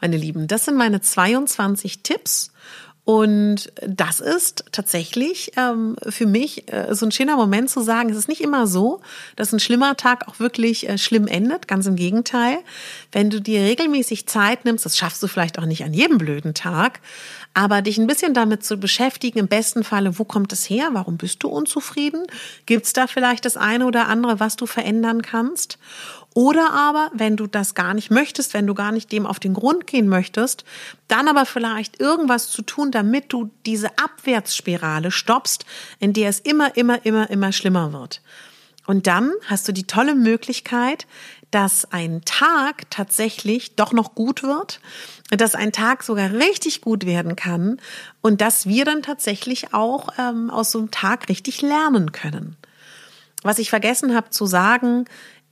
meine 0.00 0.16
Lieben, 0.16 0.48
das 0.48 0.64
sind 0.64 0.76
meine 0.76 1.00
22 1.00 2.02
Tipps 2.02 2.52
und 3.06 3.72
das 3.86 4.18
ist 4.18 4.64
tatsächlich 4.72 5.52
ähm, 5.56 5.94
für 6.08 6.26
mich 6.26 6.72
äh, 6.72 6.92
so 6.92 7.06
ein 7.06 7.12
schöner 7.12 7.36
Moment 7.36 7.70
zu 7.70 7.80
sagen, 7.80 8.10
es 8.10 8.16
ist 8.16 8.28
nicht 8.28 8.40
immer 8.40 8.66
so, 8.66 9.00
dass 9.36 9.52
ein 9.52 9.60
schlimmer 9.60 9.96
Tag 9.96 10.26
auch 10.26 10.40
wirklich 10.40 10.88
äh, 10.88 10.98
schlimm 10.98 11.28
endet. 11.28 11.68
Ganz 11.68 11.86
im 11.86 11.94
Gegenteil. 11.94 12.58
Wenn 13.12 13.30
du 13.30 13.40
dir 13.40 13.60
regelmäßig 13.60 14.26
Zeit 14.26 14.64
nimmst, 14.64 14.84
das 14.84 14.98
schaffst 14.98 15.22
du 15.22 15.28
vielleicht 15.28 15.60
auch 15.60 15.66
nicht 15.66 15.84
an 15.84 15.94
jedem 15.94 16.18
blöden 16.18 16.52
Tag, 16.52 16.98
aber 17.54 17.80
dich 17.80 17.96
ein 17.96 18.08
bisschen 18.08 18.34
damit 18.34 18.64
zu 18.64 18.76
beschäftigen, 18.76 19.38
im 19.38 19.46
besten 19.46 19.84
Falle, 19.84 20.18
wo 20.18 20.24
kommt 20.24 20.52
es 20.52 20.68
her? 20.68 20.88
Warum 20.90 21.16
bist 21.16 21.44
du 21.44 21.48
unzufrieden? 21.48 22.26
Gibt 22.66 22.86
es 22.86 22.92
da 22.92 23.06
vielleicht 23.06 23.44
das 23.44 23.56
eine 23.56 23.86
oder 23.86 24.08
andere, 24.08 24.40
was 24.40 24.56
du 24.56 24.66
verändern 24.66 25.22
kannst? 25.22 25.78
Oder 26.36 26.74
aber, 26.74 27.10
wenn 27.14 27.38
du 27.38 27.46
das 27.46 27.74
gar 27.74 27.94
nicht 27.94 28.10
möchtest, 28.10 28.52
wenn 28.52 28.66
du 28.66 28.74
gar 28.74 28.92
nicht 28.92 29.10
dem 29.10 29.24
auf 29.24 29.40
den 29.40 29.54
Grund 29.54 29.86
gehen 29.86 30.06
möchtest, 30.06 30.66
dann 31.08 31.28
aber 31.28 31.46
vielleicht 31.46 31.98
irgendwas 31.98 32.50
zu 32.50 32.60
tun, 32.60 32.90
damit 32.90 33.32
du 33.32 33.48
diese 33.64 33.88
Abwärtsspirale 33.96 35.10
stoppst, 35.10 35.64
in 35.98 36.12
der 36.12 36.28
es 36.28 36.40
immer, 36.40 36.76
immer, 36.76 37.06
immer, 37.06 37.30
immer 37.30 37.52
schlimmer 37.52 37.94
wird. 37.94 38.20
Und 38.86 39.06
dann 39.06 39.32
hast 39.46 39.66
du 39.66 39.72
die 39.72 39.86
tolle 39.86 40.14
Möglichkeit, 40.14 41.06
dass 41.52 41.90
ein 41.90 42.20
Tag 42.26 42.82
tatsächlich 42.90 43.74
doch 43.76 43.94
noch 43.94 44.14
gut 44.14 44.42
wird, 44.42 44.80
dass 45.30 45.54
ein 45.54 45.72
Tag 45.72 46.02
sogar 46.02 46.32
richtig 46.32 46.82
gut 46.82 47.06
werden 47.06 47.34
kann 47.34 47.80
und 48.20 48.42
dass 48.42 48.66
wir 48.66 48.84
dann 48.84 49.02
tatsächlich 49.02 49.72
auch 49.72 50.10
ähm, 50.18 50.50
aus 50.50 50.70
so 50.70 50.80
einem 50.80 50.90
Tag 50.90 51.30
richtig 51.30 51.62
lernen 51.62 52.12
können. 52.12 52.58
Was 53.42 53.58
ich 53.58 53.70
vergessen 53.70 54.14
habe 54.14 54.30
zu 54.30 54.44
sagen, 54.44 55.06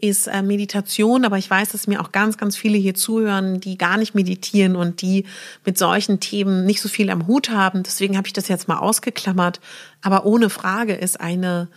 ist 0.08 0.26
äh, 0.26 0.42
Meditation, 0.42 1.24
aber 1.24 1.38
ich 1.38 1.48
weiß, 1.48 1.70
dass 1.70 1.86
mir 1.86 2.00
auch 2.00 2.12
ganz, 2.12 2.38
ganz 2.38 2.56
viele 2.56 2.78
hier 2.78 2.94
zuhören, 2.94 3.60
die 3.60 3.78
gar 3.78 3.96
nicht 3.96 4.14
meditieren 4.14 4.76
und 4.76 5.02
die 5.02 5.24
mit 5.64 5.78
solchen 5.78 6.20
Themen 6.20 6.64
nicht 6.66 6.80
so 6.80 6.88
viel 6.88 7.10
am 7.10 7.26
Hut 7.26 7.50
haben. 7.50 7.82
Deswegen 7.82 8.16
habe 8.16 8.26
ich 8.26 8.32
das 8.32 8.48
jetzt 8.48 8.68
mal 8.68 8.78
ausgeklammert. 8.78 9.60
Aber 10.02 10.26
ohne 10.26 10.50
Frage 10.50 10.94
ist 10.94 11.20
eine 11.20 11.68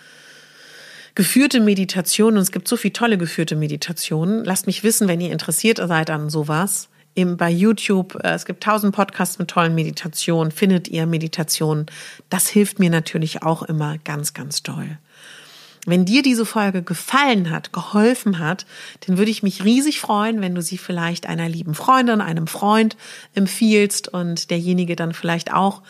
geführte 1.15 1.59
Meditation, 1.59 2.35
und 2.35 2.41
es 2.41 2.51
gibt 2.51 2.67
so 2.67 2.77
viele 2.77 2.93
tolle 2.93 3.17
geführte 3.17 3.55
Meditationen. 3.55 4.43
Lasst 4.45 4.67
mich 4.67 4.83
wissen, 4.83 5.07
wenn 5.07 5.21
ihr 5.21 5.31
interessiert 5.31 5.77
seid 5.79 6.09
an 6.09 6.29
sowas. 6.29 6.89
Im, 7.15 7.37
bei 7.37 7.49
YouTube, 7.49 8.15
äh, 8.23 8.33
es 8.33 8.45
gibt 8.45 8.63
tausend 8.63 8.93
Podcasts 8.95 9.39
mit 9.39 9.47
tollen 9.47 9.73
Meditationen, 9.73 10.51
findet 10.51 10.87
ihr 10.87 11.07
Meditationen. 11.07 11.87
Das 12.29 12.47
hilft 12.47 12.77
mir 12.77 12.91
natürlich 12.91 13.41
auch 13.41 13.63
immer 13.63 13.97
ganz, 13.97 14.35
ganz 14.35 14.61
toll. 14.61 14.99
Wenn 15.87 16.03
dir 16.03 16.21
diese 16.21 16.45
Folge 16.45 16.83
gefallen 16.83 17.49
hat, 17.49 17.71
geholfen 17.71 18.39
hat, 18.39 18.65
dann 19.07 19.17
würde 19.17 19.31
ich 19.31 19.41
mich 19.41 19.63
riesig 19.63 20.01
freuen, 20.01 20.41
wenn 20.41 20.53
du 20.53 20.61
sie 20.61 20.77
vielleicht 20.77 21.27
einer 21.27 21.47
lieben 21.47 21.73
Freundin, 21.73 22.19
einem 22.19 22.47
Freund 22.47 22.97
empfiehlst 23.33 24.09
und 24.09 24.51
derjenige 24.51 24.97
dann 24.97 25.13
vielleicht 25.13 25.53
auch 25.53 25.81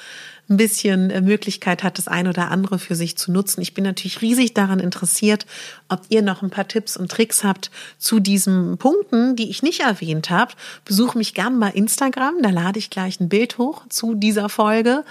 ein 0.49 0.57
bisschen 0.57 1.09
äh, 1.09 1.21
Möglichkeit 1.21 1.83
hat, 1.83 1.97
das 1.97 2.07
ein 2.07 2.27
oder 2.27 2.51
andere 2.51 2.77
für 2.77 2.93
sich 2.93 3.17
zu 3.17 3.31
nutzen. 3.31 3.59
Ich 3.61 3.73
bin 3.73 3.83
natürlich 3.83 4.21
riesig 4.21 4.53
daran 4.53 4.79
interessiert, 4.79 5.47
ob 5.89 6.01
ihr 6.09 6.21
noch 6.21 6.43
ein 6.43 6.51
paar 6.51 6.67
Tipps 6.67 6.95
und 6.95 7.09
Tricks 7.11 7.43
habt 7.43 7.71
zu 7.97 8.19
diesen 8.19 8.77
Punkten, 8.77 9.35
die 9.35 9.49
ich 9.49 9.63
nicht 9.63 9.79
erwähnt 9.79 10.29
habe. 10.29 10.53
Besuch 10.85 11.15
mich 11.15 11.33
gern 11.33 11.59
bei 11.59 11.71
Instagram, 11.71 12.35
da 12.43 12.51
lade 12.51 12.77
ich 12.77 12.91
gleich 12.91 13.19
ein 13.19 13.29
Bild 13.29 13.57
hoch 13.57 13.81
zu 13.89 14.13
dieser 14.13 14.47
Folge. 14.47 15.03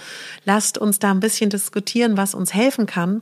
Lasst 0.45 0.77
uns 0.77 0.97
da 0.97 1.11
ein 1.11 1.19
bisschen 1.19 1.49
diskutieren, 1.49 2.15
was 2.15 2.33
uns 2.33 2.53
helfen 2.53 2.85
kann. 2.85 3.21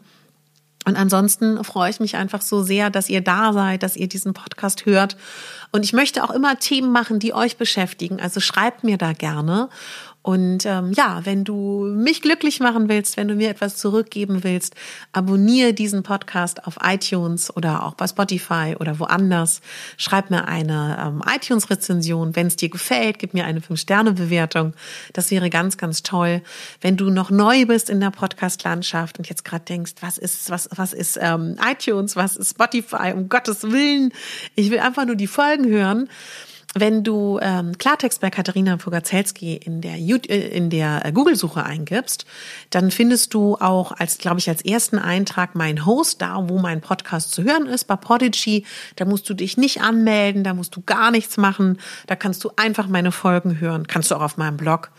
Und 0.85 0.95
ansonsten 0.95 1.63
freue 1.63 1.89
ich 1.89 1.99
mich 1.99 2.15
einfach 2.15 2.41
so 2.41 2.61
sehr, 2.61 2.89
dass 2.89 3.09
ihr 3.09 3.21
da 3.21 3.53
seid, 3.53 3.83
dass 3.83 3.95
ihr 3.95 4.07
diesen 4.07 4.33
Podcast 4.33 4.85
hört. 4.85 5.17
Und 5.71 5.83
ich 5.83 5.93
möchte 5.93 6.23
auch 6.23 6.29
immer 6.29 6.59
Themen 6.59 6.91
machen, 6.91 7.19
die 7.19 7.33
euch 7.33 7.57
beschäftigen. 7.57 8.21
Also 8.21 8.39
schreibt 8.39 8.83
mir 8.83 8.97
da 8.97 9.13
gerne. 9.13 9.69
Und 10.25 10.65
ähm, 10.65 10.91
ja, 10.91 11.23
wenn 11.23 11.43
du 11.43 11.85
mich 11.85 12.23
glücklich 12.23 12.59
machen 12.59 12.89
willst, 12.89 13.15
wenn 13.15 13.27
du 13.27 13.35
mir 13.35 13.47
etwas 13.47 13.77
zurückgeben 13.77 14.43
willst, 14.43 14.73
abonniere 15.11 15.71
diesen 15.71 16.01
Podcast 16.01 16.65
auf 16.65 16.79
iTunes 16.83 17.55
oder 17.55 17.85
auch 17.85 17.93
bei 17.93 18.07
Spotify 18.07 18.75
oder 18.79 18.97
woanders. 18.97 19.61
Schreib 19.97 20.31
mir 20.31 20.47
eine 20.47 20.97
ähm, 20.99 21.21
iTunes-Rezension. 21.31 22.35
Wenn 22.35 22.47
es 22.47 22.55
dir 22.55 22.69
gefällt, 22.69 23.19
gib 23.19 23.35
mir 23.35 23.45
eine 23.45 23.59
5-Sterne-Bewertung. 23.59 24.73
Das 25.13 25.29
wäre 25.29 25.51
ganz, 25.51 25.77
ganz 25.77 26.01
toll. 26.01 26.41
Wenn 26.81 26.97
du 26.97 27.11
noch 27.11 27.29
neu 27.29 27.67
bist 27.67 27.91
in 27.91 27.99
der 27.99 28.09
Podcast-Landschaft 28.09 29.19
und 29.19 29.29
jetzt 29.29 29.45
gerade 29.45 29.65
denkst, 29.65 29.93
was 30.01 30.17
ist, 30.17 30.49
was, 30.49 30.67
was 30.75 30.93
ist 30.93 31.19
ähm, 31.21 31.55
iTunes, 31.63 32.15
was 32.15 32.35
ist 32.35 32.49
Spotify, 32.49 33.13
um 33.13 33.29
Gottes 33.29 33.61
Willen, 33.61 34.11
ich 34.55 34.71
will 34.71 34.79
einfach 34.79 35.05
nur 35.05 35.17
die 35.17 35.27
Folgen 35.27 35.67
hören 35.67 36.09
wenn 36.77 37.05
du 37.05 37.39
ähm, 37.41 37.77
Klartext 37.77 38.19
bei 38.19 38.29
Katharina 38.29 38.75
Pogazelski 38.75 39.55
in 39.55 39.79
der, 39.79 39.95
äh, 39.95 40.47
in 40.49 40.69
der 40.69 41.05
äh, 41.05 41.13
Google-Suche 41.13 41.63
eingibst, 41.63 42.25
dann 42.69 42.91
findest 42.91 43.33
du 43.33 43.55
auch 43.55 43.93
als, 43.93 44.17
glaube 44.17 44.39
ich, 44.39 44.49
als 44.49 44.63
ersten 44.63 44.99
Eintrag 44.99 45.55
mein 45.55 45.85
Host, 45.85 46.21
da 46.21 46.49
wo 46.49 46.59
mein 46.59 46.81
Podcast 46.81 47.31
zu 47.31 47.43
hören 47.43 47.65
ist, 47.65 47.85
bei 47.85 47.95
Podigy. 47.95 48.65
Da 48.97 49.05
musst 49.05 49.29
du 49.29 49.33
dich 49.33 49.55
nicht 49.55 49.81
anmelden, 49.81 50.43
da 50.43 50.53
musst 50.53 50.75
du 50.75 50.81
gar 50.81 51.11
nichts 51.11 51.37
machen. 51.37 51.79
Da 52.07 52.17
kannst 52.17 52.43
du 52.43 52.51
einfach 52.57 52.87
meine 52.87 53.13
Folgen 53.13 53.61
hören. 53.61 53.87
Kannst 53.87 54.11
du 54.11 54.15
auch 54.15 54.21
auf 54.21 54.35
meinem 54.35 54.57
Blog. 54.57 54.91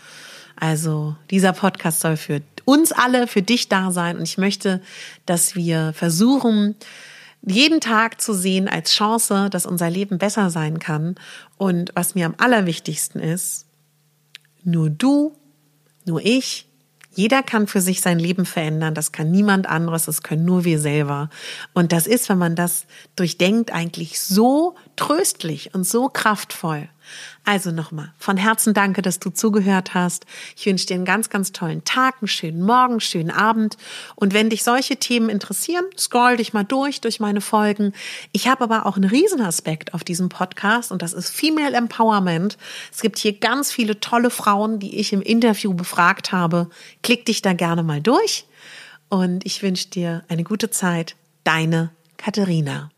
Also 0.59 1.14
dieser 1.31 1.53
Podcast 1.53 2.01
soll 2.01 2.16
für 2.16 2.41
uns 2.64 2.91
alle, 2.91 3.27
für 3.27 3.43
dich 3.43 3.68
da 3.68 3.91
sein. 3.91 4.16
Und 4.16 4.22
ich 4.22 4.39
möchte, 4.39 4.81
dass 5.27 5.55
wir 5.55 5.93
versuchen, 5.95 6.74
jeden 7.47 7.80
Tag 7.80 8.20
zu 8.20 8.34
sehen 8.34 8.68
als 8.68 8.92
Chance, 8.92 9.49
dass 9.51 9.66
unser 9.66 9.88
Leben 9.88 10.18
besser 10.18 10.51
sein 10.51 10.78
kann. 10.78 11.14
Und 11.57 11.92
was 11.94 12.14
mir 12.14 12.26
am 12.26 12.34
allerwichtigsten 12.38 13.20
ist, 13.20 13.66
nur 14.64 14.90
du, 14.90 15.36
nur 16.05 16.20
ich, 16.24 16.68
jeder 17.14 17.42
kann 17.42 17.66
für 17.66 17.80
sich 17.80 18.03
sein 18.03 18.18
Leben 18.18 18.44
verändern. 18.44 18.94
Das 18.94 19.11
kann 19.11 19.30
niemand 19.30 19.66
anderes. 19.66 20.05
Das 20.05 20.22
können 20.22 20.44
nur 20.44 20.64
wir 20.64 20.78
selber. 20.78 21.30
Und 21.72 21.92
das 21.92 22.07
ist, 22.07 22.28
wenn 22.28 22.36
man 22.36 22.57
das 22.57 22.84
durchdenkt, 23.14 23.72
eigentlich 23.72 24.20
so 24.20 24.74
tröstlich 24.97 25.74
und 25.74 25.86
so 25.86 26.11
kraftvoll. 26.11 26.88
Also 27.45 27.71
nochmal, 27.71 28.13
von 28.19 28.37
Herzen 28.37 28.75
danke, 28.75 29.03
dass 29.03 29.21
du 29.21 29.31
zugehört 29.31 29.95
hast. 29.95 30.27
Ich 30.57 30.67
wünsche 30.67 30.87
dir 30.87 30.95
einen 30.95 31.05
ganz, 31.05 31.31
ganz 31.31 31.53
tollen 31.53 31.85
Tag, 31.85 32.17
einen 32.21 32.29
schönen 32.29 32.63
Morgen, 32.63 32.95
einen 32.95 33.01
schönen 33.01 33.31
Abend. 33.31 33.77
Und 34.17 34.35
wenn 34.35 34.51
dich 34.51 34.65
solche 34.65 34.97
Themen 34.97 35.29
interessieren, 35.29 35.85
scroll 35.97 36.39
dich 36.39 36.53
mal 36.53 36.65
durch, 36.65 37.01
durch 37.01 37.21
meine 37.21 37.41
Folgen. 37.41 37.93
Ich 38.33 38.49
habe 38.49 38.65
aber 38.65 38.87
auch 38.87 38.97
einen 38.97 39.09
Riesenaspekt 39.09 39.95
auf 39.95 40.03
diesem 40.03 40.29
Podcast 40.29 40.91
und 40.91 41.03
das 41.03 41.13
ist 41.13 41.31
Female 41.31 41.77
Empowerment. 41.77 42.59
Es 42.93 43.01
gibt 43.01 43.19
hier 43.19 43.39
ganz 43.39 43.71
viele 43.71 44.01
tolle 44.01 44.31
Frauen, 44.31 44.79
die 44.79 44.99
ich 44.99 45.13
im 45.13 45.23
Interview 45.23 45.75
befragt 45.75 46.33
habe. 46.33 46.69
Klick 47.03 47.27
dich 47.27 47.43
da 47.43 47.53
gerne 47.53 47.83
mal 47.83 48.01
durch. 48.01 48.47
Und 49.09 49.47
ich 49.47 49.63
wünsche 49.63 49.89
dir 49.89 50.25
eine 50.29 50.43
gute 50.43 50.71
Zeit. 50.71 51.15
Deine 51.45 51.91
Katharina. 52.17 52.91